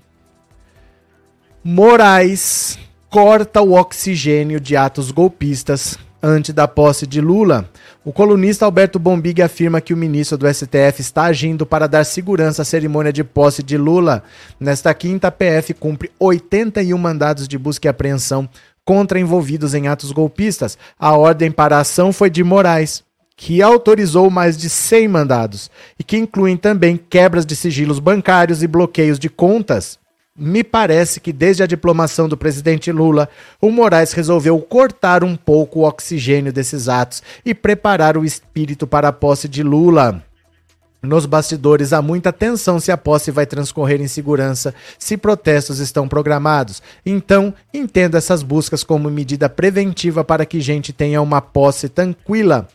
Moraes 1.64 2.78
corta 3.10 3.60
o 3.60 3.72
oxigênio 3.72 4.60
de 4.60 4.76
atos 4.76 5.10
golpistas 5.10 5.98
antes 6.22 6.54
da 6.54 6.68
posse 6.68 7.08
de 7.08 7.20
Lula. 7.20 7.68
O 8.06 8.12
colunista 8.12 8.64
Alberto 8.64 9.00
Bombig 9.00 9.42
afirma 9.42 9.80
que 9.80 9.92
o 9.92 9.96
ministro 9.96 10.38
do 10.38 10.46
STF 10.46 11.00
está 11.00 11.24
agindo 11.24 11.66
para 11.66 11.88
dar 11.88 12.04
segurança 12.04 12.62
à 12.62 12.64
cerimônia 12.64 13.12
de 13.12 13.24
posse 13.24 13.64
de 13.64 13.76
Lula. 13.76 14.22
Nesta 14.60 14.94
quinta, 14.94 15.26
a 15.26 15.32
PF 15.32 15.74
cumpre 15.74 16.12
81 16.20 16.96
mandados 16.96 17.48
de 17.48 17.58
busca 17.58 17.88
e 17.88 17.90
apreensão 17.90 18.48
contra 18.84 19.18
envolvidos 19.18 19.74
em 19.74 19.88
atos 19.88 20.12
golpistas. 20.12 20.78
A 20.96 21.16
ordem 21.16 21.50
para 21.50 21.78
a 21.78 21.80
ação 21.80 22.12
foi 22.12 22.30
de 22.30 22.44
Moraes, 22.44 23.02
que 23.36 23.60
autorizou 23.60 24.30
mais 24.30 24.56
de 24.56 24.70
100 24.70 25.08
mandados 25.08 25.68
e 25.98 26.04
que 26.04 26.16
incluem 26.16 26.56
também 26.56 26.96
quebras 26.96 27.44
de 27.44 27.56
sigilos 27.56 27.98
bancários 27.98 28.62
e 28.62 28.68
bloqueios 28.68 29.18
de 29.18 29.28
contas. 29.28 29.98
Me 30.38 30.62
parece 30.62 31.18
que 31.18 31.32
desde 31.32 31.62
a 31.62 31.66
diplomação 31.66 32.28
do 32.28 32.36
presidente 32.36 32.92
Lula, 32.92 33.26
o 33.58 33.70
Moraes 33.70 34.12
resolveu 34.12 34.58
cortar 34.60 35.24
um 35.24 35.34
pouco 35.34 35.80
o 35.80 35.84
oxigênio 35.84 36.52
desses 36.52 36.88
atos 36.88 37.22
e 37.42 37.54
preparar 37.54 38.18
o 38.18 38.24
espírito 38.24 38.86
para 38.86 39.08
a 39.08 39.12
posse 39.12 39.48
de 39.48 39.62
Lula. 39.62 40.22
Nos 41.02 41.24
bastidores 41.24 41.92
há 41.92 42.02
muita 42.02 42.32
tensão 42.32 42.80
se 42.80 42.90
a 42.90 42.96
posse 42.96 43.30
vai 43.30 43.46
transcorrer 43.46 44.00
em 44.00 44.08
segurança, 44.08 44.74
se 44.98 45.16
protestos 45.16 45.78
estão 45.78 46.08
programados. 46.08 46.82
Então, 47.04 47.54
entenda 47.72 48.18
essas 48.18 48.42
buscas 48.42 48.82
como 48.82 49.10
medida 49.10 49.48
preventiva 49.48 50.24
para 50.24 50.44
que 50.44 50.60
gente 50.60 50.92
tenha 50.92 51.22
uma 51.22 51.40
posse 51.40 51.88
tranquila. 51.88 52.68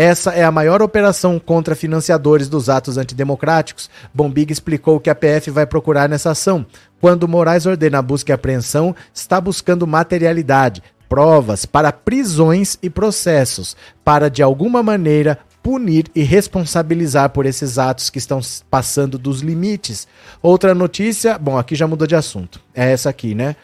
Essa 0.00 0.30
é 0.30 0.44
a 0.44 0.52
maior 0.52 0.80
operação 0.80 1.40
contra 1.40 1.74
financiadores 1.74 2.48
dos 2.48 2.68
atos 2.68 2.96
antidemocráticos. 2.96 3.90
Bombig 4.14 4.52
explicou 4.52 5.00
que 5.00 5.10
a 5.10 5.14
PF 5.14 5.50
vai 5.50 5.66
procurar 5.66 6.08
nessa 6.08 6.30
ação. 6.30 6.64
Quando 7.00 7.26
Moraes 7.26 7.66
ordena 7.66 7.98
a 7.98 8.02
busca 8.02 8.30
e 8.30 8.32
apreensão, 8.32 8.94
está 9.12 9.40
buscando 9.40 9.88
materialidade, 9.88 10.84
provas 11.08 11.66
para 11.66 11.90
prisões 11.90 12.78
e 12.80 12.88
processos, 12.88 13.76
para 14.04 14.30
de 14.30 14.40
alguma 14.40 14.84
maneira 14.84 15.36
punir 15.64 16.06
e 16.14 16.22
responsabilizar 16.22 17.30
por 17.30 17.44
esses 17.44 17.76
atos 17.76 18.08
que 18.08 18.18
estão 18.18 18.38
passando 18.70 19.18
dos 19.18 19.40
limites. 19.40 20.06
Outra 20.40 20.76
notícia, 20.76 21.36
bom, 21.36 21.58
aqui 21.58 21.74
já 21.74 21.88
mudou 21.88 22.06
de 22.06 22.14
assunto. 22.14 22.60
É 22.72 22.92
essa 22.92 23.10
aqui, 23.10 23.34
né? 23.34 23.56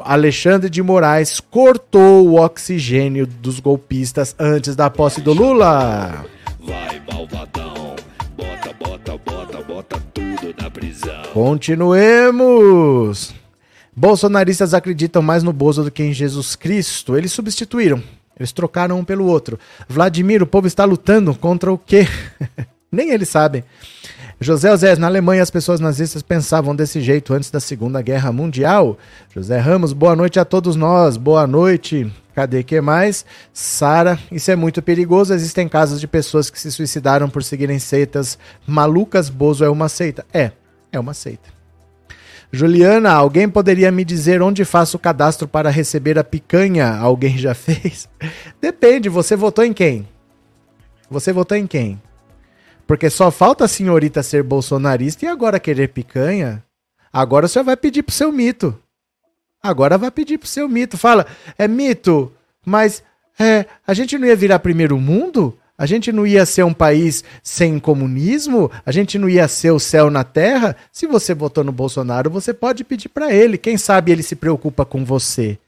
Alexandre 0.00 0.70
de 0.70 0.82
Moraes 0.82 1.40
cortou 1.40 2.28
o 2.28 2.40
oxigênio 2.40 3.26
dos 3.26 3.60
golpistas 3.60 4.34
antes 4.38 4.74
da 4.74 4.90
posse 4.90 5.20
do 5.20 5.32
Lula. 5.32 6.24
Vai, 6.60 7.02
malvadão. 7.12 7.96
Bota, 8.36 8.72
bota, 8.78 9.18
bota, 9.18 9.62
bota 9.62 10.02
tudo 10.12 10.54
na 10.60 10.70
prisão. 10.70 11.22
Continuemos! 11.32 13.34
Bolsonaristas 13.94 14.74
acreditam 14.74 15.20
mais 15.20 15.42
no 15.42 15.52
Bozo 15.52 15.84
do 15.84 15.90
que 15.90 16.02
em 16.02 16.12
Jesus 16.12 16.54
Cristo. 16.54 17.16
Eles 17.16 17.32
substituíram. 17.32 18.02
Eles 18.38 18.52
trocaram 18.52 19.00
um 19.00 19.04
pelo 19.04 19.26
outro. 19.26 19.58
Vladimir, 19.88 20.42
o 20.42 20.46
povo 20.46 20.68
está 20.68 20.84
lutando 20.84 21.34
contra 21.34 21.72
o 21.72 21.76
quê? 21.76 22.06
Nem 22.90 23.10
eles 23.10 23.28
sabem. 23.28 23.64
José 24.40 24.72
Osés, 24.72 24.98
na 24.98 25.08
Alemanha 25.08 25.42
as 25.42 25.50
pessoas 25.50 25.80
nazistas 25.80 26.22
pensavam 26.22 26.74
desse 26.74 27.00
jeito 27.00 27.34
antes 27.34 27.50
da 27.50 27.58
Segunda 27.58 28.00
Guerra 28.00 28.30
Mundial. 28.30 28.96
José 29.34 29.58
Ramos, 29.58 29.92
boa 29.92 30.14
noite 30.14 30.38
a 30.38 30.44
todos 30.44 30.76
nós. 30.76 31.16
Boa 31.16 31.44
noite. 31.44 32.12
Cadê 32.36 32.62
que 32.62 32.80
mais? 32.80 33.26
Sara, 33.52 34.16
isso 34.30 34.48
é 34.48 34.54
muito 34.54 34.80
perigoso. 34.80 35.34
Existem 35.34 35.68
casos 35.68 36.00
de 36.00 36.06
pessoas 36.06 36.50
que 36.50 36.60
se 36.60 36.70
suicidaram 36.70 37.28
por 37.28 37.42
seguirem 37.42 37.80
seitas 37.80 38.38
malucas. 38.64 39.28
Bozo 39.28 39.64
é 39.64 39.68
uma 39.68 39.88
seita. 39.88 40.24
É, 40.32 40.52
é 40.92 41.00
uma 41.00 41.14
seita. 41.14 41.48
Juliana, 42.52 43.10
alguém 43.10 43.48
poderia 43.48 43.90
me 43.90 44.04
dizer 44.04 44.40
onde 44.40 44.64
faço 44.64 44.98
o 44.98 45.00
cadastro 45.00 45.48
para 45.48 45.68
receber 45.68 46.16
a 46.16 46.22
picanha? 46.22 46.96
Alguém 46.96 47.36
já 47.36 47.54
fez? 47.56 48.08
Depende, 48.60 49.08
você 49.08 49.34
votou 49.34 49.64
em 49.64 49.72
quem? 49.72 50.08
Você 51.10 51.32
votou 51.32 51.56
em 51.56 51.66
quem? 51.66 52.00
Porque 52.88 53.10
só 53.10 53.30
falta 53.30 53.66
a 53.66 53.68
senhorita 53.68 54.22
ser 54.22 54.42
bolsonarista 54.42 55.26
e 55.26 55.28
agora 55.28 55.60
querer 55.60 55.88
picanha. 55.88 56.64
Agora 57.12 57.46
você 57.46 57.62
vai 57.62 57.76
pedir 57.76 58.02
pro 58.02 58.14
seu 58.14 58.32
mito. 58.32 58.74
Agora 59.62 59.98
vai 59.98 60.10
pedir 60.10 60.38
pro 60.38 60.48
seu 60.48 60.66
mito. 60.66 60.96
Fala, 60.96 61.26
é 61.58 61.68
mito, 61.68 62.32
mas 62.64 63.02
é, 63.38 63.66
a 63.86 63.92
gente 63.92 64.16
não 64.16 64.26
ia 64.26 64.34
virar 64.34 64.60
primeiro 64.60 64.98
mundo? 64.98 65.54
A 65.76 65.84
gente 65.84 66.10
não 66.10 66.26
ia 66.26 66.46
ser 66.46 66.62
um 66.62 66.72
país 66.72 67.22
sem 67.42 67.78
comunismo? 67.78 68.70
A 68.86 68.90
gente 68.90 69.18
não 69.18 69.28
ia 69.28 69.46
ser 69.48 69.70
o 69.70 69.78
céu 69.78 70.08
na 70.08 70.24
terra? 70.24 70.74
Se 70.90 71.06
você 71.06 71.34
votou 71.34 71.62
no 71.62 71.70
Bolsonaro, 71.70 72.30
você 72.30 72.54
pode 72.54 72.84
pedir 72.84 73.10
para 73.10 73.30
ele. 73.30 73.58
Quem 73.58 73.76
sabe 73.76 74.12
ele 74.12 74.22
se 74.22 74.34
preocupa 74.34 74.86
com 74.86 75.04
você 75.04 75.58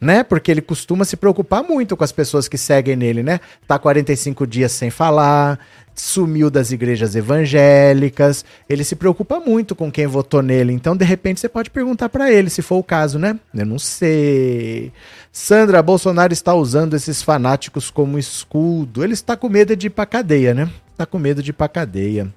né? 0.00 0.22
Porque 0.22 0.50
ele 0.50 0.60
costuma 0.60 1.04
se 1.04 1.16
preocupar 1.16 1.62
muito 1.62 1.96
com 1.96 2.04
as 2.04 2.12
pessoas 2.12 2.48
que 2.48 2.58
seguem 2.58 2.96
nele, 2.96 3.22
né? 3.22 3.40
Tá 3.66 3.78
45 3.78 4.46
dias 4.46 4.72
sem 4.72 4.90
falar, 4.90 5.58
sumiu 5.94 6.50
das 6.50 6.70
igrejas 6.70 7.14
evangélicas, 7.14 8.44
ele 8.68 8.84
se 8.84 8.96
preocupa 8.96 9.40
muito 9.40 9.74
com 9.74 9.90
quem 9.90 10.06
votou 10.06 10.42
nele. 10.42 10.72
Então, 10.72 10.96
de 10.96 11.04
repente, 11.04 11.40
você 11.40 11.48
pode 11.48 11.70
perguntar 11.70 12.08
para 12.08 12.32
ele, 12.32 12.50
se 12.50 12.62
for 12.62 12.76
o 12.76 12.84
caso, 12.84 13.18
né? 13.18 13.38
Eu 13.54 13.66
não 13.66 13.78
sei. 13.78 14.92
Sandra, 15.32 15.82
Bolsonaro 15.82 16.32
está 16.32 16.54
usando 16.54 16.94
esses 16.94 17.22
fanáticos 17.22 17.90
como 17.90 18.18
escudo. 18.18 19.04
Ele 19.04 19.14
está 19.14 19.36
com 19.36 19.48
medo 19.48 19.74
de 19.76 19.88
ir 19.88 19.90
pra 19.90 20.06
cadeia, 20.06 20.54
né? 20.54 20.70
Tá 20.96 21.06
com 21.06 21.18
medo 21.18 21.42
de 21.42 21.50
ir 21.50 21.54
pra 21.54 21.68
cadeia. 21.68 22.32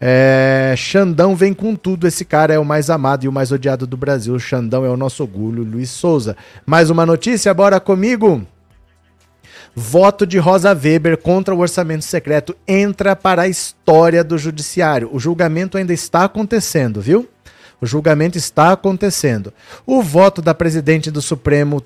É, 0.00 0.74
Xandão 0.76 1.34
vem 1.34 1.54
com 1.54 1.74
tudo. 1.74 2.06
Esse 2.06 2.24
cara 2.24 2.54
é 2.54 2.58
o 2.58 2.64
mais 2.64 2.90
amado 2.90 3.24
e 3.24 3.28
o 3.28 3.32
mais 3.32 3.52
odiado 3.52 3.86
do 3.86 3.96
Brasil. 3.96 4.38
Xandão 4.38 4.84
é 4.84 4.90
o 4.90 4.96
nosso 4.96 5.22
orgulho, 5.22 5.62
Luiz 5.62 5.90
Souza. 5.90 6.36
Mais 6.64 6.90
uma 6.90 7.06
notícia, 7.06 7.52
bora 7.54 7.80
comigo. 7.80 8.46
Voto 9.74 10.26
de 10.26 10.38
Rosa 10.38 10.72
Weber 10.72 11.18
contra 11.18 11.54
o 11.54 11.58
orçamento 11.58 12.04
secreto 12.04 12.56
entra 12.66 13.14
para 13.14 13.42
a 13.42 13.48
história 13.48 14.24
do 14.24 14.38
judiciário. 14.38 15.10
O 15.12 15.18
julgamento 15.18 15.76
ainda 15.76 15.92
está 15.92 16.24
acontecendo, 16.24 17.00
viu? 17.00 17.28
O 17.78 17.84
julgamento 17.84 18.38
está 18.38 18.72
acontecendo. 18.72 19.52
O 19.86 20.02
voto 20.02 20.40
da 20.40 20.54
presidente 20.54 21.10
do 21.10 21.20
Supremo 21.20 21.82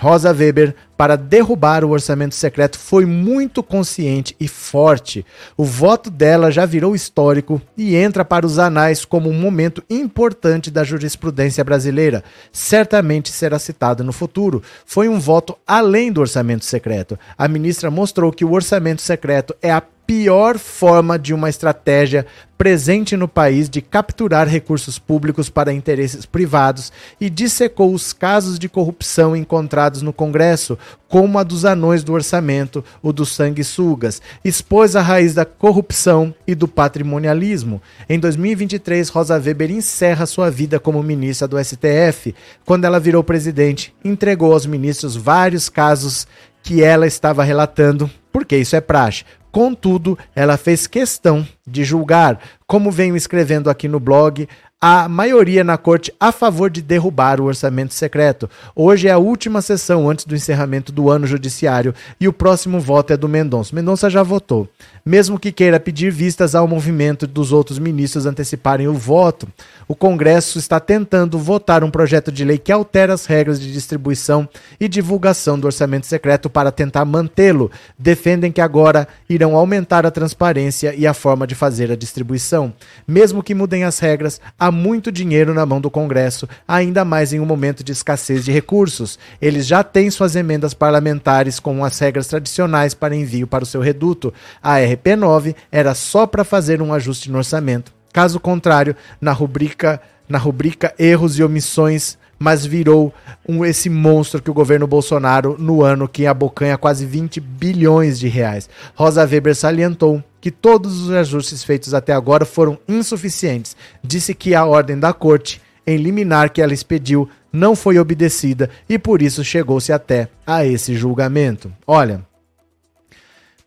Rosa 0.00 0.32
Weber 0.32 0.74
para 0.96 1.16
derrubar 1.16 1.84
o 1.84 1.90
orçamento 1.90 2.34
secreto 2.34 2.78
foi 2.78 3.04
muito 3.04 3.62
consciente 3.62 4.36
e 4.38 4.46
forte. 4.46 5.26
O 5.56 5.64
voto 5.64 6.10
dela 6.10 6.50
já 6.50 6.64
virou 6.64 6.94
histórico 6.94 7.60
e 7.76 7.96
entra 7.96 8.24
para 8.24 8.46
os 8.46 8.58
anais 8.58 9.04
como 9.04 9.28
um 9.28 9.32
momento 9.32 9.82
importante 9.90 10.70
da 10.70 10.84
jurisprudência 10.84 11.64
brasileira. 11.64 12.22
Certamente 12.52 13.32
será 13.32 13.58
citado 13.58 14.04
no 14.04 14.12
futuro. 14.12 14.62
Foi 14.86 15.08
um 15.08 15.18
voto 15.18 15.56
além 15.66 16.12
do 16.12 16.20
orçamento 16.20 16.64
secreto. 16.64 17.18
A 17.36 17.48
ministra 17.48 17.90
mostrou 17.90 18.30
que 18.30 18.44
o 18.44 18.52
orçamento 18.52 19.02
secreto 19.02 19.56
é 19.60 19.72
a 19.72 19.82
pior 20.12 20.58
forma 20.58 21.18
de 21.18 21.32
uma 21.32 21.48
estratégia 21.48 22.26
presente 22.58 23.16
no 23.16 23.26
país 23.26 23.66
de 23.66 23.80
capturar 23.80 24.46
recursos 24.46 24.98
públicos 24.98 25.48
para 25.48 25.72
interesses 25.72 26.26
privados 26.26 26.92
e 27.18 27.30
dissecou 27.30 27.94
os 27.94 28.12
casos 28.12 28.58
de 28.58 28.68
corrupção 28.68 29.34
encontrados 29.34 30.02
no 30.02 30.12
Congresso, 30.12 30.78
como 31.08 31.38
a 31.38 31.42
dos 31.42 31.64
anões 31.64 32.04
do 32.04 32.12
orçamento, 32.12 32.84
o 33.02 33.10
dos 33.10 33.32
sanguessugas, 33.34 34.20
expôs 34.44 34.94
a 34.94 35.00
raiz 35.00 35.32
da 35.32 35.46
corrupção 35.46 36.34
e 36.46 36.54
do 36.54 36.68
patrimonialismo. 36.68 37.80
Em 38.06 38.18
2023, 38.18 39.08
Rosa 39.08 39.40
Weber 39.40 39.70
encerra 39.70 40.26
sua 40.26 40.50
vida 40.50 40.78
como 40.78 41.02
ministra 41.02 41.48
do 41.48 41.56
STF. 41.58 42.34
Quando 42.66 42.84
ela 42.84 43.00
virou 43.00 43.24
presidente, 43.24 43.94
entregou 44.04 44.52
aos 44.52 44.66
ministros 44.66 45.16
vários 45.16 45.70
casos 45.70 46.26
que 46.62 46.82
ela 46.82 47.06
estava 47.06 47.42
relatando, 47.42 48.10
porque 48.30 48.58
isso 48.58 48.76
é 48.76 48.80
praxe. 48.80 49.24
Contudo, 49.52 50.18
ela 50.34 50.56
fez 50.56 50.86
questão 50.86 51.46
de 51.66 51.84
julgar, 51.84 52.40
como 52.66 52.90
venho 52.90 53.14
escrevendo 53.14 53.68
aqui 53.68 53.86
no 53.86 54.00
blog, 54.00 54.48
a 54.80 55.08
maioria 55.08 55.62
na 55.62 55.78
corte 55.78 56.12
a 56.18 56.32
favor 56.32 56.68
de 56.68 56.82
derrubar 56.82 57.40
o 57.40 57.44
orçamento 57.44 57.94
secreto. 57.94 58.50
Hoje 58.74 59.06
é 59.06 59.12
a 59.12 59.18
última 59.18 59.62
sessão 59.62 60.10
antes 60.10 60.24
do 60.24 60.34
encerramento 60.34 60.90
do 60.90 61.08
ano 61.08 61.24
judiciário 61.24 61.94
e 62.18 62.26
o 62.26 62.32
próximo 62.32 62.80
voto 62.80 63.12
é 63.12 63.16
do 63.16 63.28
Mendonça. 63.28 63.76
Mendonça 63.76 64.10
já 64.10 64.24
votou. 64.24 64.68
Mesmo 65.04 65.36
que 65.36 65.50
queira 65.50 65.80
pedir 65.80 66.12
vistas 66.12 66.54
ao 66.54 66.68
movimento 66.68 67.26
dos 67.26 67.50
outros 67.50 67.76
ministros 67.76 68.24
anteciparem 68.24 68.86
o 68.86 68.94
voto, 68.94 69.48
o 69.88 69.96
Congresso 69.96 70.60
está 70.60 70.78
tentando 70.78 71.40
votar 71.40 71.82
um 71.82 71.90
projeto 71.90 72.30
de 72.30 72.44
lei 72.44 72.56
que 72.56 72.70
altera 72.70 73.12
as 73.12 73.26
regras 73.26 73.60
de 73.60 73.72
distribuição 73.72 74.48
e 74.78 74.86
divulgação 74.86 75.58
do 75.58 75.64
orçamento 75.64 76.06
secreto 76.06 76.48
para 76.48 76.70
tentar 76.70 77.04
mantê-lo. 77.04 77.68
Defendem 77.98 78.52
que 78.52 78.60
agora 78.60 79.08
irão 79.28 79.56
aumentar 79.56 80.06
a 80.06 80.10
transparência 80.10 80.94
e 80.94 81.04
a 81.04 81.12
forma 81.12 81.48
de 81.48 81.56
fazer 81.56 81.90
a 81.90 81.96
distribuição. 81.96 82.72
Mesmo 83.04 83.42
que 83.42 83.56
mudem 83.56 83.82
as 83.82 83.98
regras, 83.98 84.40
há 84.56 84.70
muito 84.70 85.10
dinheiro 85.10 85.52
na 85.52 85.66
mão 85.66 85.80
do 85.80 85.90
Congresso, 85.90 86.48
ainda 86.66 87.04
mais 87.04 87.32
em 87.32 87.40
um 87.40 87.46
momento 87.46 87.82
de 87.82 87.90
escassez 87.90 88.44
de 88.44 88.52
recursos. 88.52 89.18
Eles 89.40 89.66
já 89.66 89.82
têm 89.82 90.12
suas 90.12 90.36
emendas 90.36 90.74
parlamentares 90.74 91.58
com 91.58 91.84
as 91.84 91.98
regras 91.98 92.28
tradicionais 92.28 92.94
para 92.94 93.16
envio 93.16 93.48
para 93.48 93.64
o 93.64 93.66
seu 93.66 93.80
reduto. 93.80 94.32
A 94.62 94.91
RP9 94.96 95.54
era 95.70 95.94
só 95.94 96.26
para 96.26 96.44
fazer 96.44 96.80
um 96.82 96.92
ajuste 96.92 97.30
no 97.30 97.38
orçamento. 97.38 97.92
Caso 98.12 98.38
contrário, 98.38 98.94
na 99.20 99.32
rubrica, 99.32 100.00
na 100.28 100.38
rubrica 100.38 100.94
erros 100.98 101.38
e 101.38 101.42
omissões 101.42 102.18
mas 102.42 102.66
virou 102.66 103.14
um, 103.48 103.64
esse 103.64 103.88
monstro 103.88 104.42
que 104.42 104.50
o 104.50 104.54
governo 104.54 104.84
Bolsonaro 104.84 105.54
no 105.60 105.84
ano 105.84 106.08
que 106.08 106.26
abocanha 106.26 106.76
quase 106.76 107.06
20 107.06 107.38
bilhões 107.38 108.18
de 108.18 108.26
reais. 108.26 108.68
Rosa 108.96 109.24
Weber 109.24 109.54
salientou 109.54 110.20
que 110.40 110.50
todos 110.50 111.02
os 111.02 111.10
ajustes 111.12 111.62
feitos 111.62 111.94
até 111.94 112.12
agora 112.12 112.44
foram 112.44 112.76
insuficientes. 112.88 113.76
Disse 114.02 114.34
que 114.34 114.56
a 114.56 114.66
ordem 114.66 114.98
da 114.98 115.12
corte 115.12 115.62
em 115.86 115.96
liminar 115.96 116.50
que 116.50 116.60
ela 116.60 116.74
expediu 116.74 117.28
não 117.52 117.76
foi 117.76 117.96
obedecida 117.96 118.68
e 118.88 118.98
por 118.98 119.22
isso 119.22 119.44
chegou-se 119.44 119.92
até 119.92 120.28
a 120.44 120.66
esse 120.66 120.96
julgamento. 120.96 121.72
Olha, 121.86 122.24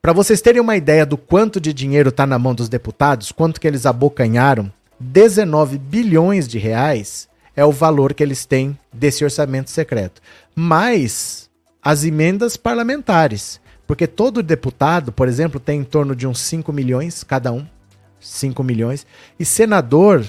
para 0.05 0.13
vocês 0.13 0.39
terem 0.39 0.61
uma 0.61 0.77
ideia 0.77 1.03
do 1.03 1.17
quanto 1.17 1.59
de 1.59 1.73
dinheiro 1.73 2.09
está 2.09 2.27
na 2.27 2.37
mão 2.37 2.53
dos 2.53 2.69
deputados, 2.69 3.31
quanto 3.31 3.59
que 3.59 3.67
eles 3.67 3.87
abocanharam, 3.87 4.71
19 4.99 5.79
bilhões 5.79 6.47
de 6.47 6.59
reais 6.59 7.27
é 7.55 7.65
o 7.65 7.71
valor 7.71 8.13
que 8.13 8.21
eles 8.21 8.45
têm 8.45 8.77
desse 8.93 9.23
orçamento 9.23 9.71
secreto. 9.71 10.21
Mais 10.55 11.49
as 11.81 12.03
emendas 12.03 12.55
parlamentares. 12.55 13.59
Porque 13.87 14.05
todo 14.05 14.43
deputado, 14.43 15.11
por 15.11 15.27
exemplo, 15.27 15.59
tem 15.59 15.79
em 15.79 15.83
torno 15.83 16.15
de 16.15 16.27
uns 16.27 16.39
5 16.39 16.71
milhões 16.71 17.23
cada 17.23 17.51
um. 17.51 17.65
5 18.19 18.63
milhões. 18.63 19.07
E 19.39 19.43
senador 19.43 20.23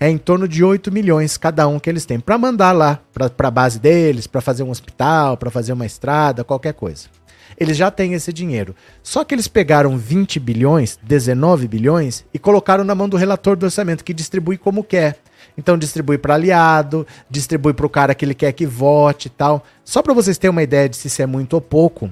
é 0.00 0.08
em 0.08 0.16
torno 0.16 0.48
de 0.48 0.64
8 0.64 0.90
milhões 0.90 1.36
cada 1.36 1.68
um 1.68 1.78
que 1.78 1.90
eles 1.90 2.06
têm. 2.06 2.18
Para 2.18 2.38
mandar 2.38 2.72
lá, 2.72 2.98
para 3.12 3.48
a 3.48 3.50
base 3.50 3.78
deles, 3.78 4.26
para 4.26 4.40
fazer 4.40 4.62
um 4.62 4.70
hospital, 4.70 5.36
para 5.36 5.50
fazer 5.50 5.74
uma 5.74 5.84
estrada, 5.84 6.44
qualquer 6.44 6.72
coisa. 6.72 7.17
Eles 7.58 7.76
já 7.76 7.90
têm 7.90 8.14
esse 8.14 8.32
dinheiro. 8.32 8.74
Só 9.02 9.24
que 9.24 9.34
eles 9.34 9.48
pegaram 9.48 9.98
20 9.98 10.38
bilhões, 10.38 10.98
19 11.02 11.66
bilhões 11.66 12.24
e 12.32 12.38
colocaram 12.38 12.84
na 12.84 12.94
mão 12.94 13.08
do 13.08 13.16
relator 13.16 13.56
do 13.56 13.64
orçamento, 13.64 14.04
que 14.04 14.14
distribui 14.14 14.56
como 14.56 14.84
quer. 14.84 15.18
Então 15.56 15.76
distribui 15.76 16.18
para 16.18 16.34
aliado, 16.34 17.06
distribui 17.28 17.74
para 17.74 17.86
o 17.86 17.90
cara 17.90 18.14
que 18.14 18.24
ele 18.24 18.34
quer 18.34 18.52
que 18.52 18.64
vote 18.64 19.26
e 19.26 19.30
tal. 19.30 19.64
Só 19.84 20.02
para 20.02 20.14
vocês 20.14 20.38
terem 20.38 20.52
uma 20.52 20.62
ideia 20.62 20.88
de 20.88 20.96
se 20.96 21.08
isso 21.08 21.20
é 21.20 21.26
muito 21.26 21.54
ou 21.54 21.60
pouco, 21.60 22.08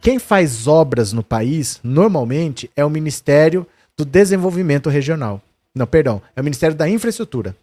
quem 0.00 0.18
faz 0.18 0.68
obras 0.68 1.12
no 1.12 1.24
país, 1.24 1.80
normalmente, 1.82 2.70
é 2.76 2.84
o 2.84 2.90
Ministério 2.90 3.66
do 3.96 4.04
Desenvolvimento 4.04 4.88
Regional. 4.88 5.42
Não, 5.74 5.86
perdão, 5.86 6.22
é 6.36 6.40
o 6.40 6.44
Ministério 6.44 6.76
da 6.76 6.88
Infraestrutura. 6.88 7.56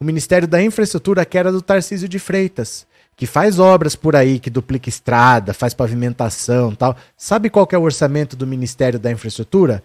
O 0.00 0.04
Ministério 0.04 0.48
da 0.48 0.62
Infraestrutura 0.62 1.24
que 1.24 1.36
era 1.36 1.52
do 1.52 1.60
Tarcísio 1.60 2.08
de 2.08 2.18
Freitas, 2.18 2.86
que 3.16 3.26
faz 3.26 3.58
obras 3.58 3.96
por 3.96 4.14
aí, 4.14 4.38
que 4.38 4.50
duplica 4.50 4.90
estrada, 4.90 5.54
faz 5.54 5.72
pavimentação 5.72 6.74
tal. 6.74 6.94
Sabe 7.16 7.48
qual 7.48 7.66
é 7.72 7.78
o 7.78 7.82
orçamento 7.82 8.36
do 8.36 8.46
Ministério 8.46 8.98
da 8.98 9.10
Infraestrutura? 9.10 9.82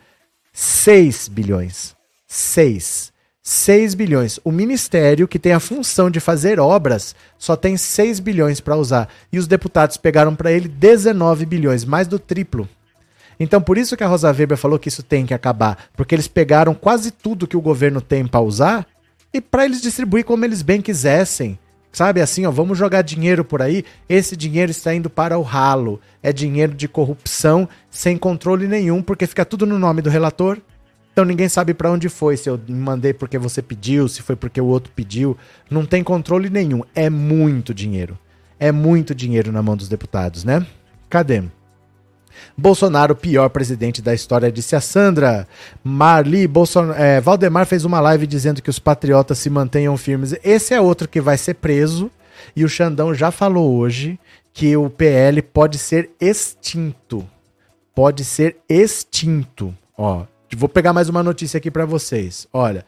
6 0.51 1.29
bilhões. 1.29 1.95
6. 2.27 3.11
6 3.41 3.95
bilhões. 3.95 4.39
O 4.43 4.51
ministério, 4.51 5.27
que 5.27 5.39
tem 5.39 5.53
a 5.53 5.59
função 5.59 6.11
de 6.11 6.19
fazer 6.19 6.59
obras, 6.59 7.15
só 7.37 7.55
tem 7.55 7.77
6 7.77 8.19
bilhões 8.19 8.59
para 8.59 8.75
usar. 8.75 9.07
E 9.31 9.39
os 9.39 9.47
deputados 9.47 9.95
pegaram 9.95 10.35
para 10.35 10.51
ele 10.51 10.67
19 10.67 11.45
bilhões, 11.45 11.85
mais 11.85 12.07
do 12.07 12.19
triplo. 12.19 12.67
Então, 13.39 13.59
por 13.59 13.77
isso 13.77 13.97
que 13.97 14.03
a 14.03 14.07
Rosa 14.07 14.31
Weber 14.31 14.57
falou 14.57 14.77
que 14.77 14.89
isso 14.89 15.01
tem 15.01 15.25
que 15.25 15.33
acabar, 15.33 15.85
porque 15.95 16.13
eles 16.13 16.27
pegaram 16.27 16.75
quase 16.75 17.09
tudo 17.09 17.47
que 17.47 17.57
o 17.57 17.61
governo 17.61 17.99
tem 17.99 18.27
para 18.27 18.41
usar 18.41 18.85
e 19.33 19.41
para 19.41 19.65
eles 19.65 19.81
distribuir 19.81 20.25
como 20.25 20.45
eles 20.45 20.61
bem 20.61 20.81
quisessem. 20.81 21.57
Sabe 21.91 22.21
assim, 22.21 22.45
ó, 22.45 22.51
vamos 22.51 22.77
jogar 22.77 23.01
dinheiro 23.01 23.43
por 23.43 23.61
aí, 23.61 23.83
esse 24.07 24.37
dinheiro 24.37 24.71
está 24.71 24.93
indo 24.95 25.09
para 25.09 25.37
o 25.37 25.41
ralo. 25.41 25.99
É 26.23 26.31
dinheiro 26.31 26.73
de 26.73 26.87
corrupção 26.87 27.67
sem 27.89 28.17
controle 28.17 28.67
nenhum, 28.67 29.01
porque 29.01 29.27
fica 29.27 29.43
tudo 29.43 29.65
no 29.65 29.77
nome 29.77 30.01
do 30.01 30.09
relator. 30.09 30.57
Então 31.11 31.25
ninguém 31.25 31.49
sabe 31.49 31.73
para 31.73 31.91
onde 31.91 32.07
foi, 32.07 32.37
se 32.37 32.49
eu 32.49 32.59
mandei 32.69 33.13
porque 33.13 33.37
você 33.37 33.61
pediu, 33.61 34.07
se 34.07 34.21
foi 34.21 34.35
porque 34.35 34.61
o 34.61 34.65
outro 34.65 34.93
pediu. 34.95 35.37
Não 35.69 35.85
tem 35.85 36.03
controle 36.03 36.49
nenhum. 36.49 36.81
É 36.95 37.09
muito 37.09 37.73
dinheiro. 37.73 38.17
É 38.57 38.71
muito 38.71 39.13
dinheiro 39.13 39.51
na 39.51 39.61
mão 39.61 39.75
dos 39.75 39.89
deputados, 39.89 40.45
né? 40.45 40.65
Cadê? 41.09 41.43
Bolsonaro, 42.57 43.15
pior 43.15 43.49
presidente 43.49 44.01
da 44.01 44.13
história, 44.13 44.51
disse 44.51 44.75
a 44.75 44.81
Sandra. 44.81 45.47
Marli, 45.83 46.47
Bolson... 46.47 46.91
É, 46.93 47.21
Valdemar 47.21 47.65
fez 47.65 47.85
uma 47.85 47.99
live 47.99 48.27
dizendo 48.27 48.61
que 48.61 48.69
os 48.69 48.79
patriotas 48.79 49.39
se 49.39 49.49
mantenham 49.49 49.95
firmes. 49.97 50.35
Esse 50.43 50.73
é 50.73 50.81
outro 50.81 51.07
que 51.07 51.21
vai 51.21 51.37
ser 51.37 51.55
preso. 51.55 52.11
E 52.55 52.65
o 52.65 52.69
Xandão 52.69 53.13
já 53.13 53.31
falou 53.31 53.75
hoje 53.75 54.19
que 54.53 54.75
o 54.75 54.89
PL 54.89 55.41
pode 55.41 55.77
ser 55.77 56.11
extinto. 56.19 57.27
Pode 57.95 58.23
ser 58.23 58.57
extinto. 58.67 59.75
Ó, 59.97 60.23
vou 60.55 60.69
pegar 60.69 60.93
mais 60.93 61.09
uma 61.09 61.23
notícia 61.23 61.57
aqui 61.57 61.69
para 61.69 61.85
vocês. 61.85 62.47
Olha. 62.51 62.85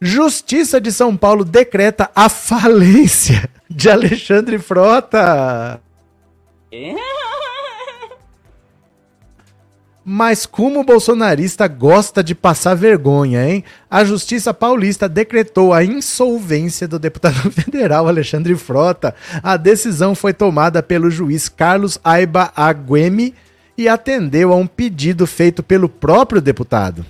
Justiça 0.00 0.80
de 0.80 0.92
São 0.92 1.16
Paulo 1.16 1.44
decreta 1.44 2.08
a 2.14 2.28
falência 2.28 3.50
de 3.68 3.90
Alexandre 3.90 4.58
Frota. 4.58 5.80
É? 6.70 6.94
Mas 10.10 10.46
como 10.46 10.80
o 10.80 10.84
bolsonarista 10.84 11.68
gosta 11.68 12.24
de 12.24 12.34
passar 12.34 12.74
vergonha, 12.74 13.46
hein? 13.46 13.62
A 13.90 14.06
Justiça 14.06 14.54
Paulista 14.54 15.06
decretou 15.06 15.74
a 15.74 15.84
insolvência 15.84 16.88
do 16.88 16.98
deputado 16.98 17.34
federal 17.52 18.08
Alexandre 18.08 18.56
Frota. 18.56 19.14
A 19.42 19.58
decisão 19.58 20.14
foi 20.14 20.32
tomada 20.32 20.82
pelo 20.82 21.10
juiz 21.10 21.50
Carlos 21.50 22.00
Aiba 22.02 22.50
Aguemi 22.56 23.34
e 23.76 23.86
atendeu 23.86 24.50
a 24.50 24.56
um 24.56 24.66
pedido 24.66 25.26
feito 25.26 25.62
pelo 25.62 25.90
próprio 25.90 26.40
deputado 26.40 27.04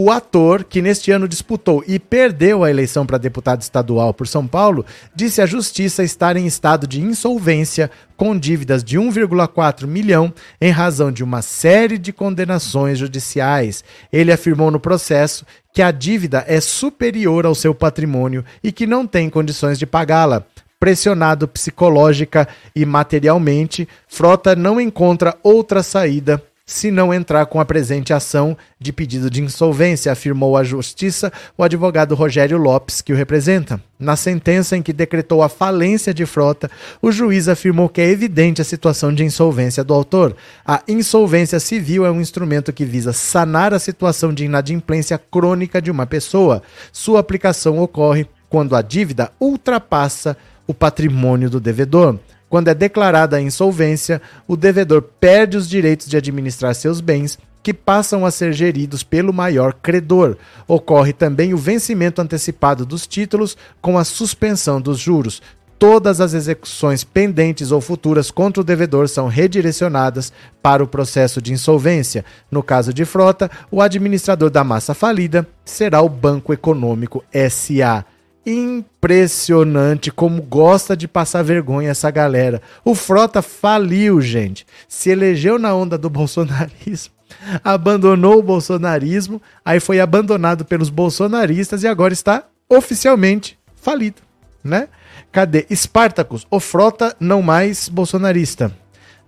o 0.00 0.12
ator, 0.12 0.62
que 0.62 0.80
neste 0.80 1.10
ano 1.10 1.26
disputou 1.26 1.82
e 1.84 1.98
perdeu 1.98 2.62
a 2.62 2.70
eleição 2.70 3.04
para 3.04 3.18
deputado 3.18 3.62
estadual 3.62 4.14
por 4.14 4.28
São 4.28 4.46
Paulo, 4.46 4.86
disse 5.12 5.42
à 5.42 5.46
justiça 5.46 6.04
estar 6.04 6.36
em 6.36 6.46
estado 6.46 6.86
de 6.86 7.00
insolvência 7.00 7.90
com 8.16 8.38
dívidas 8.38 8.84
de 8.84 8.96
1,4 8.96 9.88
milhão 9.88 10.32
em 10.60 10.70
razão 10.70 11.10
de 11.10 11.24
uma 11.24 11.42
série 11.42 11.98
de 11.98 12.12
condenações 12.12 12.96
judiciais. 12.96 13.82
Ele 14.12 14.30
afirmou 14.30 14.70
no 14.70 14.78
processo 14.78 15.44
que 15.74 15.82
a 15.82 15.90
dívida 15.90 16.44
é 16.46 16.60
superior 16.60 17.44
ao 17.44 17.56
seu 17.56 17.74
patrimônio 17.74 18.44
e 18.62 18.70
que 18.70 18.86
não 18.86 19.04
tem 19.04 19.28
condições 19.28 19.80
de 19.80 19.86
pagá-la. 19.86 20.44
Pressionado 20.78 21.48
psicológica 21.48 22.46
e 22.72 22.86
materialmente, 22.86 23.88
Frota 24.06 24.54
não 24.54 24.80
encontra 24.80 25.36
outra 25.42 25.82
saída 25.82 26.40
se 26.68 26.90
não 26.90 27.14
entrar 27.14 27.46
com 27.46 27.58
a 27.58 27.64
presente 27.64 28.12
ação 28.12 28.54
de 28.78 28.92
pedido 28.92 29.30
de 29.30 29.42
insolvência, 29.42 30.12
afirmou 30.12 30.54
a 30.54 30.62
Justiça 30.62 31.32
o 31.56 31.62
advogado 31.62 32.14
Rogério 32.14 32.58
Lopes, 32.58 33.00
que 33.00 33.10
o 33.10 33.16
representa. 33.16 33.80
Na 33.98 34.16
sentença 34.16 34.76
em 34.76 34.82
que 34.82 34.92
decretou 34.92 35.42
a 35.42 35.48
falência 35.48 36.12
de 36.12 36.26
frota, 36.26 36.70
o 37.00 37.10
juiz 37.10 37.48
afirmou 37.48 37.88
que 37.88 38.02
é 38.02 38.10
evidente 38.10 38.60
a 38.60 38.66
situação 38.66 39.14
de 39.14 39.24
insolvência 39.24 39.82
do 39.82 39.94
autor. 39.94 40.36
A 40.62 40.82
insolvência 40.86 41.58
civil 41.58 42.04
é 42.04 42.10
um 42.10 42.20
instrumento 42.20 42.70
que 42.70 42.84
visa 42.84 43.14
sanar 43.14 43.72
a 43.72 43.78
situação 43.78 44.30
de 44.30 44.44
inadimplência 44.44 45.16
crônica 45.16 45.80
de 45.80 45.90
uma 45.90 46.04
pessoa. 46.04 46.62
Sua 46.92 47.18
aplicação 47.18 47.78
ocorre 47.78 48.26
quando 48.50 48.76
a 48.76 48.82
dívida 48.82 49.32
ultrapassa 49.40 50.36
o 50.66 50.74
patrimônio 50.74 51.48
do 51.48 51.58
devedor. 51.58 52.18
Quando 52.48 52.68
é 52.68 52.74
declarada 52.74 53.36
a 53.36 53.40
insolvência, 53.40 54.22
o 54.46 54.56
devedor 54.56 55.02
perde 55.02 55.56
os 55.56 55.68
direitos 55.68 56.08
de 56.08 56.16
administrar 56.16 56.74
seus 56.74 57.00
bens, 57.00 57.38
que 57.62 57.74
passam 57.74 58.24
a 58.24 58.30
ser 58.30 58.52
geridos 58.52 59.02
pelo 59.02 59.32
maior 59.32 59.74
credor. 59.74 60.36
Ocorre 60.66 61.12
também 61.12 61.52
o 61.52 61.58
vencimento 61.58 62.22
antecipado 62.22 62.86
dos 62.86 63.06
títulos 63.06 63.56
com 63.82 63.98
a 63.98 64.04
suspensão 64.04 64.80
dos 64.80 64.98
juros. 64.98 65.42
Todas 65.78 66.20
as 66.20 66.34
execuções 66.34 67.04
pendentes 67.04 67.70
ou 67.70 67.80
futuras 67.80 68.30
contra 68.32 68.60
o 68.60 68.64
devedor 68.64 69.08
são 69.08 69.28
redirecionadas 69.28 70.32
para 70.60 70.82
o 70.82 70.88
processo 70.88 71.40
de 71.40 71.52
insolvência. 71.52 72.24
No 72.50 72.64
caso 72.64 72.92
de 72.92 73.04
frota, 73.04 73.48
o 73.70 73.80
administrador 73.80 74.50
da 74.50 74.64
massa 74.64 74.92
falida 74.92 75.46
será 75.64 76.00
o 76.00 76.08
Banco 76.08 76.52
Econômico 76.52 77.22
SA. 77.48 78.04
Impressionante 78.50 80.10
como 80.10 80.40
gosta 80.40 80.96
de 80.96 81.06
passar 81.06 81.42
vergonha 81.42 81.90
essa 81.90 82.10
galera. 82.10 82.62
O 82.82 82.94
Frota 82.94 83.42
faliu, 83.42 84.22
gente. 84.22 84.66
Se 84.88 85.10
elegeu 85.10 85.58
na 85.58 85.74
onda 85.74 85.98
do 85.98 86.08
bolsonarismo, 86.08 87.12
abandonou 87.62 88.38
o 88.38 88.42
bolsonarismo, 88.42 89.42
aí 89.62 89.78
foi 89.78 90.00
abandonado 90.00 90.64
pelos 90.64 90.88
bolsonaristas 90.88 91.82
e 91.82 91.86
agora 91.86 92.14
está 92.14 92.44
oficialmente 92.70 93.58
falido, 93.76 94.22
né? 94.64 94.88
Cadê? 95.30 95.66
Spartacus, 95.70 96.46
o 96.50 96.58
Frota 96.58 97.14
não 97.20 97.42
mais 97.42 97.86
bolsonarista. 97.86 98.72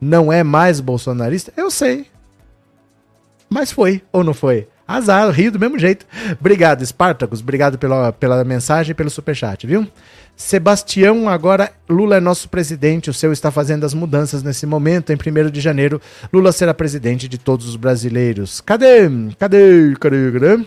Não 0.00 0.32
é 0.32 0.42
mais 0.42 0.80
bolsonarista? 0.80 1.52
Eu 1.58 1.70
sei. 1.70 2.06
Mas 3.50 3.70
foi 3.70 4.02
ou 4.10 4.24
não 4.24 4.32
foi? 4.32 4.66
Azar, 4.96 5.30
rio 5.30 5.52
do 5.52 5.58
mesmo 5.58 5.78
jeito. 5.78 6.04
Obrigado, 6.38 6.84
Spartacus. 6.84 7.40
Obrigado 7.40 7.78
pela, 7.78 8.12
pela 8.12 8.44
mensagem 8.44 8.90
e 8.90 8.94
pelo 8.94 9.08
superchat, 9.08 9.66
viu? 9.66 9.86
Sebastião, 10.36 11.28
agora 11.28 11.70
Lula 11.88 12.16
é 12.16 12.20
nosso 12.20 12.48
presidente. 12.48 13.10
O 13.10 13.14
seu 13.14 13.32
está 13.32 13.50
fazendo 13.50 13.84
as 13.84 13.94
mudanças 13.94 14.42
nesse 14.42 14.66
momento. 14.66 15.12
Em 15.12 15.16
1 15.16 15.50
de 15.50 15.60
janeiro, 15.60 16.00
Lula 16.32 16.50
será 16.50 16.72
presidente 16.72 17.28
de 17.28 17.38
todos 17.38 17.68
os 17.68 17.76
brasileiros. 17.76 18.60
Cadê? 18.60 19.08
Cadê? 19.38 19.94
Cadê? 20.00 20.32
Cadê? 20.32 20.64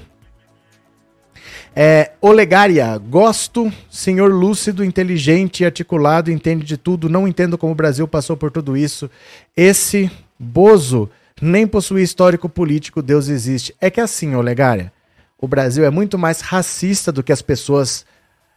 É, 1.76 2.12
Olegária, 2.22 2.96
gosto, 3.00 3.74
senhor 3.90 4.32
lúcido, 4.32 4.86
inteligente, 4.86 5.66
articulado, 5.66 6.30
entende 6.30 6.64
de 6.64 6.78
tudo. 6.78 7.10
Não 7.10 7.28
entendo 7.28 7.58
como 7.58 7.72
o 7.72 7.76
Brasil 7.76 8.08
passou 8.08 8.38
por 8.38 8.52
tudo 8.52 8.78
isso. 8.78 9.10
Esse 9.58 10.10
Bozo 10.38 11.10
nem 11.44 11.68
possui 11.68 12.02
histórico 12.02 12.48
político, 12.48 13.02
Deus 13.02 13.28
existe. 13.28 13.76
É 13.80 13.90
que 13.90 14.00
assim, 14.00 14.36
Olegária, 14.36 14.92
o 15.38 15.48
Brasil 15.48 15.84
é 15.84 15.90
muito 15.90 16.18
mais 16.18 16.42
racista 16.42 17.12
do 17.12 17.22
que 17.22 17.32
as 17.32 17.42
pessoas 17.42 18.06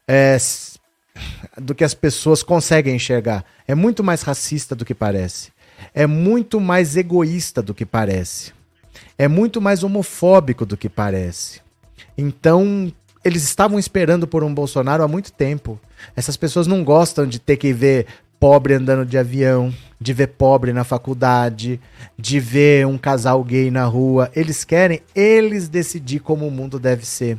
é, 0.07 0.37
do 1.61 1.75
que 1.75 1.85
as 1.85 1.95
pessoas 1.95 2.43
conseguem 2.43 2.95
enxergar. 2.95 3.45
É 3.67 3.75
muito 3.75 4.05
mais 4.05 4.23
racista 4.23 4.75
do 4.75 4.85
que 4.85 4.95
parece. 4.95 5.51
É 5.93 6.07
muito 6.07 6.61
mais 6.61 6.97
egoísta 6.97 7.61
do 7.61 7.75
que 7.75 7.85
parece. 7.85 8.53
É 9.19 9.27
muito 9.27 9.61
mais 9.61 9.83
homofóbico 9.83 10.65
do 10.65 10.77
que 10.77 10.89
parece. 10.89 11.61
Então, 12.17 12.93
eles 13.25 13.43
estavam 13.43 13.79
esperando 13.79 14.27
por 14.27 14.45
um 14.45 14.55
Bolsonaro 14.55 15.03
há 15.03 15.09
muito 15.09 15.33
tempo. 15.33 15.81
Essas 16.15 16.37
pessoas 16.37 16.67
não 16.67 16.85
gostam 16.85 17.27
de 17.27 17.39
ter 17.39 17.57
que 17.57 17.73
ver 17.73 18.07
pobre 18.39 18.75
andando 18.75 19.05
de 19.05 19.19
avião, 19.19 19.73
de 20.01 20.13
ver 20.13 20.29
pobre 20.29 20.73
na 20.73 20.85
faculdade, 20.85 21.81
de 22.19 22.39
ver 22.39 22.87
um 22.87 22.99
casal 22.99 23.43
gay 23.43 23.71
na 23.71 23.85
rua. 23.85 24.31
Eles 24.35 24.65
querem 24.65 25.01
eles 25.15 25.69
decidir 25.69 26.21
como 26.21 26.47
o 26.47 26.51
mundo 26.51 26.79
deve 26.79 27.07
ser. 27.07 27.39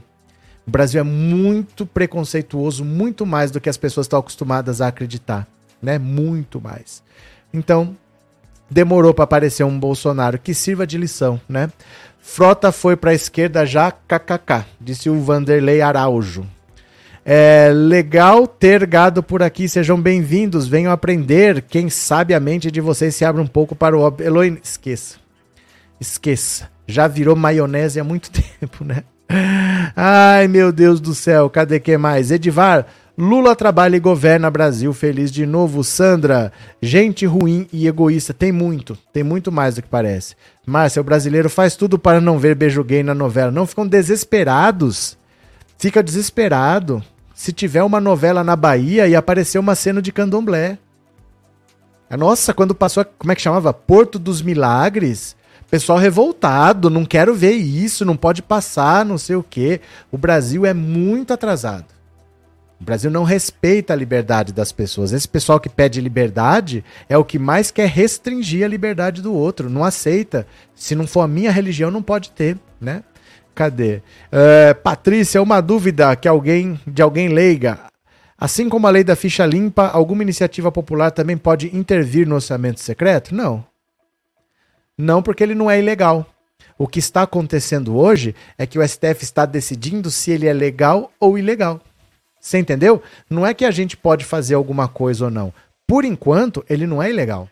O 0.66 0.72
Brasil 0.72 1.00
é 1.00 1.04
muito 1.04 1.86
preconceituoso, 1.86 2.84
muito 2.84 3.26
mais 3.26 3.52
do 3.52 3.62
que 3.62 3.70
as 3.70 3.78
pessoas 3.78 4.06
estão 4.06 4.20
acostumadas 4.20 4.82
a 4.82 4.88
acreditar, 4.88 5.48
né? 5.82 5.98
Muito 5.98 6.60
mais. 6.60 7.02
Então, 7.54 7.96
demorou 8.70 9.14
para 9.14 9.24
aparecer 9.24 9.64
um 9.64 9.80
Bolsonaro 9.80 10.38
que 10.38 10.54
sirva 10.54 10.86
de 10.86 10.98
lição, 10.98 11.40
né? 11.48 11.72
Frota 12.20 12.74
foi 12.74 12.98
para 12.98 13.12
a 13.12 13.14
esquerda 13.14 13.66
já 13.66 13.90
kkk, 13.90 14.66
disse 14.82 15.10
o 15.10 15.22
Vanderlei 15.22 15.80
Araújo. 15.80 16.46
É 17.30 17.74
legal 17.74 18.48
ter 18.48 18.86
gado 18.86 19.22
por 19.22 19.44
aqui, 19.44 19.68
sejam 19.68 20.02
bem-vindos, 20.02 20.66
venham 20.66 20.94
aprender. 20.94 21.62
Quem 21.62 21.90
sabe 21.90 22.34
a 22.34 22.40
mente 22.40 22.72
de 22.72 22.80
vocês 22.80 23.14
se 23.16 23.26
abre 23.26 23.42
um 23.42 23.46
pouco 23.46 23.76
para 23.76 23.98
o 23.98 24.00
óbvio. 24.00 24.26
Eloy, 24.26 24.58
esqueça. 24.64 25.18
Esqueça. 26.00 26.70
Já 26.88 27.06
virou 27.06 27.36
maionese 27.36 28.00
há 28.00 28.04
muito 28.06 28.32
tempo, 28.62 28.86
né? 28.86 29.04
Ai, 29.94 30.48
meu 30.48 30.72
Deus 30.72 31.02
do 31.02 31.14
céu, 31.14 31.50
cadê 31.50 31.82
que 31.82 31.98
mais? 31.98 32.32
Edivar, 32.32 32.86
Lula 33.18 33.58
trabalha 33.58 33.98
e 33.98 34.00
governa 34.00 34.50
Brasil 34.50 34.94
feliz 34.94 35.30
de 35.30 35.46
novo. 35.46 35.84
Sandra, 35.84 36.54
gente 36.82 37.26
ruim 37.26 37.68
e 37.74 37.90
egoísta. 37.90 38.34
Tem 38.34 38.54
muito, 38.54 38.98
tem 39.12 39.22
muito 39.22 39.52
mais 39.52 39.76
do 39.76 39.82
que 39.82 39.90
parece. 39.90 40.34
Márcia, 40.66 41.02
o 41.02 41.04
brasileiro 41.04 41.50
faz 41.50 41.76
tudo 41.76 42.00
para 42.00 42.22
não 42.22 42.40
ver 42.40 42.56
beijo 42.56 42.86
gay 42.86 43.04
na 43.04 43.14
novela. 43.14 43.52
Não 43.52 43.68
ficam 43.68 43.86
desesperados. 43.86 45.18
Fica 45.78 46.02
desesperado. 46.02 47.04
Se 47.38 47.54
tiver 47.54 47.84
uma 47.84 48.02
novela 48.02 48.44
na 48.44 48.56
Bahia 48.56 49.08
e 49.08 49.16
aparecer 49.16 49.60
uma 49.60 49.76
cena 49.76 50.02
de 50.02 50.12
candomblé. 50.12 50.80
Nossa, 52.10 52.52
quando 52.52 52.74
passou, 52.74 53.06
como 53.06 53.32
é 53.32 53.36
que 53.36 53.42
chamava? 53.44 53.72
Porto 53.72 54.18
dos 54.18 54.42
Milagres. 54.42 55.36
Pessoal 55.70 56.00
revoltado, 56.00 56.90
não 56.90 57.06
quero 57.06 57.36
ver 57.36 57.52
isso, 57.52 58.04
não 58.04 58.18
pode 58.18 58.42
passar, 58.42 59.06
não 59.06 59.20
sei 59.20 59.36
o 59.36 59.44
quê. 59.44 59.80
O 60.12 60.18
Brasil 60.18 60.66
é 60.66 60.74
muito 60.74 61.32
atrasado. 61.32 61.86
O 62.82 62.84
Brasil 62.84 63.12
não 63.12 63.24
respeita 63.24 63.94
a 63.94 63.96
liberdade 63.96 64.52
das 64.52 64.72
pessoas. 64.72 65.14
Esse 65.14 65.28
pessoal 65.28 65.60
que 65.60 65.70
pede 65.70 66.02
liberdade 66.02 66.84
é 67.08 67.20
o 67.20 67.24
que 67.24 67.38
mais 67.38 67.70
quer 67.70 67.88
restringir 67.88 68.66
a 68.66 68.68
liberdade 68.68 69.22
do 69.22 69.32
outro. 69.32 69.70
Não 69.70 69.84
aceita. 69.84 70.48
Se 70.74 70.96
não 70.96 71.06
for 71.06 71.22
a 71.22 71.28
minha 71.28 71.52
religião, 71.52 71.92
não 71.92 72.02
pode 72.02 72.32
ter, 72.32 72.58
né? 72.82 73.04
Cadê? 73.58 74.04
Uh, 74.32 74.76
Patrícia, 74.84 75.42
uma 75.42 75.60
dúvida 75.62 76.16
que 76.16 76.28
alguém 76.28 76.80
de 76.86 77.02
alguém 77.02 77.28
leiga. 77.28 77.80
Assim 78.38 78.70
como 78.70 78.86
a 78.86 78.92
lei 78.92 79.04
da 79.04 79.16
ficha 79.16 79.48
limpa, 79.48 79.88
alguma 79.88 80.22
iniciativa 80.22 80.72
popular 80.72 81.10
também 81.10 81.36
pode 81.36 81.76
intervir 81.76 82.28
no 82.28 82.36
orçamento 82.36 82.80
secreto? 82.80 83.34
Não. 83.34 83.66
Não, 84.96 85.24
porque 85.24 85.42
ele 85.42 85.56
não 85.56 85.72
é 85.72 85.80
ilegal. 85.80 86.24
O 86.78 86.88
que 86.88 87.00
está 87.00 87.24
acontecendo 87.24 87.98
hoje 87.98 88.36
é 88.60 88.68
que 88.68 88.78
o 88.78 88.88
STF 88.88 89.24
está 89.24 89.44
decidindo 89.44 90.12
se 90.12 90.30
ele 90.30 90.46
é 90.46 90.54
legal 90.54 91.12
ou 91.20 91.36
ilegal. 91.36 91.82
Você 92.40 92.60
entendeu? 92.60 93.02
Não 93.28 93.44
é 93.44 93.56
que 93.56 93.66
a 93.66 93.72
gente 93.72 93.98
pode 93.98 94.24
fazer 94.24 94.54
alguma 94.54 94.88
coisa 94.88 95.26
ou 95.26 95.32
não. 95.32 95.52
Por 95.88 96.06
enquanto, 96.06 96.64
ele 96.70 96.86
não 96.86 97.02
é 97.02 97.10
ilegal. 97.10 97.50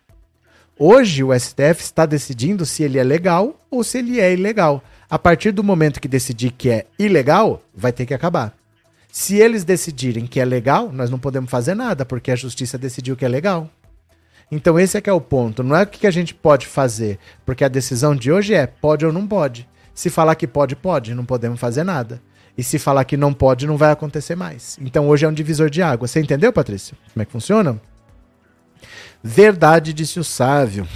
Hoje 0.77 1.23
o 1.23 1.33
STF 1.33 1.81
está 1.81 2.05
decidindo 2.05 2.63
se 2.63 2.83
ele 2.83 2.99
é 2.99 3.03
legal 3.03 3.59
ou 3.71 3.83
se 3.83 3.97
ele 3.97 4.19
é 4.19 4.31
ilegal. 4.31 4.83
A 5.09 5.19
partir 5.19 5.51
do 5.51 5.63
momento 5.63 6.01
que 6.01 6.07
decidir 6.07 6.51
que 6.51 6.69
é 6.69 6.85
ilegal, 6.97 7.61
vai 7.73 7.91
ter 7.91 8.05
que 8.05 8.13
acabar. 8.13 8.53
Se 9.11 9.37
eles 9.37 9.63
decidirem 9.63 10.25
que 10.25 10.39
é 10.39 10.45
legal, 10.45 10.91
nós 10.91 11.09
não 11.09 11.19
podemos 11.19 11.49
fazer 11.49 11.75
nada, 11.75 12.05
porque 12.05 12.31
a 12.31 12.35
justiça 12.35 12.77
decidiu 12.77 13.15
que 13.15 13.23
é 13.23 13.27
legal. 13.27 13.69
Então 14.51 14.79
esse 14.79 14.97
é 14.97 15.01
que 15.01 15.09
é 15.09 15.13
o 15.13 15.21
ponto. 15.21 15.63
Não 15.63 15.75
é 15.75 15.83
o 15.83 15.87
que 15.87 16.05
a 16.05 16.11
gente 16.11 16.33
pode 16.33 16.67
fazer, 16.67 17.17
porque 17.45 17.63
a 17.63 17.69
decisão 17.69 18.15
de 18.15 18.31
hoje 18.31 18.53
é 18.53 18.67
pode 18.67 19.05
ou 19.05 19.13
não 19.13 19.25
pode. 19.25 19.67
Se 19.93 20.09
falar 20.09 20.35
que 20.35 20.45
pode, 20.45 20.75
pode, 20.75 21.13
não 21.13 21.25
podemos 21.25 21.59
fazer 21.59 21.83
nada. 21.83 22.21
E 22.57 22.63
se 22.63 22.79
falar 22.79 23.05
que 23.05 23.17
não 23.17 23.33
pode, 23.33 23.67
não 23.67 23.77
vai 23.77 23.91
acontecer 23.91 24.35
mais. 24.35 24.77
Então 24.81 25.07
hoje 25.07 25.25
é 25.25 25.29
um 25.29 25.33
divisor 25.33 25.69
de 25.69 25.81
água. 25.81 26.07
Você 26.07 26.19
entendeu, 26.19 26.51
Patrícia? 26.51 26.97
Como 27.13 27.21
é 27.21 27.25
que 27.25 27.31
funciona? 27.31 27.79
Verdade, 29.23 29.93
disse 29.93 30.19
o 30.19 30.23
sábio. 30.23 30.87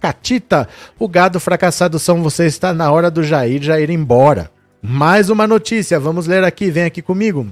Catita, 0.00 0.68
o 0.98 1.08
gado 1.08 1.40
fracassado 1.40 1.98
são 1.98 2.22
vocês. 2.22 2.54
Está 2.54 2.72
na 2.72 2.90
hora 2.90 3.10
do 3.10 3.22
Jair 3.22 3.62
já 3.62 3.80
ir 3.80 3.90
embora. 3.90 4.50
Mais 4.80 5.28
uma 5.28 5.46
notícia, 5.46 5.98
vamos 5.98 6.26
ler 6.26 6.44
aqui, 6.44 6.70
vem 6.70 6.84
aqui 6.84 7.02
comigo. 7.02 7.46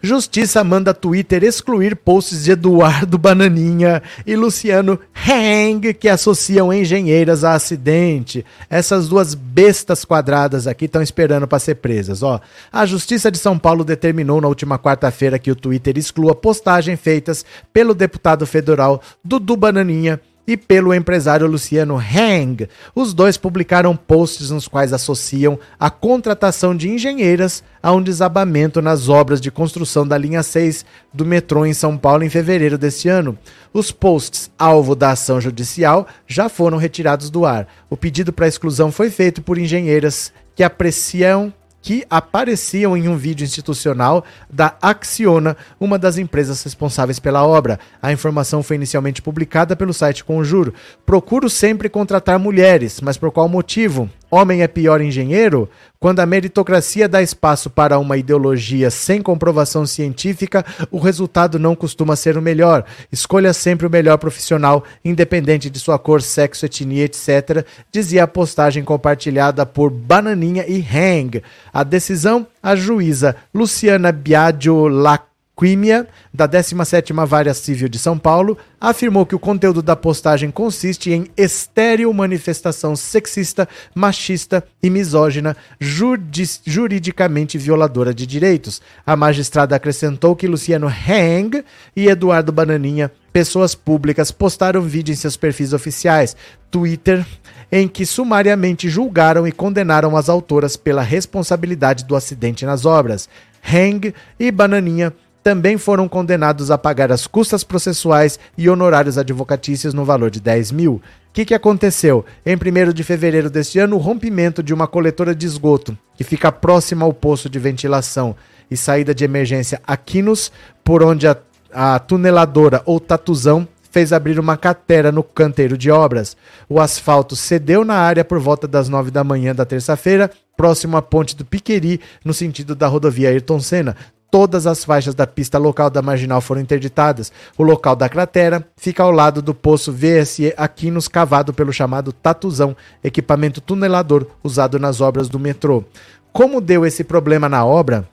Justiça 0.00 0.62
manda 0.62 0.94
Twitter 0.94 1.42
excluir 1.42 1.96
posts 1.96 2.44
de 2.44 2.52
Eduardo 2.52 3.16
Bananinha 3.18 4.02
e 4.26 4.36
Luciano 4.36 4.98
Hang 5.14 5.92
que 5.94 6.08
associam 6.08 6.72
engenheiras 6.72 7.44
a 7.44 7.54
acidente. 7.54 8.44
Essas 8.70 9.08
duas 9.08 9.34
bestas 9.34 10.04
quadradas 10.04 10.66
aqui 10.66 10.84
estão 10.84 11.02
esperando 11.02 11.48
para 11.48 11.58
ser 11.58 11.76
presas. 11.76 12.22
Ó, 12.22 12.40
a 12.72 12.86
Justiça 12.86 13.30
de 13.30 13.38
São 13.38 13.58
Paulo 13.58 13.84
determinou 13.84 14.40
na 14.40 14.48
última 14.48 14.78
quarta-feira 14.78 15.38
que 15.38 15.50
o 15.50 15.56
Twitter 15.56 15.96
exclua 15.98 16.34
postagens 16.34 17.00
feitas 17.00 17.44
pelo 17.72 17.94
deputado 17.94 18.46
federal 18.46 19.00
Dudu 19.24 19.56
Bananinha 19.56 20.20
e 20.48 20.56
pelo 20.56 20.94
empresário 20.94 21.46
Luciano 21.46 21.98
Hang. 21.98 22.66
Os 22.94 23.12
dois 23.12 23.36
publicaram 23.36 23.94
posts 23.94 24.48
nos 24.48 24.66
quais 24.66 24.94
associam 24.94 25.58
a 25.78 25.90
contratação 25.90 26.74
de 26.74 26.88
engenheiras 26.88 27.62
a 27.82 27.92
um 27.92 28.02
desabamento 28.02 28.80
nas 28.80 29.10
obras 29.10 29.42
de 29.42 29.50
construção 29.50 30.08
da 30.08 30.16
linha 30.16 30.42
6 30.42 30.86
do 31.12 31.26
metrô 31.26 31.66
em 31.66 31.74
São 31.74 31.98
Paulo 31.98 32.24
em 32.24 32.30
fevereiro 32.30 32.78
deste 32.78 33.10
ano. 33.10 33.38
Os 33.74 33.92
posts 33.92 34.50
alvo 34.58 34.94
da 34.94 35.10
ação 35.10 35.38
judicial 35.38 36.08
já 36.26 36.48
foram 36.48 36.78
retirados 36.78 37.28
do 37.28 37.44
ar. 37.44 37.68
O 37.90 37.96
pedido 37.96 38.32
para 38.32 38.48
exclusão 38.48 38.90
foi 38.90 39.10
feito 39.10 39.42
por 39.42 39.58
engenheiras 39.58 40.32
que 40.56 40.62
apreciam 40.62 41.52
que 41.88 42.04
apareciam 42.10 42.94
em 42.94 43.08
um 43.08 43.16
vídeo 43.16 43.46
institucional 43.46 44.22
da 44.50 44.76
Acciona, 44.82 45.56
uma 45.80 45.98
das 45.98 46.18
empresas 46.18 46.62
responsáveis 46.62 47.18
pela 47.18 47.46
obra. 47.46 47.80
A 48.02 48.12
informação 48.12 48.62
foi 48.62 48.76
inicialmente 48.76 49.22
publicada 49.22 49.74
pelo 49.74 49.94
site 49.94 50.22
Conjuro. 50.22 50.74
Procuro 51.06 51.48
sempre 51.48 51.88
contratar 51.88 52.38
mulheres, 52.38 53.00
mas 53.00 53.16
por 53.16 53.30
qual 53.30 53.48
motivo? 53.48 54.06
Homem 54.30 54.62
é 54.62 54.68
pior 54.68 55.00
engenheiro? 55.00 55.70
Quando 55.98 56.20
a 56.20 56.26
meritocracia 56.26 57.08
dá 57.08 57.22
espaço 57.22 57.70
para 57.70 57.98
uma 57.98 58.18
ideologia 58.18 58.90
sem 58.90 59.22
comprovação 59.22 59.86
científica, 59.86 60.64
o 60.90 60.98
resultado 60.98 61.58
não 61.58 61.74
costuma 61.74 62.14
ser 62.14 62.36
o 62.36 62.42
melhor. 62.42 62.84
Escolha 63.10 63.54
sempre 63.54 63.86
o 63.86 63.90
melhor 63.90 64.18
profissional, 64.18 64.84
independente 65.02 65.70
de 65.70 65.80
sua 65.80 65.98
cor, 65.98 66.20
sexo, 66.20 66.66
etnia, 66.66 67.04
etc., 67.04 67.64
dizia 67.90 68.24
a 68.24 68.28
postagem 68.28 68.84
compartilhada 68.84 69.64
por 69.64 69.90
Bananinha 69.90 70.64
e 70.68 70.78
Hang. 70.80 71.42
A 71.72 71.82
decisão, 71.82 72.46
a 72.62 72.76
juíza 72.76 73.34
Luciana 73.52 74.12
Biagio 74.12 74.88
Lac 74.88 75.27
Químia, 75.58 76.06
da 76.32 76.48
17ª 76.48 77.26
Vara 77.26 77.52
Civil 77.52 77.88
de 77.88 77.98
São 77.98 78.16
Paulo, 78.16 78.56
afirmou 78.80 79.26
que 79.26 79.34
o 79.34 79.40
conteúdo 79.40 79.82
da 79.82 79.96
postagem 79.96 80.52
consiste 80.52 81.10
em 81.10 81.26
estéril 81.36 82.12
manifestação 82.12 82.94
sexista, 82.94 83.68
machista 83.92 84.62
e 84.80 84.88
misógina, 84.88 85.56
juridicamente 85.80 87.58
violadora 87.58 88.14
de 88.14 88.24
direitos. 88.24 88.80
A 89.04 89.16
magistrada 89.16 89.74
acrescentou 89.74 90.36
que 90.36 90.46
Luciano 90.46 90.86
Hang 90.86 91.64
e 91.96 92.06
Eduardo 92.06 92.52
Bananinha, 92.52 93.10
pessoas 93.32 93.74
públicas, 93.74 94.30
postaram 94.30 94.80
vídeo 94.82 95.12
em 95.12 95.16
seus 95.16 95.36
perfis 95.36 95.72
oficiais, 95.72 96.36
Twitter, 96.70 97.26
em 97.72 97.88
que 97.88 98.06
sumariamente 98.06 98.88
julgaram 98.88 99.44
e 99.44 99.50
condenaram 99.50 100.16
as 100.16 100.28
autoras 100.28 100.76
pela 100.76 101.02
responsabilidade 101.02 102.04
do 102.04 102.14
acidente 102.14 102.64
nas 102.64 102.86
obras. 102.86 103.28
Hang 103.60 104.14
e 104.38 104.52
Bananinha 104.52 105.12
também 105.42 105.78
foram 105.78 106.08
condenados 106.08 106.70
a 106.70 106.78
pagar 106.78 107.10
as 107.10 107.26
custas 107.26 107.64
processuais 107.64 108.38
e 108.56 108.68
honorários 108.68 109.16
advocatícios 109.16 109.94
no 109.94 110.04
valor 110.04 110.30
de 110.30 110.40
10 110.40 110.72
mil. 110.72 110.94
O 110.94 111.02
que, 111.32 111.44
que 111.44 111.54
aconteceu? 111.54 112.24
Em 112.44 112.56
1 112.56 112.92
de 112.92 113.04
fevereiro 113.04 113.48
deste 113.48 113.78
ano, 113.78 113.96
o 113.96 114.00
rompimento 114.00 114.62
de 114.62 114.74
uma 114.74 114.86
coletora 114.86 115.34
de 115.34 115.46
esgoto, 115.46 115.96
que 116.16 116.24
fica 116.24 116.50
próxima 116.50 117.04
ao 117.04 117.12
poço 117.12 117.48
de 117.48 117.58
ventilação 117.58 118.34
e 118.70 118.76
saída 118.76 119.14
de 119.14 119.24
emergência 119.24 119.80
Aquinos, 119.86 120.50
por 120.82 121.02
onde 121.02 121.26
a, 121.26 121.36
a 121.72 121.98
tuneladora 121.98 122.82
ou 122.84 122.98
tatuzão 122.98 123.66
fez 123.90 124.12
abrir 124.12 124.38
uma 124.38 124.56
catera 124.56 125.10
no 125.10 125.22
canteiro 125.22 125.76
de 125.76 125.90
obras. 125.90 126.36
O 126.68 126.80
asfalto 126.80 127.34
cedeu 127.34 127.84
na 127.84 127.94
área 127.94 128.24
por 128.24 128.38
volta 128.38 128.68
das 128.68 128.88
9 128.88 129.10
da 129.10 129.24
manhã 129.24 129.54
da 129.54 129.64
terça-feira, 129.64 130.30
próximo 130.56 130.96
à 130.96 131.02
ponte 131.02 131.36
do 131.36 131.44
Piqueri, 131.44 132.00
no 132.24 132.34
sentido 132.34 132.74
da 132.74 132.86
rodovia 132.86 133.28
Ayrton 133.28 133.60
Senna, 133.60 133.96
Todas 134.30 134.66
as 134.66 134.84
faixas 134.84 135.14
da 135.14 135.26
pista 135.26 135.56
local 135.56 135.88
da 135.88 136.02
marginal 136.02 136.42
foram 136.42 136.60
interditadas. 136.60 137.32
O 137.56 137.62
local 137.62 137.96
da 137.96 138.10
cratera 138.10 138.66
fica 138.76 139.02
ao 139.02 139.10
lado 139.10 139.40
do 139.40 139.54
poço 139.54 139.90
VSE 139.90 140.52
Aquinos, 140.54 141.08
cavado 141.08 141.54
pelo 141.54 141.72
chamado 141.72 142.12
Tatuzão, 142.12 142.76
equipamento 143.02 143.60
tunelador 143.60 144.26
usado 144.44 144.78
nas 144.78 145.00
obras 145.00 145.30
do 145.30 145.38
metrô. 145.38 145.82
Como 146.30 146.60
deu 146.60 146.84
esse 146.84 147.02
problema 147.02 147.48
na 147.48 147.64
obra, 147.64 148.06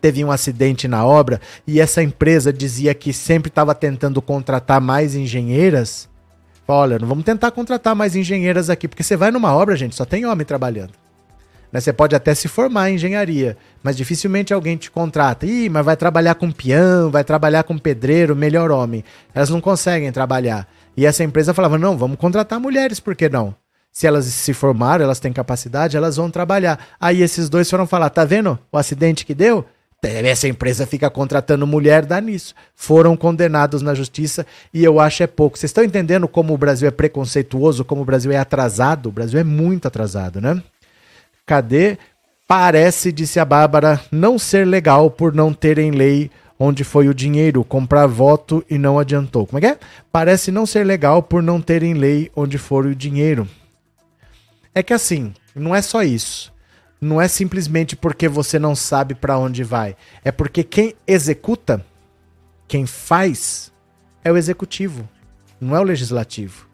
teve 0.00 0.24
um 0.24 0.32
acidente 0.32 0.88
na 0.88 1.06
obra 1.06 1.40
e 1.64 1.78
essa 1.80 2.02
empresa 2.02 2.52
dizia 2.52 2.92
que 2.92 3.12
sempre 3.12 3.50
estava 3.50 3.72
tentando 3.72 4.20
contratar 4.20 4.80
mais 4.80 5.14
engenheiras. 5.14 6.08
Olha, 6.66 6.98
não 6.98 7.06
vamos 7.06 7.24
tentar 7.24 7.52
contratar 7.52 7.94
mais 7.94 8.16
engenheiras 8.16 8.68
aqui, 8.68 8.88
porque 8.88 9.04
você 9.04 9.16
vai 9.16 9.30
numa 9.30 9.54
obra, 9.54 9.76
gente, 9.76 9.94
só 9.94 10.04
tem 10.04 10.26
homem 10.26 10.44
trabalhando. 10.44 10.99
Né? 11.72 11.80
Você 11.80 11.92
pode 11.92 12.14
até 12.14 12.34
se 12.34 12.48
formar 12.48 12.90
em 12.90 12.94
engenharia, 12.94 13.56
mas 13.82 13.96
dificilmente 13.96 14.52
alguém 14.52 14.76
te 14.76 14.90
contrata. 14.90 15.46
Ih, 15.46 15.68
mas 15.68 15.84
vai 15.84 15.96
trabalhar 15.96 16.34
com 16.34 16.50
peão, 16.50 17.10
vai 17.10 17.24
trabalhar 17.24 17.62
com 17.64 17.78
pedreiro, 17.78 18.34
melhor 18.34 18.70
homem. 18.70 19.04
Elas 19.34 19.50
não 19.50 19.60
conseguem 19.60 20.10
trabalhar. 20.12 20.66
E 20.96 21.06
essa 21.06 21.24
empresa 21.24 21.54
falava: 21.54 21.78
não, 21.78 21.96
vamos 21.96 22.18
contratar 22.18 22.60
mulheres, 22.60 23.00
por 23.00 23.14
que 23.14 23.28
não? 23.28 23.54
Se 23.92 24.06
elas 24.06 24.26
se 24.26 24.52
formaram, 24.52 25.04
elas 25.04 25.18
têm 25.18 25.32
capacidade, 25.32 25.96
elas 25.96 26.16
vão 26.16 26.30
trabalhar. 26.30 26.78
Aí 27.00 27.22
esses 27.22 27.48
dois 27.48 27.68
foram 27.68 27.86
falar: 27.86 28.10
tá 28.10 28.24
vendo 28.24 28.58
o 28.70 28.78
acidente 28.78 29.24
que 29.24 29.34
deu? 29.34 29.64
essa 30.02 30.48
empresa 30.48 30.86
fica 30.86 31.10
contratando 31.10 31.66
mulher, 31.66 32.06
dá 32.06 32.20
nisso. 32.20 32.54
Foram 32.74 33.16
condenados 33.16 33.82
na 33.82 33.94
justiça 33.94 34.46
e 34.72 34.82
eu 34.82 34.98
acho 34.98 35.22
é 35.22 35.26
pouco. 35.26 35.58
Vocês 35.58 35.68
estão 35.68 35.84
entendendo 35.84 36.26
como 36.26 36.54
o 36.54 36.58
Brasil 36.58 36.88
é 36.88 36.90
preconceituoso, 36.90 37.84
como 37.84 38.00
o 38.00 38.04
Brasil 38.04 38.32
é 38.32 38.38
atrasado? 38.38 39.10
O 39.10 39.12
Brasil 39.12 39.38
é 39.38 39.44
muito 39.44 39.86
atrasado, 39.86 40.40
né? 40.40 40.62
Cadê? 41.50 41.98
Parece, 42.46 43.10
disse 43.10 43.40
a 43.40 43.44
Bárbara, 43.44 44.00
não 44.12 44.38
ser 44.38 44.64
legal 44.64 45.10
por 45.10 45.34
não 45.34 45.52
terem 45.52 45.90
lei 45.90 46.30
onde 46.56 46.84
foi 46.84 47.08
o 47.08 47.14
dinheiro, 47.14 47.64
comprar 47.64 48.06
voto 48.06 48.64
e 48.70 48.78
não 48.78 49.00
adiantou. 49.00 49.48
Como 49.48 49.58
é 49.58 49.60
que 49.60 49.66
é? 49.66 49.78
Parece 50.12 50.52
não 50.52 50.64
ser 50.64 50.86
legal 50.86 51.24
por 51.24 51.42
não 51.42 51.60
terem 51.60 51.94
lei 51.94 52.30
onde 52.36 52.56
for 52.56 52.86
o 52.86 52.94
dinheiro. 52.94 53.48
É 54.72 54.80
que 54.80 54.94
assim, 54.94 55.34
não 55.52 55.74
é 55.74 55.82
só 55.82 56.04
isso 56.04 56.52
não 57.00 57.20
é 57.20 57.26
simplesmente 57.26 57.96
porque 57.96 58.28
você 58.28 58.58
não 58.58 58.76
sabe 58.76 59.14
para 59.14 59.38
onde 59.38 59.64
vai. 59.64 59.96
É 60.22 60.30
porque 60.30 60.62
quem 60.62 60.94
executa, 61.06 61.84
quem 62.68 62.86
faz, 62.86 63.72
é 64.22 64.30
o 64.30 64.36
executivo, 64.36 65.08
não 65.58 65.74
é 65.74 65.80
o 65.80 65.82
legislativo. 65.82 66.69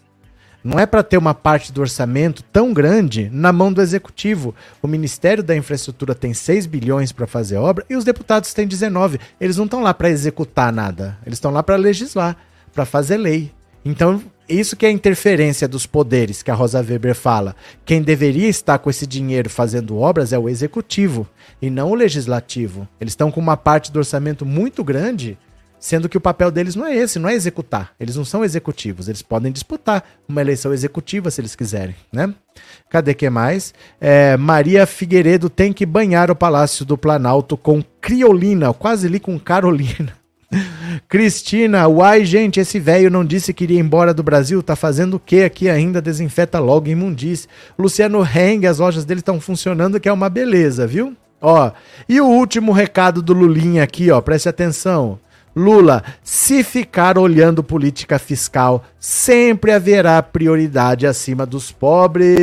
Não 0.67 0.81
é 0.81 0.85
para 0.85 1.05
ter 1.05 1.17
uma 1.17 1.33
parte 1.33 1.73
do 1.73 1.81
orçamento 1.81 2.43
tão 2.43 2.75
grande 2.75 3.31
na 3.33 3.53
mão 3.53 3.73
do 3.73 3.81
executivo. 3.81 4.53
O 4.83 4.89
Ministério 4.89 5.41
da 5.41 5.57
Infraestrutura 5.57 6.13
tem 6.13 6.35
6 6.35 6.67
bilhões 6.67 7.13
para 7.13 7.25
fazer 7.25 7.57
obra 7.57 7.87
e 7.89 7.95
os 7.95 8.03
deputados 8.03 8.53
têm 8.53 8.67
19. 8.67 9.21
Eles 9.41 9.59
não 9.59 9.67
estão 9.67 9.81
lá 9.81 9.95
para 9.95 10.11
executar 10.11 10.73
nada, 10.73 11.17
eles 11.25 11.37
estão 11.37 11.53
lá 11.53 11.63
para 11.63 11.77
legislar, 11.77 12.37
para 12.75 12.85
fazer 12.85 13.17
lei. 13.17 13.53
Então, 13.85 14.21
isso 14.49 14.75
que 14.75 14.85
é 14.85 14.89
a 14.89 14.93
interferência 14.93 15.69
dos 15.69 15.87
poderes 15.87 16.43
que 16.43 16.51
a 16.51 16.55
Rosa 16.55 16.81
Weber 16.81 17.15
fala. 17.15 17.55
Quem 17.85 18.03
deveria 18.03 18.49
estar 18.49 18.81
com 18.81 18.91
esse 18.91 19.07
dinheiro 19.07 19.49
fazendo 19.49 19.97
obras 19.97 20.33
é 20.33 20.39
o 20.39 20.49
executivo 20.49 21.29
e 21.63 21.71
não 21.71 21.91
o 21.91 21.95
legislativo. 21.95 22.89
Eles 23.01 23.13
estão 23.13 23.31
com 23.31 23.41
uma 23.41 23.57
parte 23.57 23.93
do 23.93 24.01
orçamento 24.01 24.45
muito 24.45 24.83
grande, 24.83 25.39
sendo 25.79 26.09
que 26.09 26.17
o 26.17 26.21
papel 26.21 26.51
deles 26.51 26.75
não 26.75 26.87
é 26.87 26.97
esse, 26.97 27.19
não 27.19 27.29
é 27.29 27.35
executar. 27.35 27.93
Eles 27.99 28.17
não 28.17 28.25
são 28.25 28.45
executivos, 28.45 29.09
eles 29.09 29.23
podem 29.23 29.53
disputar 29.53 30.05
uma 30.29 30.41
eleição 30.41 30.73
executiva 30.73 31.31
se 31.31 31.41
eles 31.41 31.55
quiserem, 31.57 31.95
né? 32.13 32.33
Cadê 32.89 33.15
que 33.15 33.29
mais? 33.29 33.75
É, 34.01 34.37
Maria 34.37 34.87
Figueiredo 34.87 35.51
tem 35.51 35.73
que 35.73 35.85
banhar 35.85 36.31
o 36.31 36.37
Palácio 36.37 36.85
do 36.85 36.97
Planalto 36.97 37.57
com 37.57 37.83
criolina, 38.01 38.73
quase 38.73 39.09
li 39.09 39.21
com 39.21 39.39
Carolina. 39.39 40.13
Cristina, 41.09 41.87
uai, 41.89 42.25
gente, 42.25 42.61
esse 42.61 42.79
velho 42.79 43.11
não 43.11 43.25
disse 43.25 43.53
que 43.53 43.65
iria 43.65 43.81
embora 43.81 44.15
do 44.15 44.23
Brasil, 44.23 44.63
tá 44.63 44.77
fazendo 44.77 45.15
o 45.15 45.21
que 45.21 45.43
aqui 45.43 45.69
ainda? 45.69 46.01
Desinfeta 46.01 46.59
logo 46.59 46.89
imundice. 46.89 47.49
Luciano 47.79 48.25
Heng, 48.25 48.67
as 48.67 48.79
lojas 48.79 49.05
dele 49.05 49.21
estão 49.21 49.41
funcionando, 49.41 50.01
que 50.01 50.09
é 50.09 50.13
uma 50.13 50.31
beleza, 50.31 50.87
viu? 50.87 51.17
Ó, 51.41 51.71
e 52.09 52.21
o 52.21 52.27
último 52.27 52.73
recado 52.73 53.21
do 53.21 53.33
Lulinha 53.33 53.83
aqui, 53.83 54.11
ó, 54.11 54.21
preste 54.21 54.49
atenção. 54.49 55.19
Lula, 55.57 56.05
se 56.23 56.63
ficar 56.63 57.17
olhando 57.17 57.65
política 57.65 58.19
fiscal, 58.19 58.85
sempre 59.01 59.73
haverá 59.73 60.23
prioridade 60.23 61.07
acima 61.07 61.47
dos 61.47 61.73
pobres. 61.73 62.37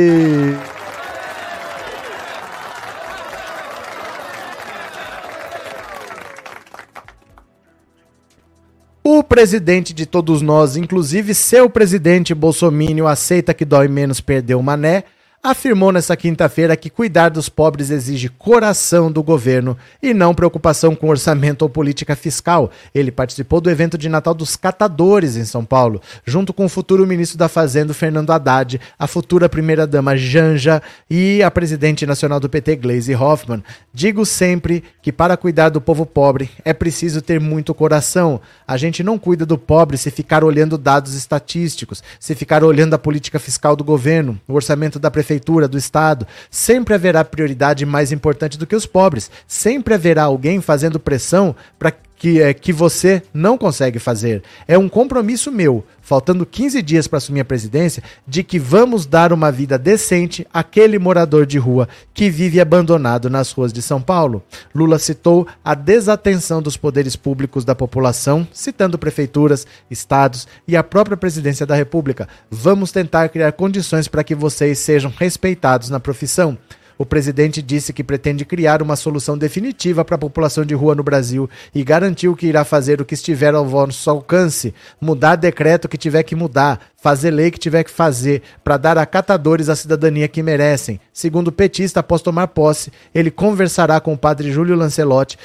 O 9.04 9.22
presidente 9.22 9.94
de 9.94 10.06
todos 10.06 10.42
nós, 10.42 10.76
inclusive 10.76 11.34
seu 11.34 11.70
presidente 11.70 12.34
Bolsonaro, 12.34 13.06
aceita 13.06 13.54
que 13.54 13.64
dói 13.64 13.86
menos 13.86 14.20
perder 14.20 14.56
o 14.56 14.62
mané 14.62 15.04
afirmou 15.44 15.92
nesta 15.92 16.16
quinta-feira 16.16 16.74
que 16.74 16.88
cuidar 16.88 17.28
dos 17.28 17.50
pobres 17.50 17.90
exige 17.90 18.30
coração 18.30 19.12
do 19.12 19.22
governo 19.22 19.76
e 20.02 20.14
não 20.14 20.34
preocupação 20.34 20.96
com 20.96 21.10
orçamento 21.10 21.60
ou 21.60 21.68
política 21.68 22.16
fiscal. 22.16 22.70
Ele 22.94 23.12
participou 23.12 23.60
do 23.60 23.68
evento 23.70 23.98
de 23.98 24.08
Natal 24.08 24.32
dos 24.32 24.56
Catadores 24.56 25.36
em 25.36 25.44
São 25.44 25.62
Paulo, 25.62 26.00
junto 26.24 26.54
com 26.54 26.64
o 26.64 26.68
futuro 26.68 27.06
ministro 27.06 27.36
da 27.36 27.46
Fazenda, 27.46 27.92
Fernando 27.92 28.30
Haddad, 28.30 28.80
a 28.98 29.06
futura 29.06 29.46
primeira-dama 29.46 30.16
Janja 30.16 30.82
e 31.10 31.42
a 31.42 31.50
presidente 31.50 32.06
nacional 32.06 32.40
do 32.40 32.48
PT, 32.48 32.76
Gleisi 32.76 33.14
Hoffmann. 33.14 33.62
Digo 33.92 34.24
sempre 34.24 34.82
que 35.02 35.12
para 35.12 35.36
cuidar 35.36 35.68
do 35.68 35.80
povo 35.80 36.06
pobre 36.06 36.50
é 36.64 36.72
preciso 36.72 37.20
ter 37.20 37.38
muito 37.38 37.74
coração. 37.74 38.40
A 38.66 38.78
gente 38.78 39.02
não 39.02 39.18
cuida 39.18 39.44
do 39.44 39.58
pobre 39.58 39.98
se 39.98 40.10
ficar 40.10 40.42
olhando 40.42 40.78
dados 40.78 41.12
estatísticos, 41.12 42.02
se 42.18 42.34
ficar 42.34 42.64
olhando 42.64 42.94
a 42.94 42.98
política 42.98 43.38
fiscal 43.38 43.76
do 43.76 43.84
governo, 43.84 44.40
o 44.48 44.54
orçamento 44.54 44.98
da 44.98 45.10
prefeitura 45.10 45.33
prefeitura, 45.34 45.68
do 45.68 45.78
Estado, 45.78 46.26
sempre 46.50 46.94
haverá 46.94 47.24
prioridade 47.24 47.84
mais 47.84 48.12
importante 48.12 48.58
do 48.58 48.66
que 48.66 48.76
os 48.76 48.86
pobres. 48.86 49.30
Sempre 49.46 49.94
haverá 49.94 50.24
alguém 50.24 50.60
fazendo 50.60 51.00
pressão 51.00 51.54
para 51.78 51.92
que, 52.16 52.40
é, 52.40 52.54
que 52.54 52.72
você 52.72 53.22
não 53.32 53.58
consegue 53.58 53.98
fazer. 53.98 54.42
É 54.66 54.78
um 54.78 54.88
compromisso 54.88 55.50
meu, 55.50 55.84
faltando 56.00 56.46
15 56.46 56.80
dias 56.82 57.06
para 57.06 57.18
assumir 57.18 57.40
a 57.40 57.44
presidência, 57.44 58.02
de 58.26 58.42
que 58.42 58.58
vamos 58.58 59.06
dar 59.06 59.32
uma 59.32 59.50
vida 59.50 59.78
decente 59.78 60.46
àquele 60.52 60.98
morador 60.98 61.46
de 61.46 61.58
rua 61.58 61.88
que 62.12 62.30
vive 62.30 62.60
abandonado 62.60 63.28
nas 63.28 63.50
ruas 63.52 63.72
de 63.72 63.82
São 63.82 64.00
Paulo. 64.00 64.42
Lula 64.74 64.98
citou 64.98 65.46
a 65.64 65.74
desatenção 65.74 66.62
dos 66.62 66.76
poderes 66.76 67.16
públicos 67.16 67.64
da 67.64 67.74
população, 67.74 68.46
citando 68.52 68.98
prefeituras, 68.98 69.66
estados 69.90 70.46
e 70.66 70.76
a 70.76 70.82
própria 70.82 71.16
presidência 71.16 71.66
da 71.66 71.74
República. 71.74 72.28
Vamos 72.50 72.92
tentar 72.92 73.28
criar 73.28 73.52
condições 73.52 74.08
para 74.08 74.24
que 74.24 74.34
vocês 74.34 74.78
sejam 74.78 75.12
respeitados 75.16 75.90
na 75.90 76.00
profissão. 76.00 76.56
O 76.96 77.04
presidente 77.04 77.60
disse 77.60 77.92
que 77.92 78.04
pretende 78.04 78.44
criar 78.44 78.82
uma 78.82 78.96
solução 78.96 79.36
definitiva 79.36 80.04
para 80.04 80.14
a 80.14 80.18
população 80.18 80.64
de 80.64 80.74
rua 80.74 80.94
no 80.94 81.02
Brasil 81.02 81.48
e 81.74 81.82
garantiu 81.82 82.36
que 82.36 82.46
irá 82.46 82.64
fazer 82.64 83.00
o 83.00 83.04
que 83.04 83.14
estiver 83.14 83.54
ao 83.54 83.66
vosso 83.66 84.08
alcance, 84.08 84.74
mudar 85.00 85.36
decreto 85.36 85.88
que 85.88 85.98
tiver 85.98 86.22
que 86.22 86.36
mudar, 86.36 86.80
fazer 87.04 87.30
lei 87.30 87.50
que 87.50 87.58
tiver 87.58 87.84
que 87.84 87.90
fazer 87.90 88.40
para 88.62 88.78
dar 88.78 88.96
a 88.96 89.04
catadores 89.04 89.68
a 89.68 89.76
cidadania 89.76 90.26
que 90.26 90.42
merecem. 90.42 90.98
Segundo 91.12 91.48
o 91.48 91.52
petista, 91.52 92.00
após 92.00 92.22
tomar 92.22 92.46
posse, 92.48 92.90
ele 93.14 93.30
conversará 93.30 94.00
com 94.00 94.14
o 94.14 94.18
padre 94.18 94.50
Júlio 94.50 94.74
Lancelotti, 94.74 95.36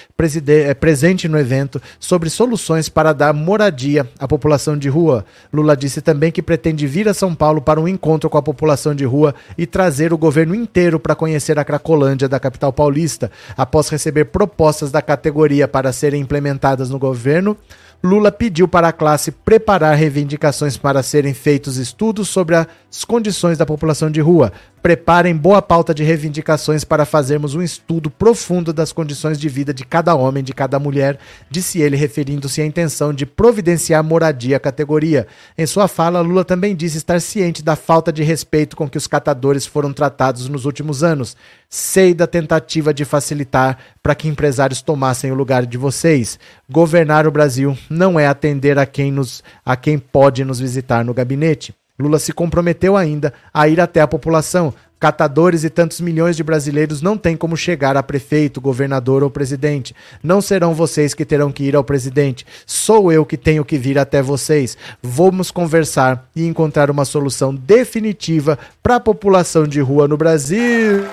eh, 0.47 0.73
presente 0.73 1.27
no 1.27 1.37
evento, 1.37 1.81
sobre 1.99 2.29
soluções 2.29 2.87
para 2.87 3.11
dar 3.11 3.33
moradia 3.33 4.07
à 4.17 4.27
população 4.27 4.77
de 4.77 4.87
rua. 4.87 5.25
Lula 5.51 5.75
disse 5.75 6.01
também 6.01 6.31
que 6.31 6.41
pretende 6.41 6.87
vir 6.87 7.09
a 7.09 7.13
São 7.13 7.35
Paulo 7.35 7.61
para 7.61 7.81
um 7.81 7.87
encontro 7.87 8.29
com 8.29 8.37
a 8.37 8.41
população 8.41 8.95
de 8.95 9.03
rua 9.03 9.35
e 9.57 9.65
trazer 9.65 10.13
o 10.13 10.17
governo 10.17 10.55
inteiro 10.55 10.97
para 10.97 11.15
conhecer 11.15 11.38
a 11.39 11.63
Cracolândia 11.63 12.27
da 12.27 12.39
capital 12.39 12.73
paulista. 12.73 13.31
Após 13.57 13.89
receber 13.89 14.25
propostas 14.25 14.91
da 14.91 15.01
categoria 15.01 15.67
para 15.67 15.91
serem 15.91 16.21
implementadas 16.21 16.89
no 16.89 16.99
governo, 16.99 17.57
Lula 18.01 18.31
pediu 18.31 18.65
para 18.65 18.87
a 18.87 18.93
classe 18.93 19.29
preparar 19.29 19.95
reivindicações 19.95 20.77
para 20.77 21.03
serem 21.03 21.33
feitos 21.33 21.75
estudos 21.75 22.29
sobre 22.29 22.55
as 22.55 23.03
condições 23.05 23.57
da 23.57 23.65
população 23.65 24.09
de 24.09 24.21
rua. 24.21 24.53
Preparem 24.81 25.35
boa 25.35 25.61
pauta 25.61 25.93
de 25.93 26.03
reivindicações 26.03 26.85
para 26.85 27.05
fazermos 27.05 27.53
um 27.53 27.61
estudo 27.61 28.09
profundo 28.09 28.71
das 28.71 28.93
condições 28.93 29.37
de 29.37 29.49
vida 29.49 29.73
de 29.73 29.85
cada 29.85 30.15
homem, 30.15 30.41
de 30.41 30.53
cada 30.53 30.79
mulher, 30.79 31.19
disse 31.49 31.81
ele, 31.81 31.97
referindo-se 31.97 32.61
à 32.61 32.65
intenção 32.65 33.13
de 33.13 33.25
providenciar 33.25 34.01
moradia 34.03 34.55
à 34.55 34.59
categoria. 34.59 35.27
Em 35.57 35.65
sua 35.65 35.89
fala, 35.89 36.21
Lula 36.21 36.45
também 36.45 36.75
disse 36.75 36.97
estar 36.97 37.19
ciente 37.19 37.61
da 37.61 37.75
falta 37.75 38.11
de 38.11 38.23
respeito 38.23 38.77
com 38.77 38.89
que 38.89 38.97
os 38.97 39.05
catadores 39.05 39.65
foram 39.65 39.91
tratados 39.91 40.47
nos 40.47 40.63
últimos 40.63 41.03
anos. 41.03 41.35
Sei 41.69 42.13
da 42.13 42.25
tentativa 42.25 42.93
de 42.93 43.03
facilitar 43.03 43.77
para 44.01 44.15
que 44.15 44.27
empresários 44.27 44.81
tomassem 44.81 45.31
o 45.31 45.35
lugar 45.35 45.65
de 45.65 45.77
vocês. 45.77 46.39
Governar 46.69 47.27
o 47.27 47.31
Brasil 47.31 47.77
não 47.89 48.19
é 48.19 48.27
atender 48.27 48.79
a 48.79 48.85
quem, 48.85 49.11
nos, 49.11 49.43
a 49.65 49.75
quem 49.75 49.99
pode 49.99 50.45
nos 50.45 50.59
visitar 50.59 51.03
no 51.03 51.13
gabinete. 51.13 51.73
Lula 51.99 52.17
se 52.17 52.31
comprometeu 52.31 52.95
ainda 52.95 53.33
a 53.53 53.67
ir 53.67 53.81
até 53.81 53.99
a 53.99 54.07
população. 54.07 54.73
Catadores 54.97 55.63
e 55.63 55.69
tantos 55.69 55.99
milhões 55.99 56.35
de 56.35 56.43
brasileiros 56.43 57.01
não 57.01 57.17
têm 57.17 57.35
como 57.35 57.57
chegar 57.57 57.97
a 57.97 58.03
prefeito, 58.03 58.61
governador 58.61 59.21
ou 59.21 59.29
presidente. 59.29 59.93
Não 60.23 60.41
serão 60.41 60.73
vocês 60.73 61.13
que 61.13 61.25
terão 61.25 61.51
que 61.51 61.63
ir 61.63 61.75
ao 61.75 61.83
presidente. 61.83 62.45
Sou 62.65 63.11
eu 63.11 63.25
que 63.25 63.37
tenho 63.37 63.65
que 63.65 63.77
vir 63.77 63.99
até 63.99 64.21
vocês. 64.21 64.77
Vamos 65.01 65.51
conversar 65.51 66.29
e 66.35 66.45
encontrar 66.45 66.89
uma 66.89 67.05
solução 67.05 67.53
definitiva 67.53 68.57
para 68.81 68.95
a 68.95 68.99
população 68.99 69.67
de 69.67 69.81
rua 69.81 70.07
no 70.07 70.17
Brasil. 70.17 71.05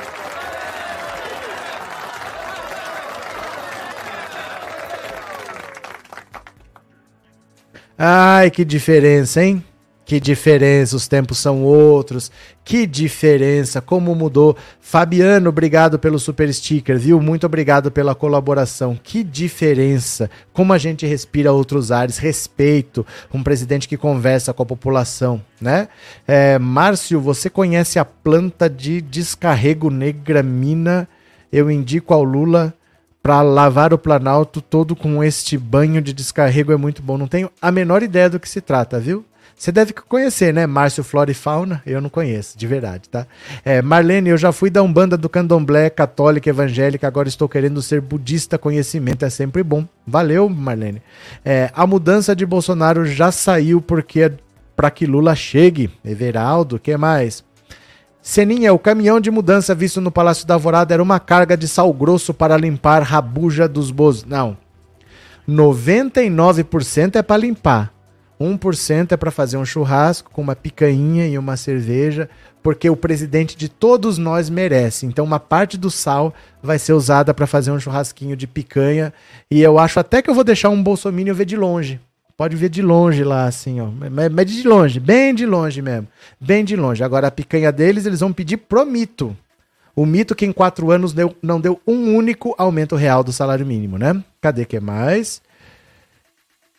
Ai, 7.99 8.51
que 8.51 8.64
diferença, 8.64 9.43
hein? 9.43 9.64
Que 10.07 10.20
diferença, 10.20 10.94
os 10.94 11.09
tempos 11.09 11.38
são 11.38 11.64
outros. 11.64 12.30
Que 12.64 12.86
diferença, 12.86 13.80
como 13.80 14.14
mudou. 14.14 14.57
Fabiano, 14.80 15.48
obrigado 15.48 15.98
pelo 15.98 16.16
super 16.16 16.52
sticker, 16.54 16.96
viu? 16.96 17.20
Muito 17.20 17.44
obrigado 17.44 17.90
pela 17.90 18.14
colaboração. 18.14 18.96
Que 19.02 19.24
diferença. 19.24 20.30
Como 20.52 20.72
a 20.72 20.78
gente 20.78 21.04
respira 21.04 21.52
outros 21.52 21.90
ares. 21.90 22.18
Respeito. 22.18 23.04
Um 23.34 23.42
presidente 23.42 23.88
que 23.88 23.96
conversa 23.96 24.52
com 24.52 24.62
a 24.62 24.66
população, 24.66 25.42
né? 25.61 25.88
É, 26.24 26.57
Márcio, 26.57 27.20
você 27.20 27.50
conhece 27.50 27.98
a 27.98 28.04
planta 28.04 28.70
de 28.70 29.00
descarrego 29.00 29.90
negra 29.90 30.40
mina? 30.40 31.09
Eu 31.50 31.68
indico 31.68 32.14
ao 32.14 32.22
Lula 32.22 32.72
Pra 33.26 33.42
lavar 33.42 33.92
o 33.92 33.98
Planalto 33.98 34.61
todo 34.61 34.94
com 34.94 35.24
este 35.24 35.59
banho 35.59 36.00
de 36.00 36.12
descarrego 36.12 36.70
é 36.70 36.76
muito 36.76 37.02
bom. 37.02 37.18
Não 37.18 37.26
tenho 37.26 37.50
a 37.61 37.72
menor 37.72 38.04
ideia 38.04 38.30
do 38.30 38.38
que 38.38 38.48
se 38.48 38.61
trata, 38.61 39.00
viu? 39.00 39.24
Você 39.57 39.72
deve 39.72 39.94
conhecer, 39.94 40.52
né? 40.52 40.66
Márcio 40.66 41.02
Flora 41.02 41.30
e 41.30 41.34
Fauna. 41.34 41.82
Eu 41.86 41.98
não 42.00 42.11
conheço, 42.11 42.59
de 42.59 42.66
verdade, 42.66 43.09
tá? 43.09 43.26
É, 43.64 43.80
Marlene, 43.80 44.28
eu 44.28 44.36
já 44.36 44.52
fui 44.52 44.68
da 44.68 44.82
Umbanda 44.82 45.16
do 45.16 45.30
Candomblé, 45.30 45.88
católica, 45.88 46.50
evangélica, 46.50 47.07
agora 47.07 47.26
estou 47.26 47.48
querendo 47.48 47.80
ser 47.80 48.02
budista. 48.02 48.59
Conhecimento 48.59 49.24
é 49.24 49.30
sempre 49.30 49.62
bom. 49.62 49.86
Valeu, 50.07 50.46
Marlene. 50.50 51.00
É, 51.42 51.70
a 51.74 51.86
mudança 51.86 52.36
de 52.36 52.44
Bolsonaro 52.44 53.07
já 53.07 53.32
saiu 53.32 53.80
porque 53.80 54.30
para 54.76 54.90
que 54.90 55.07
Lula 55.07 55.34
chegue. 55.34 55.90
Everaldo, 56.04 56.78
que 56.78 56.94
mais? 56.98 57.42
Seninha, 58.20 58.74
o 58.74 58.78
caminhão 58.78 59.20
de 59.20 59.30
mudança 59.30 59.74
visto 59.74 60.00
no 60.02 60.11
Palácio 60.11 60.46
da 60.46 60.54
Alvorada 60.54 60.92
era 60.92 61.02
uma 61.02 61.18
carga 61.18 61.57
de 61.57 61.66
sal 61.66 61.90
grosso 61.94 62.34
para 62.34 62.59
limpar 62.59 63.02
rabuja 63.02 63.66
dos 63.66 63.90
bozos. 63.90 64.24
Não. 64.24 64.57
99% 65.48 67.16
é 67.16 67.22
para 67.22 67.36
limpar. 67.38 67.95
1% 68.41 69.12
é 69.12 69.16
para 69.16 69.30
fazer 69.30 69.57
um 69.57 69.64
churrasco 69.64 70.30
com 70.30 70.43
uma 70.43 70.55
picanha 70.55 71.26
e 71.26 71.39
uma 71.39 71.57
cerveja, 71.57 72.28
porque 72.62 72.91
o 72.91 72.97
presidente 72.97 73.57
de 73.57 73.68
todos 73.68 74.18
nós 74.18 74.51
merece. 74.51 75.07
Então, 75.07 75.24
uma 75.24 75.41
parte 75.41 75.78
do 75.78 75.91
sal 75.91 76.34
vai 76.62 76.78
ser 76.78 76.93
usada 76.93 77.32
para 77.32 77.47
fazer 77.47 77.70
um 77.70 77.80
churrasquinho 77.80 78.37
de 78.37 78.47
picanha. 78.47 79.12
E 79.51 79.62
eu 79.62 79.78
acho 79.78 80.01
até 80.01 80.20
que 80.20 80.28
eu 80.28 80.34
vou 80.34 80.45
deixar 80.45 80.68
um 80.68 80.82
bolsominion 80.82 81.34
ver 81.34 81.47
de 81.47 81.57
longe. 81.57 82.01
Pode 82.37 82.55
ver 82.55 82.68
de 82.68 82.82
longe 82.82 83.24
lá, 83.24 83.47
assim, 83.47 83.80
ó. 83.80 83.89
Mas 84.30 84.51
de 84.51 84.68
longe, 84.68 85.01
bem 85.01 85.34
de 85.34 85.47
longe 85.47 85.80
mesmo. 85.80 86.07
Bem 86.39 86.64
de 86.64 86.76
longe. 86.76 87.03
Agora, 87.03 87.28
a 87.28 87.30
picanha 87.30 87.72
deles, 87.72 88.05
eles 88.05 88.20
vão 88.20 88.32
pedir 88.32 88.59
pro 88.59 88.84
mito. 88.84 89.34
O 89.95 90.05
mito 90.05 90.34
que 90.34 90.45
em 90.45 90.53
quatro 90.53 90.91
anos 90.91 91.14
deu, 91.14 91.34
não 91.41 91.59
deu 91.59 91.80
um 91.87 92.14
único 92.14 92.55
aumento 92.59 92.95
real 92.95 93.24
do 93.24 93.32
salário 93.32 93.64
mínimo, 93.64 93.97
né? 93.97 94.22
Cadê 94.43 94.66
que 94.66 94.78
mais? 94.78 95.41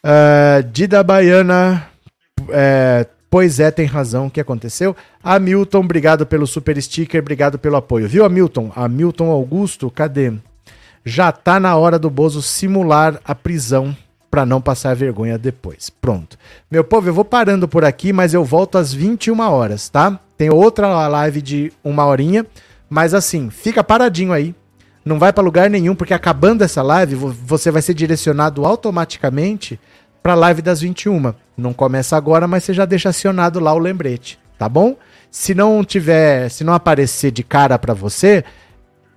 Uh, 0.03 0.63
Dida 0.71 1.03
Baiana, 1.03 1.87
é, 2.49 3.05
pois 3.29 3.59
é, 3.59 3.71
tem 3.71 3.85
razão, 3.85 4.27
o 4.27 4.31
que 4.31 4.39
aconteceu? 4.39 4.95
Hamilton, 5.23 5.79
obrigado 5.79 6.25
pelo 6.25 6.47
super 6.47 6.81
sticker, 6.81 7.21
obrigado 7.21 7.59
pelo 7.59 7.75
apoio. 7.75 8.07
Viu, 8.07 8.23
Hamilton? 8.25 8.71
Hamilton 8.75 9.31
Augusto, 9.31 9.89
cadê? 9.89 10.33
Já 11.03 11.31
tá 11.31 11.59
na 11.59 11.75
hora 11.75 11.97
do 11.97 12.09
Bozo 12.09 12.41
simular 12.41 13.19
a 13.23 13.33
prisão 13.33 13.95
para 14.29 14.45
não 14.45 14.61
passar 14.61 14.95
vergonha 14.95 15.37
depois. 15.37 15.89
Pronto. 15.89 16.37
Meu 16.69 16.83
povo, 16.83 17.09
eu 17.09 17.13
vou 17.13 17.25
parando 17.25 17.67
por 17.67 17.85
aqui, 17.85 18.11
mas 18.11 18.33
eu 18.33 18.43
volto 18.43 18.77
às 18.77 18.93
21 18.93 19.39
horas, 19.39 19.89
tá? 19.89 20.19
Tem 20.37 20.49
outra 20.49 21.07
live 21.07 21.41
de 21.41 21.73
uma 21.83 22.05
horinha, 22.05 22.45
mas 22.89 23.13
assim, 23.13 23.49
fica 23.49 23.83
paradinho 23.83 24.33
aí. 24.33 24.53
Não 25.07 25.17
vai 25.17 25.31
para 25.31 25.43
lugar 25.43 25.69
nenhum, 25.69 25.95
porque 25.95 26.13
acabando 26.13 26.63
essa 26.63 26.81
live, 26.81 27.15
você 27.15 27.71
vai 27.71 27.81
ser 27.81 27.93
direcionado 27.93 28.65
automaticamente 28.65 29.79
para 30.21 30.33
a 30.33 30.35
live 30.35 30.61
das 30.61 30.81
21. 30.81 31.33
Não 31.55 31.73
começa 31.73 32.17
agora, 32.17 32.47
mas 32.47 32.63
você 32.63 32.73
já 32.73 32.85
deixa 32.85 33.09
acionado 33.09 33.59
lá 33.59 33.73
o 33.73 33.79
lembrete, 33.79 34.37
tá 34.59 34.67
bom? 34.67 34.95
Se 35.31 35.55
não 35.55 35.83
tiver, 35.83 36.49
se 36.49 36.63
não 36.63 36.73
aparecer 36.73 37.31
de 37.31 37.43
cara 37.43 37.79
para 37.79 37.93
você, 37.93 38.43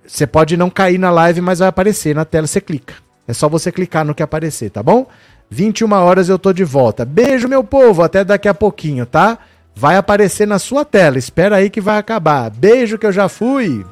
você 0.07 0.25
pode 0.25 0.55
não 0.55 0.69
cair 0.69 0.97
na 0.97 1.11
live, 1.11 1.41
mas 1.41 1.59
vai 1.59 1.67
aparecer 1.67 2.15
na 2.15 2.25
tela, 2.25 2.47
você 2.47 2.61
clica. 2.61 2.93
É 3.27 3.33
só 3.33 3.47
você 3.47 3.71
clicar 3.71 4.05
no 4.05 4.15
que 4.15 4.23
aparecer, 4.23 4.69
tá 4.69 4.81
bom? 4.81 5.05
21 5.49 5.91
horas 5.91 6.29
eu 6.29 6.39
tô 6.39 6.53
de 6.53 6.63
volta. 6.63 7.03
Beijo, 7.03 7.47
meu 7.47 7.63
povo, 7.63 8.01
até 8.01 8.23
daqui 8.23 8.47
a 8.47 8.53
pouquinho, 8.53 9.05
tá? 9.05 9.37
Vai 9.75 9.97
aparecer 9.97 10.47
na 10.47 10.59
sua 10.59 10.85
tela. 10.85 11.17
Espera 11.17 11.57
aí 11.57 11.69
que 11.69 11.81
vai 11.81 11.97
acabar. 11.97 12.49
Beijo 12.49 12.97
que 12.97 13.05
eu 13.05 13.11
já 13.11 13.27
fui. 13.27 13.85